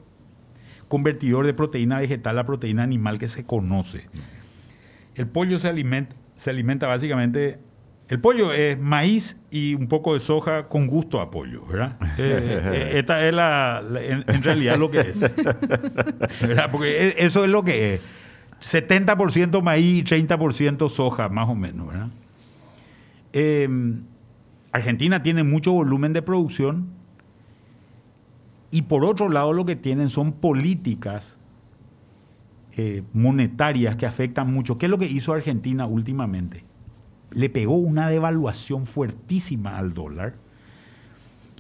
convertidor 0.89 1.47
de 1.47 1.55
proteína 1.55 1.99
vegetal 1.99 2.39
a 2.39 2.45
proteína 2.47 2.83
animal 2.83 3.19
que 3.19 3.29
se 3.29 3.45
conoce. 3.45 4.07
El 5.15 5.27
pollo 5.29 5.59
se 5.59 5.69
alimenta, 5.69 6.17
se 6.37 6.51
alimenta 6.51 6.87
básicamente... 6.87 7.59
El 8.07 8.21
pollo 8.21 8.53
es 8.53 8.79
maíz 8.79 9.39
y 9.51 9.75
un 9.75 9.89
poco 9.89 10.13
de 10.13 10.21
soja 10.21 10.69
con 10.69 10.87
gusto 10.87 11.23
a 11.23 11.31
pollo, 11.31 11.65
¿verdad? 11.67 11.97
Eh, 12.19 12.61
eh, 12.75 12.91
esta 12.99 13.27
es 13.27 13.35
la, 13.35 13.83
la- 13.89 14.03
en, 14.03 14.25
en 14.29 14.43
realidad 14.43 14.77
lo 14.77 14.91
que 14.91 15.01
es. 15.01 15.21
¿verdad? 16.41 16.71
Porque 16.71 17.09
e- 17.09 17.15
eso 17.25 17.45
es 17.45 17.51
lo 17.51 17.65
que 17.65 17.95
es. 17.95 18.01
70% 18.61 19.63
maíz 19.63 19.99
y 19.99 20.05
30% 20.05 20.89
soja, 20.89 21.29
más 21.29 21.49
o 21.49 21.55
menos. 21.55 21.89
Eh, 23.33 23.69
Argentina 24.73 25.23
tiene 25.23 25.45
mucho 25.45 25.73
volumen 25.73 26.13
de 26.13 26.23
producción 26.23 26.89
y 28.71 28.83
por 28.83 29.05
otro 29.05 29.29
lado 29.29 29.53
lo 29.53 29.65
que 29.65 29.77
tienen 29.77 30.11
son 30.11 30.33
políticas 30.33 31.37
eh, 32.77 33.05
monetarias 33.13 33.95
que 33.95 34.05
afectan 34.05 34.53
mucho. 34.53 34.79
¿Qué 34.79 34.87
es 34.87 34.91
lo 34.91 34.99
que 34.99 35.07
hizo 35.07 35.33
Argentina 35.33 35.87
últimamente? 35.87 36.65
Le 37.31 37.49
pegó 37.51 37.77
una 37.77 38.09
devaluación 38.09 38.87
fuertísima 38.87 39.79
al 39.79 39.95
dólar 39.95 40.35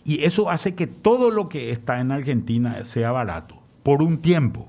y 0.04 0.24
eso 0.24 0.50
hace 0.50 0.74
que 0.74 0.88
todo 0.88 1.30
lo 1.30 1.48
que 1.48 1.70
está 1.70 2.00
en 2.00 2.10
Argentina 2.10 2.84
sea 2.84 3.12
barato 3.12 3.62
por 3.84 4.02
un 4.02 4.18
tiempo, 4.18 4.66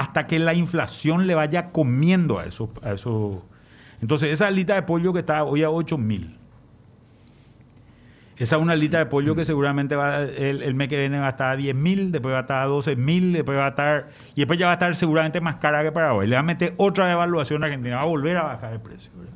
hasta 0.00 0.26
que 0.26 0.38
la 0.38 0.54
inflación 0.54 1.26
le 1.26 1.34
vaya 1.34 1.72
comiendo 1.72 2.38
a 2.38 2.46
eso. 2.46 2.72
A 2.82 2.92
eso. 2.92 3.44
Entonces, 4.00 4.30
esa 4.30 4.46
alita 4.46 4.74
de 4.74 4.80
pollo 4.80 5.12
que 5.12 5.18
está 5.18 5.44
hoy 5.44 5.62
a 5.62 5.68
8 5.68 5.98
mil, 5.98 6.38
esa 8.38 8.56
es 8.56 8.62
una 8.62 8.72
alita 8.72 8.96
de 8.96 9.04
pollo 9.04 9.34
que 9.34 9.44
seguramente 9.44 9.96
va, 9.96 10.22
el, 10.22 10.62
el 10.62 10.74
mes 10.74 10.88
que 10.88 10.98
viene 10.98 11.18
va 11.18 11.26
a 11.26 11.30
estar 11.30 11.52
a 11.52 11.56
10 11.56 11.74
mil, 11.74 12.12
después 12.12 12.32
va 12.32 12.38
a 12.38 12.40
estar 12.40 12.62
a 12.62 12.64
12 12.64 12.96
mil, 12.96 13.34
después 13.34 13.58
va 13.58 13.66
a 13.66 13.68
estar, 13.68 14.08
y 14.34 14.40
después 14.40 14.58
ya 14.58 14.64
va 14.64 14.72
a 14.72 14.76
estar 14.76 14.96
seguramente 14.96 15.38
más 15.42 15.56
cara 15.56 15.82
que 15.82 15.92
para 15.92 16.14
hoy. 16.14 16.26
Le 16.28 16.36
va 16.36 16.40
a 16.40 16.44
meter 16.44 16.72
otra 16.78 17.06
devaluación 17.06 17.62
a 17.62 17.66
Argentina, 17.66 17.96
va 17.96 18.02
a 18.02 18.06
volver 18.06 18.38
a 18.38 18.42
bajar 18.44 18.72
el 18.72 18.80
precio. 18.80 19.12
¿verdad? 19.14 19.34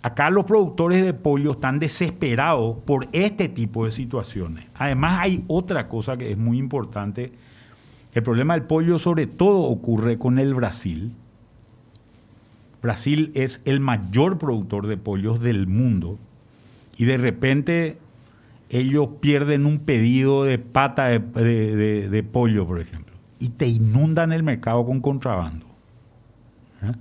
Acá 0.00 0.30
los 0.30 0.46
productores 0.46 1.04
de 1.04 1.12
pollo 1.12 1.50
están 1.50 1.78
desesperados 1.78 2.78
por 2.86 3.08
este 3.12 3.50
tipo 3.50 3.84
de 3.84 3.92
situaciones. 3.92 4.64
Además 4.74 5.18
hay 5.20 5.44
otra 5.48 5.86
cosa 5.86 6.16
que 6.16 6.30
es 6.30 6.38
muy 6.38 6.56
importante. 6.56 7.32
El 8.16 8.22
problema 8.22 8.54
del 8.54 8.62
pollo 8.62 8.98
sobre 8.98 9.26
todo 9.26 9.58
ocurre 9.64 10.16
con 10.16 10.38
el 10.38 10.54
Brasil. 10.54 11.12
Brasil 12.80 13.30
es 13.34 13.60
el 13.66 13.78
mayor 13.78 14.38
productor 14.38 14.86
de 14.86 14.96
pollos 14.96 15.38
del 15.38 15.66
mundo 15.66 16.18
y 16.96 17.04
de 17.04 17.18
repente 17.18 17.98
ellos 18.70 19.10
pierden 19.20 19.66
un 19.66 19.80
pedido 19.80 20.44
de 20.44 20.58
pata 20.58 21.08
de, 21.08 22.26
pollo, 22.32 22.66
por 22.66 22.80
ejemplo, 22.80 23.12
y 23.38 23.50
te 23.50 23.68
inundan 23.68 24.32
el 24.32 24.42
mercado 24.42 24.86
con 24.86 25.02
contrabando. 25.02 25.66
¿eh? 26.84 26.92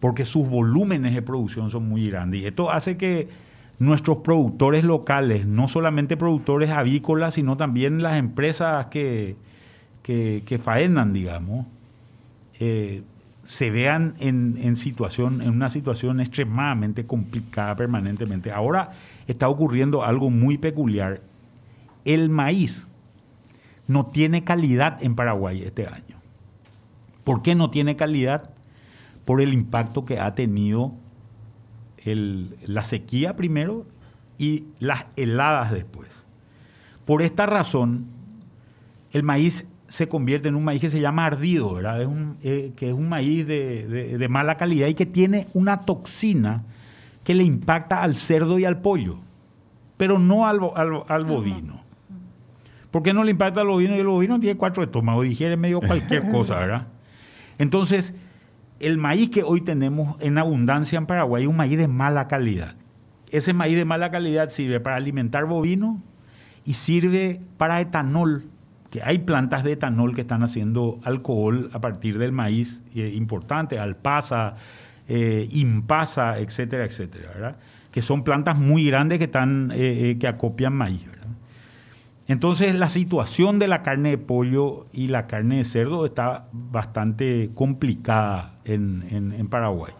Porque 0.00 0.24
sus 0.24 0.48
volúmenes 0.48 1.14
de 1.14 1.22
producción 1.22 1.70
son 1.70 1.88
muy 1.88 2.10
grandes. 2.10 2.40
Y 2.40 2.46
esto 2.46 2.68
hace 2.72 2.96
que 2.96 3.28
nuestros 3.78 4.16
productores 4.18 4.82
locales, 4.82 5.46
no 5.46 5.68
solamente 5.68 6.16
productores 6.16 6.70
avícolas, 6.70 7.34
sino 7.34 7.56
también 7.56 8.02
las 8.02 8.16
empresas 8.16 8.86
que, 8.86 9.36
que, 10.02 10.60
faenan, 10.62 11.12
digamos, 11.12 11.66
eh, 12.58 13.02
se 13.44 13.70
vean 13.70 14.14
en, 14.18 14.58
en 14.60 14.76
situación, 14.76 15.42
en 15.42 15.50
una 15.50 15.70
situación 15.70 16.20
extremadamente 16.20 17.06
complicada 17.06 17.74
permanentemente. 17.76 18.52
Ahora 18.52 18.92
está 19.26 19.48
ocurriendo 19.48 20.04
algo 20.04 20.30
muy 20.30 20.58
peculiar. 20.58 21.22
El 22.04 22.30
maíz 22.30 22.86
no 23.86 24.06
tiene 24.06 24.44
calidad 24.44 25.02
en 25.02 25.14
Paraguay 25.16 25.62
este 25.62 25.86
año. 25.86 26.16
¿Por 27.24 27.42
qué 27.42 27.54
no 27.54 27.70
tiene 27.70 27.96
calidad? 27.96 28.50
Por 29.24 29.40
el 29.40 29.52
impacto 29.52 30.04
que 30.04 30.18
ha 30.18 30.34
tenido 30.34 30.94
el- 32.04 32.56
la 32.66 32.84
sequía 32.84 33.36
primero 33.36 33.86
y 34.38 34.64
las 34.80 35.06
heladas 35.16 35.72
después. 35.72 36.26
Por 37.04 37.22
esta 37.22 37.46
razón, 37.46 38.06
el 39.12 39.22
maíz 39.22 39.66
se 39.92 40.08
convierte 40.08 40.48
en 40.48 40.54
un 40.54 40.64
maíz 40.64 40.80
que 40.80 40.88
se 40.88 41.00
llama 41.02 41.26
ardido, 41.26 41.74
¿verdad? 41.74 42.00
Es 42.00 42.06
un, 42.06 42.38
eh, 42.42 42.72
que 42.76 42.88
es 42.88 42.94
un 42.94 43.10
maíz 43.10 43.46
de, 43.46 43.86
de- 43.86 44.16
de 44.16 44.28
mala 44.30 44.56
calidad 44.56 44.86
y 44.86 44.94
que 44.94 45.04
tiene 45.04 45.48
una 45.52 45.82
toxina 45.82 46.62
que 47.24 47.34
le 47.34 47.44
impacta 47.44 48.02
al 48.02 48.16
cerdo 48.16 48.58
y 48.58 48.64
al 48.64 48.80
pollo, 48.80 49.18
pero 49.98 50.18
no 50.18 50.46
al, 50.46 50.60
al- 50.76 51.02
al 51.08 51.24
bovino. 51.26 51.82
¿Por 52.90 53.02
qué 53.02 53.12
no 53.12 53.22
le 53.22 53.32
impacta 53.32 53.60
al 53.60 53.66
bovino? 53.66 53.94
Y 53.94 53.98
el 53.98 54.06
bovino 54.06 54.40
tiene 54.40 54.56
cuatro 54.56 54.82
estómagos, 54.82 55.24
digiere 55.26 55.58
medio 55.58 55.80
cualquier 55.82 56.30
cosa, 56.32 56.58
¿verdad? 56.58 56.86
Entonces, 57.58 58.14
el 58.80 58.96
maíz 58.96 59.28
que 59.28 59.42
hoy 59.42 59.60
tenemos 59.60 60.16
en 60.22 60.38
abundancia 60.38 60.96
en 60.96 61.04
Paraguay 61.04 61.42
es 61.42 61.48
un 61.50 61.56
maíz 61.56 61.76
de 61.76 61.86
mala 61.88 62.28
calidad. 62.28 62.76
Ese 63.30 63.52
maíz 63.52 63.76
de 63.76 63.84
mala 63.84 64.10
calidad 64.10 64.48
sirve 64.48 64.80
para 64.80 64.96
alimentar 64.96 65.44
bovinos 65.44 65.98
y 66.64 66.72
sirve 66.72 67.42
para 67.58 67.78
etanol, 67.82 68.44
que 68.92 69.00
hay 69.02 69.18
plantas 69.20 69.64
de 69.64 69.72
etanol 69.72 70.14
que 70.14 70.20
están 70.20 70.42
haciendo 70.42 71.00
alcohol 71.02 71.70
a 71.72 71.80
partir 71.80 72.18
del 72.18 72.30
maíz 72.30 72.82
eh, 72.94 73.10
importante, 73.14 73.78
alpasa, 73.78 74.56
eh, 75.08 75.48
impasa, 75.50 76.38
etcétera, 76.38 76.84
etcétera, 76.84 77.30
¿verdad? 77.34 77.56
Que 77.90 78.02
son 78.02 78.22
plantas 78.22 78.58
muy 78.58 78.84
grandes 78.84 79.16
que 79.16 79.24
están 79.24 79.70
eh, 79.72 80.10
eh, 80.10 80.18
que 80.18 80.28
acopian 80.28 80.74
maíz. 80.74 81.00
Entonces 82.28 82.74
la 82.74 82.88
situación 82.90 83.58
de 83.58 83.66
la 83.66 83.82
carne 83.82 84.10
de 84.10 84.18
pollo 84.18 84.86
y 84.92 85.08
la 85.08 85.26
carne 85.26 85.56
de 85.56 85.64
cerdo 85.64 86.04
está 86.06 86.48
bastante 86.52 87.50
complicada 87.54 88.56
en- 88.64 89.04
en 89.10 89.48
Paraguay. 89.48 89.92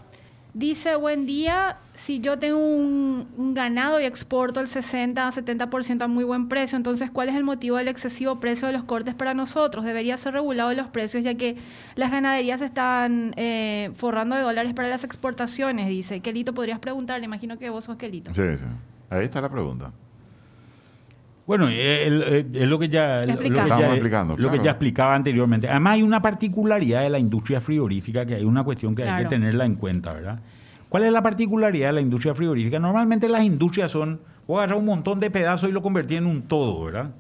Dice, 0.54 0.96
buen 0.96 1.24
día, 1.24 1.78
si 1.94 2.20
yo 2.20 2.38
tengo 2.38 2.58
un, 2.58 3.26
un 3.38 3.54
ganado 3.54 3.98
y 4.00 4.04
exporto 4.04 4.60
el 4.60 4.68
60 4.68 5.26
a 5.26 5.32
70% 5.32 6.02
a 6.02 6.08
muy 6.08 6.24
buen 6.24 6.48
precio, 6.48 6.76
entonces 6.76 7.10
¿cuál 7.10 7.30
es 7.30 7.36
el 7.36 7.44
motivo 7.44 7.78
del 7.78 7.88
excesivo 7.88 8.38
precio 8.38 8.66
de 8.66 8.74
los 8.74 8.84
cortes 8.84 9.14
para 9.14 9.32
nosotros? 9.32 9.82
Debería 9.82 10.16
ser 10.18 10.34
regulado 10.34 10.72
los 10.74 10.88
precios 10.88 11.24
ya 11.24 11.34
que 11.34 11.56
las 11.94 12.10
ganaderías 12.10 12.60
están 12.60 13.32
eh, 13.36 13.92
forrando 13.96 14.36
de 14.36 14.42
dólares 14.42 14.74
para 14.74 14.88
las 14.88 15.04
exportaciones, 15.04 15.88
dice. 15.88 16.20
Kelito, 16.20 16.52
podrías 16.52 16.80
preguntarle, 16.80 17.24
imagino 17.24 17.58
que 17.58 17.70
vos 17.70 17.84
sos 17.84 17.96
Kelito. 17.96 18.34
Sí, 18.34 18.42
sí. 18.58 18.66
Ahí 19.08 19.24
está 19.24 19.40
la 19.40 19.48
pregunta. 19.48 19.90
Bueno, 21.46 21.68
eh, 21.68 22.06
eh, 22.06 22.46
es 22.54 22.68
lo 22.68 22.78
que 22.78 22.88
ya, 22.88 23.22
lo 23.22 23.26
que 23.26 23.32
Explicando. 23.32 23.68
ya- 23.68 23.74
Estamos 23.74 23.94
explicando, 23.94 24.36
lo 24.36 24.50
que 24.50 24.58
ya 24.60 24.70
explicaba 24.70 25.14
anteriormente. 25.14 25.68
Además 25.68 25.94
hay 25.94 26.02
una 26.02 26.22
particularidad 26.22 27.02
de 27.02 27.10
la 27.10 27.18
industria 27.18 27.60
frigorífica 27.60 28.24
que 28.24 28.34
hay 28.36 28.44
una 28.44 28.62
cuestión 28.64 28.94
que 28.94 29.02
hay 29.04 29.24
que 29.24 29.28
tenerla 29.28 29.64
en 29.64 29.74
cuenta, 29.74 30.12
¿verdad? 30.12 30.38
¿Cuál 30.88 31.04
es 31.04 31.12
la 31.12 31.22
particularidad 31.22 31.88
de 31.88 31.92
la 31.94 32.00
industria 32.00 32.34
frigorífica? 32.34 32.78
Normalmente 32.78 33.28
las 33.28 33.42
industrias 33.44 33.90
son, 33.90 34.20
vos 34.46 34.58
agarras 34.58 34.78
un 34.78 34.84
montón 34.84 35.18
de 35.20 35.30
pedazos 35.30 35.68
y 35.68 35.72
lo 35.72 35.82
convertís 35.82 36.18
en 36.18 36.26
un 36.26 36.42
todo, 36.42 36.84
¿verdad? 36.84 37.10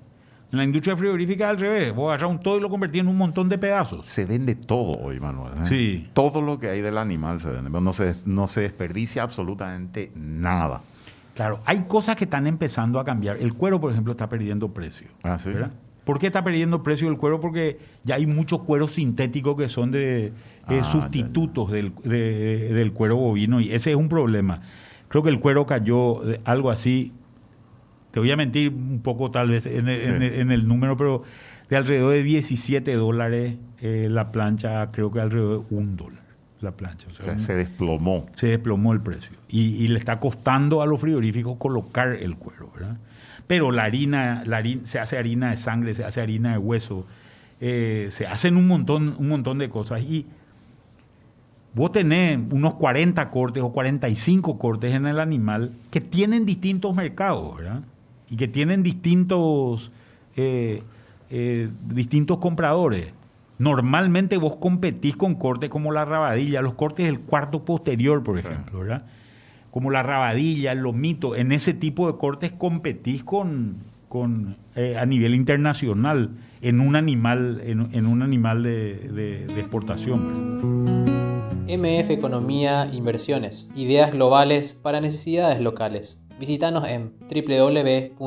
En 0.52 0.58
la 0.58 0.64
industria 0.64 0.94
frigorífica 0.96 1.48
al 1.48 1.58
revés, 1.58 1.94
vos 1.94 2.08
agarras 2.10 2.30
un 2.30 2.38
todo 2.38 2.58
y 2.58 2.60
lo 2.60 2.68
convertís 2.68 3.00
en 3.00 3.08
un 3.08 3.16
montón 3.16 3.48
de 3.48 3.56
pedazos. 3.56 4.04
Se 4.04 4.26
vende 4.26 4.54
todo 4.54 4.92
hoy, 5.02 5.18
Manuel. 5.18 5.54
¿eh? 5.62 5.66
Sí. 5.66 6.08
Todo 6.12 6.42
lo 6.42 6.58
que 6.58 6.68
hay 6.68 6.82
del 6.82 6.98
animal 6.98 7.40
se 7.40 7.48
vende. 7.48 7.70
No 7.70 7.92
se, 7.94 8.16
no 8.26 8.46
se 8.46 8.60
desperdicia 8.60 9.22
absolutamente 9.22 10.12
nada. 10.14 10.82
Claro, 11.34 11.60
hay 11.64 11.80
cosas 11.84 12.16
que 12.16 12.24
están 12.24 12.46
empezando 12.46 13.00
a 13.00 13.04
cambiar. 13.04 13.36
El 13.38 13.54
cuero, 13.54 13.80
por 13.80 13.90
ejemplo, 13.92 14.12
está 14.12 14.28
perdiendo 14.28 14.72
precio. 14.72 15.08
Ah, 15.22 15.38
¿sí? 15.38 15.50
¿verdad? 15.50 15.72
¿Por 16.04 16.18
qué 16.18 16.26
está 16.26 16.42
perdiendo 16.42 16.82
precio 16.82 17.08
el 17.08 17.16
cuero? 17.16 17.40
Porque 17.40 17.78
ya 18.04 18.16
hay 18.16 18.26
muchos 18.26 18.62
cueros 18.62 18.92
sintéticos 18.94 19.56
que 19.56 19.68
son 19.68 19.92
de 19.92 20.26
eh, 20.26 20.32
Ah, 20.66 20.74
ya, 20.76 20.84
sustitutos 20.84 21.70
Del, 21.70 21.92
de- 22.04 22.72
del 22.74 22.92
cuero 22.92 23.16
bovino 23.16 23.60
y 23.60 23.72
ese 23.72 23.90
es 23.90 23.96
un 23.96 24.08
problema. 24.08 24.62
Creo 25.08 25.22
que 25.22 25.30
el 25.30 25.38
cuero 25.40 25.64
cayó 25.66 26.20
de 26.24 26.40
algo 26.44 26.70
así, 26.70 27.12
te 28.10 28.18
voy 28.20 28.30
a 28.30 28.36
mentir 28.36 28.70
un 28.70 29.00
poco 29.02 29.30
tal 29.30 29.50
vez 29.50 29.64
en 29.66 29.88
el, 29.88 30.00
Sí. 30.00 30.08
en 30.08 30.22
el- 30.22 30.34
en 30.40 30.50
el 30.50 30.66
número, 30.66 30.96
pero 30.96 31.22
de 31.70 31.76
alrededor 31.76 32.12
de 32.12 32.22
17 32.24 32.94
dólares 32.94 33.56
eh, 33.80 34.08
la 34.10 34.32
plancha, 34.32 34.90
creo 34.92 35.10
que 35.10 35.20
alrededor 35.20 35.66
de 35.68 35.74
un 35.76 35.96
dólar. 35.96 36.21
La 36.62 36.72
plancha. 36.72 37.08
O 37.08 37.22
sea, 37.22 37.38
se 37.38 37.54
desplomó. 37.54 38.26
Se 38.34 38.48
desplomó 38.48 38.92
el 38.92 39.00
precio. 39.00 39.36
Y, 39.48 39.88
le 39.88 39.98
está 39.98 40.20
costando 40.20 40.82
a 40.82 40.86
los 40.86 41.00
frigoríficos 41.00 41.56
colocar 41.56 42.10
el 42.10 42.36
cuero, 42.36 42.70
¿verdad? 42.74 42.96
Pero 43.46 43.70
la 43.70 43.84
harina, 43.84 44.42
la 44.46 44.58
harina, 44.58 44.86
se 44.86 44.98
hace 44.98 45.18
harina 45.18 45.50
de 45.50 45.56
sangre, 45.56 45.94
se 45.94 46.04
hace 46.04 46.20
harina 46.20 46.52
de 46.52 46.58
hueso, 46.58 47.06
eh, 47.60 48.08
se 48.10 48.26
hacen 48.26 48.56
un 48.56 48.66
montón, 48.68 49.14
un 49.18 49.28
montón 49.28 49.58
de 49.58 49.68
cosas. 49.68 50.02
Y 50.02 50.26
vos 51.74 51.92
tenés 51.92 52.38
unos 52.50 52.74
40 52.74 53.30
cortes 53.30 53.62
o 53.62 53.72
45 53.72 54.58
cortes 54.58 54.94
en 54.94 55.06
el 55.06 55.20
animal 55.20 55.72
que 55.90 56.00
tienen 56.00 56.46
distintos 56.46 56.94
mercados, 56.94 57.56
¿verdad? 57.56 57.82
Y 58.30 58.36
que 58.36 58.48
tienen 58.48 58.82
distintos, 58.82 59.92
eh, 60.36 60.82
eh, 61.30 61.68
distintos 61.88 62.38
compradores. 62.38 63.12
Normalmente 63.62 64.38
vos 64.38 64.56
competís 64.56 65.14
con 65.14 65.36
cortes 65.36 65.70
como 65.70 65.92
la 65.92 66.04
rabadilla, 66.04 66.62
los 66.62 66.74
cortes 66.74 67.06
del 67.06 67.20
cuarto 67.20 67.64
posterior, 67.64 68.24
por 68.24 68.36
ejemplo, 68.36 68.80
¿verdad? 68.80 69.04
Como 69.70 69.92
la 69.92 70.02
rabadilla, 70.02 70.72
el 70.72 70.80
lomito, 70.80 71.36
en 71.36 71.52
ese 71.52 71.72
tipo 71.72 72.10
de 72.10 72.18
cortes 72.18 72.50
competís 72.50 73.22
con, 73.22 73.76
con 74.08 74.56
a 74.74 75.06
nivel 75.06 75.36
internacional 75.36 76.30
en 76.60 76.80
un 76.80 76.96
animal, 76.96 77.62
en, 77.64 78.06
un 78.06 78.22
animal 78.22 78.64
de, 78.64 79.44
exportación. 79.56 81.04
MF 81.68 82.10
Economía 82.10 82.90
Inversiones, 82.92 83.70
ideas 83.76 84.10
globales 84.10 84.74
para 84.74 85.00
necesidades 85.00 85.60
locales. 85.60 86.20
Visítanos 86.40 86.88
en 86.88 87.12
www.mf.com.py. 87.30 88.18